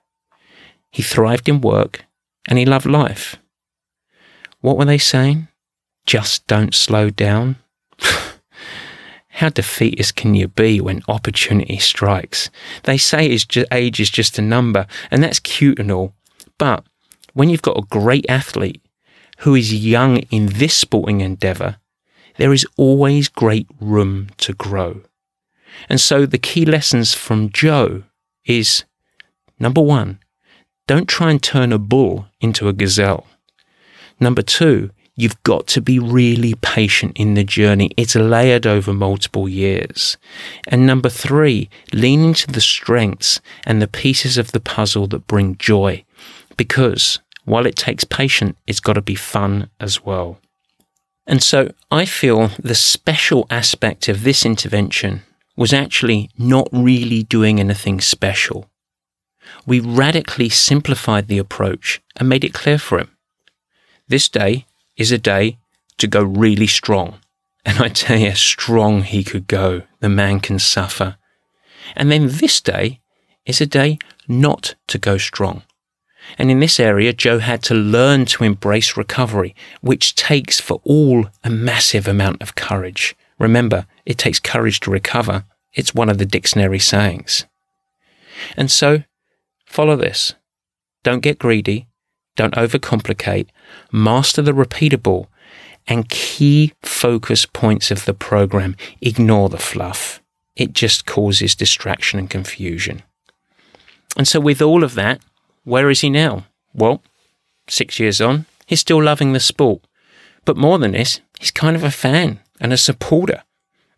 He 0.90 1.02
thrived 1.02 1.48
in 1.48 1.60
work 1.60 2.04
and 2.48 2.58
he 2.58 2.64
loved 2.64 2.86
life. 2.86 3.36
What 4.60 4.78
were 4.78 4.84
they 4.84 4.98
saying? 4.98 5.48
Just 6.06 6.46
don't 6.46 6.74
slow 6.74 7.10
down. 7.10 7.56
How 9.28 9.48
defeatist 9.48 10.16
can 10.16 10.34
you 10.34 10.48
be 10.48 10.80
when 10.80 11.02
opportunity 11.08 11.78
strikes? 11.78 12.50
They 12.84 12.98
say 12.98 13.36
age 13.72 14.00
is 14.00 14.10
just 14.10 14.38
a 14.38 14.42
number, 14.42 14.86
and 15.10 15.22
that's 15.22 15.40
cute 15.40 15.78
and 15.78 15.90
all. 15.90 16.12
But 16.58 16.84
when 17.34 17.48
you've 17.48 17.62
got 17.62 17.78
a 17.78 17.86
great 17.88 18.26
athlete 18.28 18.82
who 19.38 19.54
is 19.54 19.74
young 19.74 20.18
in 20.30 20.46
this 20.46 20.74
sporting 20.74 21.20
endeavour, 21.20 21.76
there 22.36 22.52
is 22.52 22.66
always 22.76 23.28
great 23.28 23.66
room 23.80 24.28
to 24.38 24.52
grow. 24.52 25.02
And 25.88 26.00
so 26.00 26.26
the 26.26 26.38
key 26.38 26.64
lessons 26.64 27.14
from 27.14 27.50
Joe 27.50 28.04
is 28.44 28.84
number 29.58 29.80
one, 29.80 30.18
don't 30.86 31.08
try 31.08 31.30
and 31.30 31.42
turn 31.42 31.72
a 31.72 31.78
bull 31.78 32.26
into 32.40 32.68
a 32.68 32.72
gazelle. 32.72 33.26
Number 34.20 34.42
two, 34.42 34.90
you've 35.16 35.42
got 35.42 35.66
to 35.68 35.80
be 35.80 35.98
really 35.98 36.54
patient 36.54 37.12
in 37.16 37.34
the 37.34 37.44
journey. 37.44 37.90
It's 37.96 38.14
layered 38.14 38.66
over 38.66 38.92
multiple 38.92 39.48
years. 39.48 40.16
And 40.68 40.86
number 40.86 41.08
three, 41.08 41.68
lean 41.92 42.24
into 42.24 42.46
the 42.46 42.60
strengths 42.60 43.40
and 43.64 43.80
the 43.80 43.88
pieces 43.88 44.38
of 44.38 44.52
the 44.52 44.60
puzzle 44.60 45.06
that 45.08 45.26
bring 45.26 45.56
joy. 45.58 46.04
Because 46.56 47.20
while 47.44 47.66
it 47.66 47.76
takes 47.76 48.04
patience, 48.04 48.56
it's 48.66 48.80
got 48.80 48.94
to 48.94 49.02
be 49.02 49.14
fun 49.14 49.68
as 49.80 50.04
well. 50.04 50.38
And 51.26 51.42
so 51.42 51.72
I 51.90 52.04
feel 52.04 52.48
the 52.58 52.74
special 52.74 53.46
aspect 53.50 54.08
of 54.08 54.24
this 54.24 54.44
intervention 54.44 55.22
was 55.56 55.72
actually 55.72 56.30
not 56.38 56.68
really 56.72 57.22
doing 57.22 57.60
anything 57.60 58.00
special. 58.00 58.70
We 59.66 59.80
radically 59.80 60.48
simplified 60.48 61.28
the 61.28 61.38
approach 61.38 62.00
and 62.16 62.28
made 62.28 62.44
it 62.44 62.54
clear 62.54 62.78
for 62.78 62.98
him. 62.98 63.10
This 64.08 64.28
day 64.28 64.66
is 64.96 65.12
a 65.12 65.18
day 65.18 65.58
to 65.98 66.06
go 66.06 66.22
really 66.22 66.66
strong. 66.66 67.18
And 67.64 67.78
I 67.78 67.88
tell 67.88 68.18
you, 68.18 68.34
strong 68.34 69.02
he 69.02 69.22
could 69.22 69.46
go. 69.46 69.82
The 70.00 70.08
man 70.08 70.40
can 70.40 70.58
suffer. 70.58 71.16
And 71.94 72.10
then 72.10 72.26
this 72.26 72.60
day 72.60 73.00
is 73.46 73.60
a 73.60 73.66
day 73.66 73.98
not 74.26 74.74
to 74.88 74.98
go 74.98 75.16
strong. 75.18 75.62
And 76.38 76.50
in 76.50 76.60
this 76.60 76.78
area, 76.78 77.12
Joe 77.12 77.38
had 77.38 77.62
to 77.64 77.74
learn 77.74 78.26
to 78.26 78.44
embrace 78.44 78.96
recovery, 78.96 79.54
which 79.80 80.14
takes 80.14 80.60
for 80.60 80.80
all 80.84 81.26
a 81.42 81.50
massive 81.50 82.06
amount 82.06 82.42
of 82.42 82.54
courage. 82.54 83.16
Remember, 83.38 83.86
it 84.06 84.18
takes 84.18 84.38
courage 84.38 84.80
to 84.80 84.90
recover. 84.90 85.44
It's 85.74 85.94
one 85.94 86.08
of 86.08 86.18
the 86.18 86.26
dictionary 86.26 86.78
sayings. 86.78 87.44
And 88.56 88.70
so, 88.70 89.02
follow 89.66 89.96
this. 89.96 90.34
Don't 91.02 91.20
get 91.20 91.38
greedy. 91.38 91.88
Don't 92.36 92.54
overcomplicate. 92.54 93.48
Master 93.90 94.42
the 94.42 94.52
repeatable 94.52 95.26
and 95.86 96.08
key 96.08 96.72
focus 96.82 97.46
points 97.46 97.90
of 97.90 98.04
the 98.04 98.14
program. 98.14 98.76
Ignore 99.00 99.48
the 99.50 99.58
fluff. 99.58 100.22
It 100.56 100.72
just 100.72 101.06
causes 101.06 101.54
distraction 101.54 102.18
and 102.18 102.30
confusion. 102.30 103.02
And 104.16 104.28
so, 104.28 104.40
with 104.40 104.60
all 104.60 104.84
of 104.84 104.94
that, 104.94 105.20
where 105.64 105.90
is 105.90 106.00
he 106.00 106.10
now? 106.10 106.46
Well, 106.74 107.02
six 107.68 107.98
years 107.98 108.20
on, 108.20 108.46
he's 108.66 108.80
still 108.80 109.02
loving 109.02 109.32
the 109.32 109.40
sport. 109.40 109.80
But 110.44 110.56
more 110.56 110.78
than 110.78 110.92
this, 110.92 111.20
he's 111.38 111.50
kind 111.50 111.76
of 111.76 111.84
a 111.84 111.90
fan 111.90 112.40
and 112.60 112.72
a 112.72 112.76
supporter, 112.76 113.42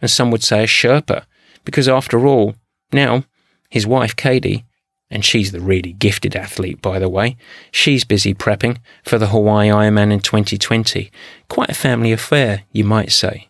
and 0.00 0.10
some 0.10 0.30
would 0.30 0.42
say 0.42 0.64
a 0.64 0.66
Sherpa, 0.66 1.24
because 1.64 1.88
after 1.88 2.26
all, 2.26 2.54
now 2.92 3.24
his 3.70 3.86
wife 3.86 4.14
Katie, 4.14 4.64
and 5.10 5.24
she's 5.24 5.52
the 5.52 5.60
really 5.60 5.92
gifted 5.92 6.34
athlete, 6.34 6.80
by 6.80 6.98
the 6.98 7.08
way, 7.08 7.36
she's 7.70 8.04
busy 8.04 8.34
prepping 8.34 8.78
for 9.04 9.18
the 9.18 9.28
Hawaii 9.28 9.68
Ironman 9.68 10.12
in 10.12 10.20
2020. 10.20 11.10
Quite 11.48 11.70
a 11.70 11.74
family 11.74 12.12
affair, 12.12 12.62
you 12.72 12.84
might 12.84 13.12
say. 13.12 13.48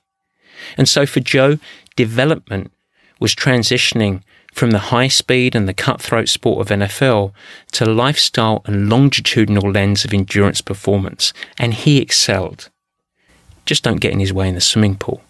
And 0.77 0.89
so 0.89 1.07
for 1.07 1.21
Joe, 1.21 1.59
development 1.97 2.73
was 3.21 3.35
transitioning 3.35 4.23
from 4.53 4.71
the 4.71 4.91
high 4.91 5.09
speed 5.09 5.55
and 5.57 5.69
the 5.69 5.75
cutthroat 5.75 6.29
sport 6.29 6.61
of 6.61 6.77
NFL 6.77 7.33
to 7.73 7.85
lifestyle 7.85 8.63
and 8.67 8.89
longitudinal 8.89 9.71
lens 9.71 10.05
of 10.05 10.15
endurance 10.15 10.61
performance, 10.61 11.33
and 11.59 11.75
he 11.75 12.01
excelled. 12.01 12.71
Just 13.67 13.83
don't 13.83 14.01
get 14.01 14.13
in 14.13 14.21
his 14.21 14.33
way 14.33 14.49
in 14.49 14.55
the 14.55 14.61
swimming 14.61 14.97
pool. 14.97 15.23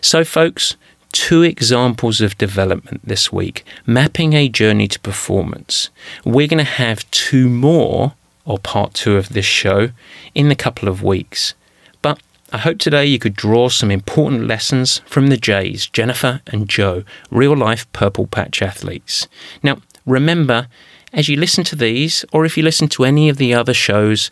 So, 0.00 0.24
folks, 0.24 0.76
two 1.12 1.42
examples 1.42 2.20
of 2.20 2.38
development 2.38 3.00
this 3.04 3.32
week, 3.32 3.64
mapping 3.86 4.32
a 4.32 4.48
journey 4.48 4.88
to 4.88 5.00
performance. 5.00 5.90
We're 6.24 6.48
going 6.48 6.58
to 6.58 6.64
have 6.64 7.08
two 7.10 7.48
more, 7.48 8.14
or 8.44 8.58
part 8.58 8.94
two 8.94 9.16
of 9.16 9.30
this 9.30 9.44
show, 9.44 9.90
in 10.34 10.50
a 10.50 10.56
couple 10.56 10.88
of 10.88 11.02
weeks. 11.02 11.54
But 12.00 12.20
I 12.52 12.58
hope 12.58 12.78
today 12.78 13.06
you 13.06 13.18
could 13.18 13.34
draw 13.34 13.68
some 13.68 13.90
important 13.90 14.46
lessons 14.46 15.00
from 15.06 15.28
the 15.28 15.36
Jays, 15.36 15.86
Jennifer 15.86 16.40
and 16.48 16.68
Joe, 16.68 17.04
real 17.30 17.56
life 17.56 17.90
Purple 17.92 18.26
Patch 18.26 18.60
athletes. 18.60 19.28
Now, 19.62 19.80
remember, 20.04 20.68
as 21.12 21.28
you 21.28 21.36
listen 21.36 21.62
to 21.64 21.76
these, 21.76 22.24
or 22.32 22.44
if 22.44 22.56
you 22.56 22.62
listen 22.62 22.88
to 22.88 23.04
any 23.04 23.28
of 23.28 23.36
the 23.36 23.54
other 23.54 23.74
shows 23.74 24.30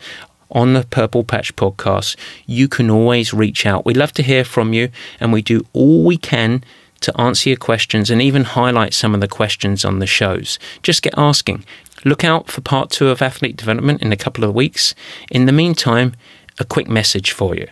on 0.51 0.73
the 0.73 0.83
Purple 0.83 1.23
Patch 1.23 1.55
podcast, 1.55 2.15
you 2.45 2.67
can 2.67 2.89
always 2.89 3.33
reach 3.33 3.65
out. 3.65 3.85
We'd 3.85 3.97
love 3.97 4.11
to 4.13 4.23
hear 4.23 4.43
from 4.43 4.73
you, 4.73 4.89
and 5.19 5.31
we 5.31 5.41
do 5.41 5.65
all 5.73 6.03
we 6.03 6.17
can 6.17 6.63
to 7.01 7.19
answer 7.19 7.49
your 7.49 7.57
questions 7.57 8.09
and 8.09 8.21
even 8.21 8.43
highlight 8.43 8.93
some 8.93 9.13
of 9.13 9.21
the 9.21 9.27
questions 9.27 9.83
on 9.83 9.99
the 9.99 10.07
shows. 10.07 10.59
Just 10.83 11.01
get 11.01 11.13
asking. 11.17 11.65
Look 12.05 12.23
out 12.23 12.49
for 12.49 12.61
part 12.61 12.89
two 12.89 13.09
of 13.09 13.21
athlete 13.21 13.57
development 13.57 14.01
in 14.01 14.11
a 14.11 14.17
couple 14.17 14.43
of 14.43 14.55
weeks. 14.55 14.95
In 15.29 15.45
the 15.45 15.51
meantime, 15.51 16.13
a 16.59 16.65
quick 16.65 16.87
message 16.87 17.31
for 17.31 17.55
you. 17.55 17.67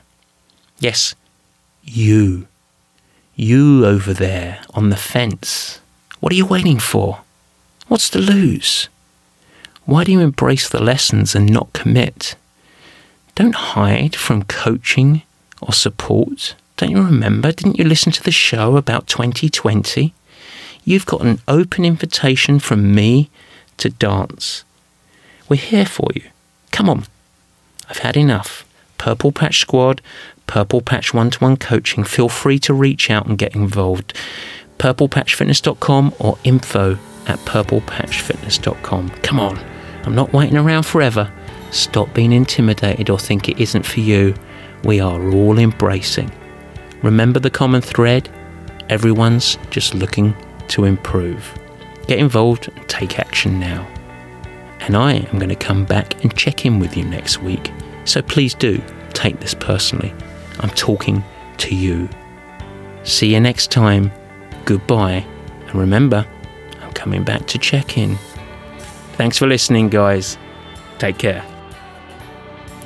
Yes, 0.79 1.15
you. 1.83 2.47
You 3.35 3.85
over 3.85 4.13
there 4.13 4.61
on 4.73 4.89
the 4.89 4.97
fence. 4.97 5.79
What 6.19 6.31
are 6.31 6.35
you 6.35 6.45
waiting 6.45 6.79
for? 6.79 7.21
What's 7.87 8.09
to 8.11 8.19
lose? 8.19 8.89
Why 9.85 10.03
do 10.03 10.11
you 10.11 10.19
embrace 10.19 10.69
the 10.69 10.83
lessons 10.83 11.33
and 11.33 11.49
not 11.49 11.73
commit? 11.73 12.35
Don't 13.39 13.55
hide 13.55 14.17
from 14.17 14.43
coaching 14.43 15.21
or 15.61 15.71
support. 15.71 16.55
Don't 16.75 16.91
you 16.91 17.01
remember? 17.01 17.53
Didn't 17.53 17.79
you 17.79 17.85
listen 17.85 18.11
to 18.11 18.21
the 18.21 18.33
show 18.33 18.75
about 18.75 19.07
2020? 19.07 20.13
You've 20.83 21.05
got 21.05 21.21
an 21.21 21.39
open 21.47 21.85
invitation 21.85 22.59
from 22.59 22.93
me 22.93 23.29
to 23.77 23.91
dance. 23.91 24.65
We're 25.47 25.55
here 25.55 25.85
for 25.85 26.09
you. 26.13 26.23
Come 26.71 26.89
on. 26.89 27.05
I've 27.89 27.99
had 27.99 28.17
enough. 28.17 28.67
Purple 28.97 29.31
Patch 29.31 29.59
Squad, 29.59 30.01
Purple 30.45 30.81
Patch 30.81 31.13
one 31.13 31.29
to 31.29 31.39
one 31.39 31.55
coaching, 31.55 32.03
feel 32.03 32.27
free 32.27 32.59
to 32.59 32.73
reach 32.73 33.09
out 33.09 33.25
and 33.25 33.37
get 33.37 33.55
involved. 33.55 34.13
PurplePatchFitness.com 34.79 36.13
or 36.19 36.37
info 36.43 36.97
at 37.25 37.39
PurplePatchFitness.com. 37.45 39.09
Come 39.23 39.39
on, 39.39 39.57
I'm 40.03 40.13
not 40.13 40.33
waiting 40.33 40.57
around 40.57 40.83
forever. 40.83 41.31
Stop 41.71 42.13
being 42.13 42.31
intimidated 42.31 43.09
or 43.09 43.19
think 43.19 43.49
it 43.49 43.59
isn't 43.59 43.85
for 43.85 43.99
you. 43.99 44.33
We 44.83 44.99
are 44.99 45.31
all 45.31 45.59
embracing. 45.59 46.31
Remember 47.03 47.39
the 47.39 47.49
common 47.49 47.81
thread? 47.81 48.29
Everyone's 48.89 49.57
just 49.69 49.93
looking 49.93 50.35
to 50.69 50.85
improve. 50.85 51.57
Get 52.07 52.19
involved 52.19 52.69
and 52.75 52.89
take 52.89 53.19
action 53.19 53.59
now. 53.59 53.87
And 54.79 54.95
I 54.95 55.13
am 55.13 55.37
going 55.37 55.49
to 55.49 55.55
come 55.55 55.85
back 55.85 56.23
and 56.23 56.35
check 56.35 56.65
in 56.65 56.79
with 56.79 56.97
you 56.97 57.03
next 57.03 57.41
week. 57.41 57.71
So 58.05 58.21
please 58.21 58.53
do 58.53 58.81
take 59.13 59.39
this 59.39 59.53
personally. 59.53 60.13
I'm 60.59 60.69
talking 60.71 61.23
to 61.57 61.75
you. 61.75 62.09
See 63.03 63.33
you 63.33 63.39
next 63.39 63.69
time. 63.71 64.11
Goodbye. 64.65 65.25
And 65.67 65.75
remember, 65.75 66.25
I'm 66.81 66.91
coming 66.93 67.23
back 67.23 67.45
to 67.47 67.57
check 67.57 67.97
in. 67.97 68.17
Thanks 69.13 69.37
for 69.37 69.47
listening, 69.47 69.89
guys. 69.89 70.37
Take 70.97 71.17
care. 71.17 71.45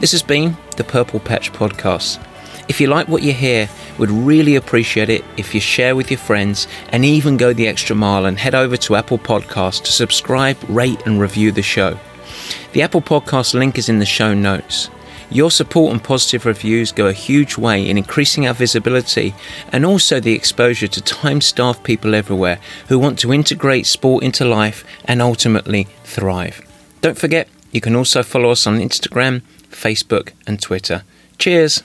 This 0.04 0.12
has 0.12 0.22
been 0.22 0.58
the 0.76 0.84
Purple 0.84 1.22
Patch 1.22 1.54
Podcast. 1.54 2.22
If 2.68 2.82
you 2.82 2.88
like 2.88 3.08
what 3.08 3.24
you 3.24 3.32
hear, 3.32 3.70
we'd 3.98 4.12
really 4.12 4.58
appreciate 4.58 5.08
it 5.08 5.24
if 5.38 5.56
you 5.56 5.62
share 5.62 5.96
with 5.96 6.12
your 6.12 6.18
friends 6.18 6.68
and 6.90 7.06
even 7.06 7.38
go 7.38 7.54
the 7.54 7.70
extra 7.70 7.96
mile 7.96 8.26
and 8.26 8.38
head 8.38 8.54
over 8.54 8.76
to 8.76 8.98
Apple 8.98 9.18
Podcasts 9.18 9.82
to 9.82 9.94
subscribe, 9.94 10.58
rate, 10.68 11.02
and 11.06 11.22
review 11.22 11.54
the 11.54 11.62
show. 11.62 11.98
The 12.74 12.82
Apple 12.82 13.02
Podcast 13.02 13.54
link 13.54 13.78
is 13.78 13.88
in 13.88 14.00
the 14.00 14.06
show 14.06 14.34
notes. 14.34 14.90
Your 15.30 15.50
support 15.50 15.94
and 15.94 16.04
positive 16.04 16.46
reviews 16.46 16.92
go 16.92 17.08
a 17.08 17.14
huge 17.14 17.58
way 17.58 17.88
in 17.88 17.98
increasing 17.98 18.46
our 18.46 18.54
visibility 18.54 19.34
and 19.72 19.86
also 19.86 20.20
the 20.20 20.36
exposure 20.36 20.90
to 20.90 21.02
time 21.02 21.40
starved 21.40 21.86
people 21.86 22.14
everywhere 22.14 22.60
who 22.90 23.00
want 23.00 23.20
to 23.20 23.32
integrate 23.32 23.86
sport 23.86 24.22
into 24.22 24.44
life 24.44 24.84
and 25.06 25.22
ultimately 25.22 25.86
thrive. 26.04 26.62
Don't 27.00 27.18
forget, 27.18 27.48
you 27.72 27.80
can 27.80 27.96
also 27.96 28.22
follow 28.22 28.52
us 28.52 28.68
on 28.68 28.80
Instagram, 28.80 29.44
Facebook, 29.74 30.32
and 30.48 30.62
Twitter. 30.62 31.04
Cheers! 31.38 31.84